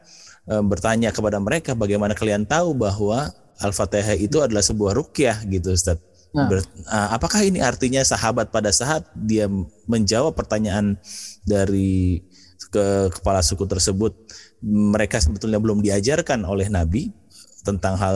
e, 0.47 0.53
bertanya 0.63 1.11
kepada 1.11 1.37
mereka 1.39 1.75
bagaimana 1.75 2.15
kalian 2.15 2.47
tahu 2.47 2.71
bahwa 2.75 3.31
Al-Fatihah 3.61 4.17
itu 4.17 4.41
adalah 4.41 4.65
sebuah 4.65 4.97
rukyah 4.97 5.45
gitu 5.47 5.71
Ustaz. 5.71 6.01
Nah. 6.33 6.49
Ber, 6.49 6.65
apakah 6.89 7.45
ini 7.45 7.61
artinya 7.61 8.01
sahabat 8.01 8.49
pada 8.49 8.73
saat 8.73 9.05
dia 9.13 9.45
menjawab 9.85 10.33
pertanyaan 10.33 10.97
dari 11.45 12.25
ke 12.73 13.13
kepala 13.13 13.45
suku 13.45 13.69
tersebut 13.69 14.17
mereka 14.65 15.21
sebetulnya 15.21 15.61
belum 15.61 15.85
diajarkan 15.85 16.41
oleh 16.41 16.73
Nabi 16.73 17.13
tentang 17.63 17.95
hal 17.95 18.15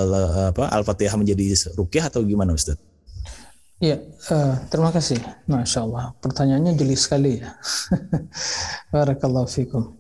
apa 0.52 0.68
Al-Fatihah 0.70 1.16
menjadi 1.16 1.56
rukyah 1.74 2.12
atau 2.12 2.22
gimana 2.22 2.54
Ustaz? 2.54 2.78
Iya, 3.78 4.02
uh, 4.34 4.58
terima 4.74 4.90
kasih. 4.90 5.22
Masya 5.46 5.86
Allah. 5.86 6.10
Pertanyaannya 6.18 6.74
jeli 6.74 6.98
sekali 6.98 7.38
ya. 7.38 7.54
Barakallahu 8.94 9.46
fikum. 9.46 9.94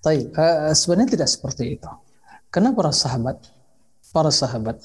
Tapi 0.00 0.32
uh, 0.32 0.72
sebenarnya 0.72 1.20
tidak 1.20 1.28
seperti 1.28 1.76
itu. 1.76 1.90
Karena 2.48 2.72
para 2.72 2.88
sahabat, 2.96 3.36
para 4.16 4.32
sahabat, 4.32 4.80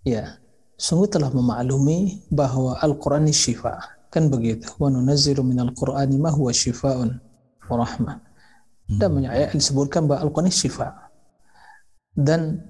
ya, 0.00 0.40
sungguh 0.80 1.12
telah 1.12 1.28
memaklumi 1.28 2.24
bahwa 2.32 2.80
Al-Quran 2.80 3.28
ini 3.28 3.36
syifa. 3.36 3.84
Kan 4.08 4.32
begitu. 4.32 4.72
Wa 4.80 4.88
nunazzilu 4.88 5.44
minal 5.44 5.76
Qur'ani 5.76 6.16
ma 6.16 6.32
huwa 6.32 6.56
syifa'un 6.56 7.20
wa 7.68 7.74
rahmah. 7.84 8.16
Dan 8.88 9.20
ayat 9.28 9.52
disebutkan 9.52 10.08
bahwa 10.08 10.24
Al-Quran 10.24 10.48
ini 10.48 10.56
syifa. 10.56 10.88
Dan 12.16 12.64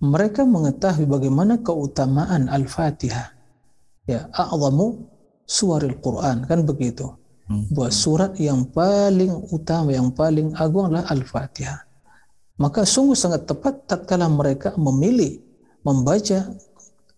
mereka 0.00 0.48
mengetahui 0.48 1.04
bagaimana 1.04 1.60
keutamaan 1.60 2.48
Al-Fatihah. 2.48 3.36
Ya, 4.08 4.26
a'zamu 4.32 5.06
suaril 5.44 6.00
Quran. 6.00 6.48
Kan 6.48 6.64
begitu 6.64 7.20
bahwa 7.50 7.90
surat 7.90 8.32
yang 8.38 8.64
paling 8.70 9.34
utama, 9.50 9.90
yang 9.90 10.14
paling 10.14 10.56
agung 10.56 10.88
adalah 10.88 11.04
Al-Fatihah. 11.10 11.82
Maka 12.60 12.84
sungguh 12.84 13.16
sangat 13.16 13.48
tepat 13.48 13.88
tatkala 13.88 14.28
mereka 14.28 14.76
memilih 14.76 15.40
membaca 15.82 16.48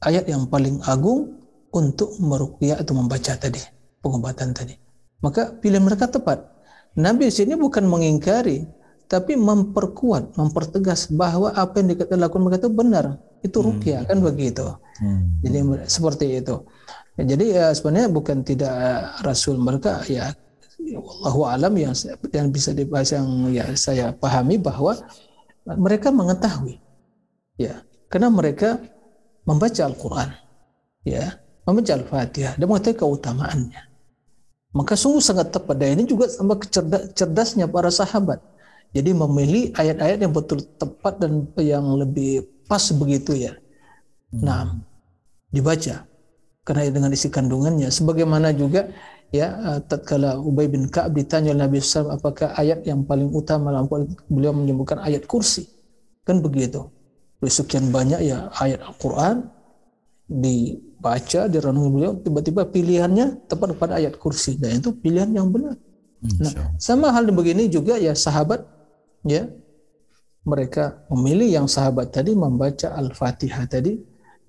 ayat 0.03 0.25
yang 0.27 0.47
paling 0.49 0.81
agung 0.87 1.39
untuk 1.75 2.15
meruqyah 2.19 2.79
atau 2.81 2.95
membaca 2.95 3.33
tadi, 3.35 3.59
pengobatan 4.01 4.55
tadi. 4.55 4.75
Maka 5.23 5.55
pilihan 5.55 5.83
mereka 5.83 6.11
tepat. 6.11 6.51
Nabi 6.99 7.29
di 7.31 7.35
sini 7.35 7.55
bukan 7.57 7.89
mengingkari, 7.89 8.65
tapi 9.13 9.37
memperkuat, 9.37 10.41
mempertegas 10.41 11.13
bahwa 11.13 11.53
apa 11.53 11.85
yang 11.85 11.93
dikatakan 11.93 12.41
mereka 12.41 12.65
itu 12.65 12.73
benar. 12.73 13.05
Itu 13.45 13.61
ruqyah 13.61 14.03
hmm. 14.03 14.09
kan 14.09 14.19
begitu. 14.25 14.65
Hmm. 15.05 15.37
Jadi 15.45 15.59
seperti 15.85 16.41
itu. 16.41 16.65
Ya, 17.21 17.37
jadi 17.37 17.45
ya 17.53 17.65
sebenarnya 17.77 18.09
bukan 18.09 18.41
tidak 18.41 18.73
Rasul 19.21 19.61
mereka 19.61 20.01
ya 20.09 20.33
Allahu 20.97 21.45
alam 21.45 21.77
yang 21.77 21.93
yang 22.33 22.49
bisa 22.49 22.73
dibahas 22.73 23.13
yang 23.13 23.53
ya 23.53 23.69
saya 23.77 24.17
pahami 24.17 24.57
bahwa 24.57 24.97
mereka 25.77 26.09
mengetahui 26.09 26.81
ya 27.61 27.85
karena 28.09 28.33
mereka 28.33 28.81
membaca 29.45 29.83
Al-Qur'an 29.85 30.33
ya 31.05 31.37
membaca 31.69 31.93
Al-Fatihah 32.01 32.57
dan 32.57 32.65
mengetahui 32.65 32.99
keutamaannya 32.99 33.83
maka 34.73 34.97
sungguh 34.97 35.21
sangat 35.21 35.53
tepat 35.53 35.77
dan 35.77 36.01
ini 36.01 36.09
juga 36.09 36.33
sama 36.33 36.57
kecerdas, 36.57 37.13
cerdasnya 37.13 37.69
para 37.69 37.93
sahabat 37.93 38.41
jadi 38.93 39.11
memilih 39.17 39.73
ayat-ayat 39.73 40.19
yang 40.21 40.37
betul 40.37 40.61
tepat 40.77 41.17
dan 41.17 41.49
yang 41.57 41.85
lebih 41.97 42.45
pas 42.69 42.85
begitu 42.93 43.33
ya. 43.33 43.57
Nah 44.37 44.77
dibaca. 45.49 46.05
Karena 46.63 46.87
dengan 46.93 47.11
isi 47.11 47.27
kandungannya. 47.33 47.89
Sebagaimana 47.89 48.53
juga 48.55 48.87
ya 49.33 49.49
eh, 49.49 49.81
tatkala 49.89 50.39
Ubay 50.39 50.69
bin 50.69 50.87
Ka'ab 50.93 51.17
ditanya 51.17 51.57
oleh 51.57 51.67
Nabi 51.67 51.83
SAW 51.83 52.15
apakah 52.15 52.55
ayat 52.55 52.87
yang 52.87 53.03
paling 53.03 53.33
utama 53.33 53.75
beliau 54.29 54.53
menyebutkan 54.53 55.01
ayat 55.01 55.25
kursi. 55.25 55.67
Kan 56.23 56.45
begitu. 56.45 56.87
Sekian 57.43 57.91
banyak 57.91 58.23
ya 58.23 58.53
ayat 58.61 58.85
Al-Quran. 58.87 59.51
Dibaca 60.33 61.51
direnungi 61.51 61.91
beliau 61.91 62.13
tiba-tiba 62.21 62.63
pilihannya 62.69 63.51
tepat 63.51 63.75
pada 63.75 63.99
ayat 63.99 64.21
kursi. 64.21 64.55
Dan 64.61 64.79
itu 64.79 64.95
pilihan 64.95 65.33
yang 65.33 65.51
benar. 65.51 65.75
Nah, 66.23 66.79
sama 66.79 67.11
hal 67.11 67.27
begini 67.35 67.67
juga 67.67 67.99
ya 67.99 68.15
sahabat 68.15 68.63
ya 69.27 69.47
mereka 70.43 71.07
memilih 71.11 71.63
yang 71.63 71.67
sahabat 71.71 72.11
tadi 72.11 72.35
membaca 72.35 72.91
Al-Fatihah 72.99 73.67
tadi 73.71 73.95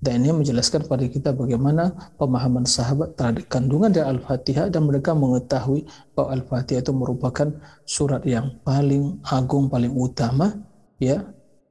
dan 0.04 0.20
ini 0.20 0.36
menjelaskan 0.36 0.84
pada 0.92 1.08
kita 1.08 1.32
bagaimana 1.32 1.96
pemahaman 2.20 2.68
sahabat 2.68 3.16
terhadap 3.16 3.48
kandungan 3.48 3.88
dari 3.88 4.04
Al-Fatihah 4.04 4.68
dan 4.68 4.84
mereka 4.84 5.16
mengetahui 5.16 5.88
bahwa 6.12 6.36
Al-Fatihah 6.36 6.84
itu 6.84 6.92
merupakan 6.92 7.48
surat 7.88 8.20
yang 8.28 8.60
paling 8.68 9.24
agung, 9.24 9.72
paling 9.72 9.96
utama 9.96 10.52
ya 11.00 11.24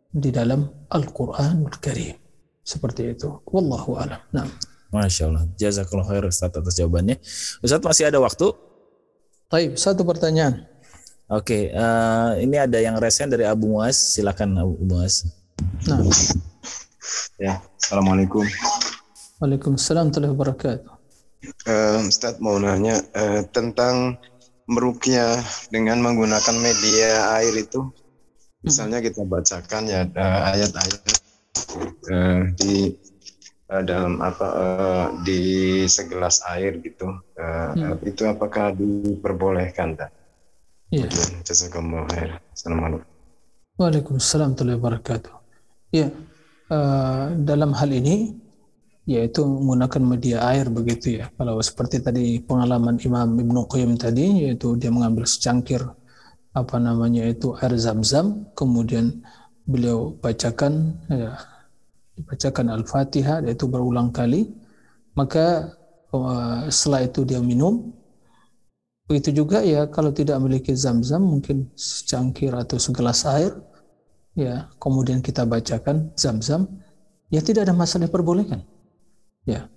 di 0.09 0.33
dalam 0.33 0.65
Al-Qur'anul 0.89 1.77
Karim. 1.77 2.17
Seperti 2.65 3.13
itu. 3.13 3.43
Wallahu 3.53 4.01
a'lam. 4.01 4.25
Nah. 4.33 4.49
Masya 4.89 5.29
Allah. 5.29 5.45
Jazakallah 5.61 6.09
khair 6.09 6.25
Ustaz 6.25 6.57
atas 6.57 6.73
jawabannya. 6.73 7.21
Ustaz 7.61 7.85
masih 7.85 8.09
ada 8.09 8.17
waktu? 8.17 8.49
Baik, 9.53 9.77
satu 9.77 10.09
pertanyaan. 10.09 10.72
Oke, 11.33 11.73
uh, 11.73 12.37
ini 12.37 12.61
ada 12.61 12.77
yang 12.77 13.01
resen 13.01 13.33
dari 13.33 13.49
Abu 13.49 13.73
Muaz. 13.73 13.97
Silakan 13.97 14.53
Abu 14.53 14.77
Muaz. 14.85 15.25
Nah. 15.89 16.05
Ya, 17.41 17.57
Assalamualaikum. 17.81 18.45
Waalaikumsalam 19.41 20.13
warahmatullahi 20.13 20.35
wabarakatuh. 20.37 20.93
Uh, 21.65 22.05
Ustaz 22.05 22.37
mau 22.37 22.61
nanya 22.61 23.01
uh, 23.17 23.49
tentang 23.49 24.21
merukyah 24.69 25.41
dengan 25.73 26.05
menggunakan 26.05 26.53
media 26.61 27.33
air 27.41 27.57
itu. 27.57 27.81
Misalnya 28.61 29.01
kita 29.01 29.25
bacakan 29.25 29.89
ya 29.89 30.05
ayat-ayat 30.53 31.01
uh, 32.13 32.41
di 32.61 32.93
uh, 33.73 33.81
dalam 33.81 34.21
apa 34.21 34.47
uh, 34.53 35.07
di 35.25 35.41
segelas 35.89 36.45
air 36.53 36.77
gitu. 36.85 37.09
Uh, 37.41 37.97
hmm. 37.97 38.05
Itu 38.05 38.29
apakah 38.29 38.77
diperbolehkan? 38.77 39.97
Tak? 39.97 40.22
Khair. 40.93 42.37
Assalamualaikum. 42.53 43.09
Waalaikumsalam 43.81 44.53
warahmatullahi 44.53 44.77
wabarakatuh. 44.77 45.33
Ya, 45.89 46.13
uh, 46.69 47.33
dalam 47.49 47.73
hal 47.73 47.97
ini 47.97 48.37
yaitu 49.09 49.41
menggunakan 49.41 50.05
media 50.05 50.45
air 50.45 50.69
begitu 50.69 51.25
ya. 51.25 51.33
Kalau 51.41 51.57
seperti 51.65 52.05
tadi 52.05 52.45
pengalaman 52.45 53.01
Imam 53.09 53.41
Ibnu 53.41 53.65
Qayyim 53.73 53.97
tadi 53.97 54.45
yaitu 54.45 54.77
dia 54.77 54.93
mengambil 54.93 55.25
secangkir 55.25 55.81
apa 56.53 56.77
namanya 56.77 57.25
itu 57.25 57.57
air 57.65 57.73
zam-zam 57.81 58.53
kemudian 58.53 59.25
beliau 59.65 60.13
bacakan 60.21 60.93
ya, 61.09 61.41
dibacakan 62.21 62.69
Al-Fatihah 62.69 63.41
yaitu 63.49 63.65
berulang 63.65 64.13
kali 64.13 64.53
maka 65.17 65.73
uh, 66.13 66.69
setelah 66.69 67.09
itu 67.09 67.25
dia 67.25 67.41
minum 67.41 67.97
begitu 69.13 69.45
juga 69.45 69.61
ya 69.61 69.85
kalau 69.93 70.09
tidak 70.09 70.41
memiliki 70.41 70.73
zam-zam 70.73 71.21
mungkin 71.21 71.69
secangkir 71.77 72.57
atau 72.57 72.81
segelas 72.81 73.29
air 73.29 73.53
ya 74.33 74.73
kemudian 74.81 75.21
kita 75.21 75.45
bacakan 75.45 76.09
zam-zam 76.17 76.65
ya 77.29 77.45
tidak 77.45 77.69
ada 77.69 77.77
masalah 77.77 78.09
diperbolehkan. 78.09 78.65
Ya 79.45 79.69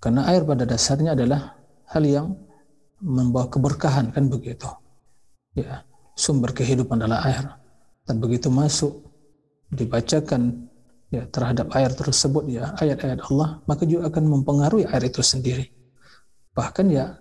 karena 0.00 0.24
air 0.32 0.48
pada 0.48 0.64
dasarnya 0.64 1.12
adalah 1.12 1.60
hal 1.92 2.08
yang 2.08 2.26
membawa 3.04 3.52
keberkahan 3.52 4.16
kan 4.16 4.32
begitu. 4.32 4.72
Ya 5.52 5.84
sumber 6.16 6.56
kehidupan 6.56 7.04
adalah 7.04 7.20
air. 7.28 7.44
Dan 8.08 8.16
begitu 8.16 8.48
masuk 8.48 9.04
dibacakan 9.68 10.72
ya 11.12 11.28
terhadap 11.28 11.68
air 11.76 11.92
tersebut 11.92 12.48
ya 12.48 12.72
ayat-ayat 12.80 13.28
Allah 13.28 13.60
maka 13.68 13.84
juga 13.84 14.08
akan 14.08 14.40
mempengaruhi 14.40 14.88
air 14.88 15.04
itu 15.04 15.20
sendiri. 15.20 15.68
Bahkan 16.56 16.88
ya 16.88 17.20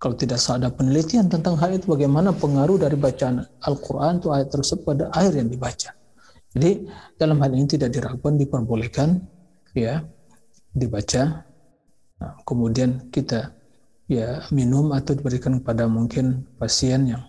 kalau 0.00 0.16
tidak 0.16 0.40
ada 0.48 0.72
penelitian 0.72 1.28
tentang 1.28 1.60
hal 1.60 1.76
itu 1.76 1.84
bagaimana 1.84 2.32
pengaruh 2.32 2.80
dari 2.80 2.96
bacaan 2.96 3.44
Al-Quran 3.68 4.16
itu 4.16 4.32
ayat 4.32 4.48
tersebut 4.48 4.82
pada 4.96 5.04
air 5.12 5.36
yang 5.36 5.52
dibaca? 5.52 5.92
Jadi 6.56 6.88
dalam 7.20 7.36
hal 7.44 7.52
ini 7.52 7.68
tidak 7.68 7.92
diragukan 7.92 8.40
diperbolehkan 8.40 9.20
ya 9.76 10.00
dibaca. 10.72 11.44
Nah, 12.16 12.32
kemudian 12.48 13.12
kita 13.12 13.52
ya 14.08 14.40
minum 14.56 14.96
atau 14.96 15.12
diberikan 15.12 15.60
kepada 15.60 15.84
mungkin 15.84 16.48
pasien 16.56 17.12
yang 17.12 17.22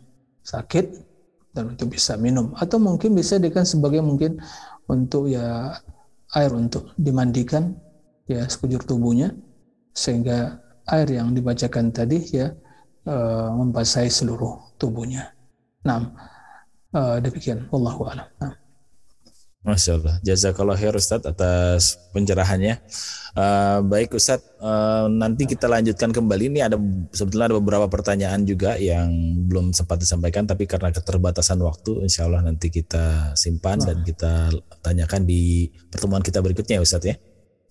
sakit 0.47 0.95
dan 1.51 1.75
untuk 1.75 1.91
bisa 1.91 2.15
minum. 2.15 2.55
Atau 2.55 2.79
mungkin 2.79 3.11
bisa 3.19 3.35
diberikan 3.35 3.67
sebagai 3.67 3.99
mungkin 3.99 4.39
untuk 4.87 5.27
ya 5.27 5.75
air 6.39 6.51
untuk 6.55 6.95
dimandikan 6.95 7.75
ya 8.31 8.47
sekujur 8.47 8.87
tubuhnya 8.87 9.35
sehingga 9.91 10.55
air 10.91 11.07
yang 11.23 11.31
dibacakan 11.31 11.89
tadi 11.95 12.19
ya 12.35 12.51
uh, 13.07 13.49
membasahi 13.55 14.11
seluruh 14.11 14.75
tubuhnya. 14.75 15.31
Nah, 15.87 16.11
uh, 16.93 17.17
demikian. 17.23 17.65
Wallahu 17.71 18.11
a'lam. 18.11 18.27
Nah. 18.37 18.53
Masya 19.61 20.01
Allah. 20.01 20.15
Jazakallah 20.25 20.73
khair 20.73 20.97
Ustadz 20.97 21.29
atas 21.29 22.01
pencerahannya. 22.09 22.81
Uh, 23.37 23.85
baik 23.85 24.17
Ustadz, 24.17 24.57
uh, 24.57 25.05
nanti 25.05 25.45
kita 25.45 25.69
lanjutkan 25.69 26.09
kembali. 26.09 26.49
Ini 26.49 26.65
ada 26.65 26.81
sebetulnya 27.13 27.53
ada 27.53 27.57
beberapa 27.61 27.85
pertanyaan 27.85 28.41
juga 28.41 28.73
yang 28.81 29.13
belum 29.45 29.69
sempat 29.69 30.01
disampaikan, 30.01 30.49
tapi 30.49 30.65
karena 30.65 30.89
keterbatasan 30.89 31.61
waktu, 31.61 32.01
insya 32.09 32.25
Allah 32.25 32.41
nanti 32.41 32.73
kita 32.73 33.37
simpan 33.37 33.77
nah. 33.85 33.93
dan 33.93 33.97
kita 34.01 34.33
tanyakan 34.81 35.29
di 35.29 35.69
pertemuan 35.93 36.25
kita 36.25 36.41
berikutnya 36.41 36.81
ya 36.81 36.83
Ustadz 36.83 37.09
ya. 37.13 37.15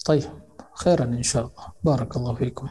Baik, 0.07 0.31
khairan 0.79 1.11
insya 1.19 1.51
Allah. 1.51 1.75
Barakallahu 1.83 2.39
fikum. 2.39 2.71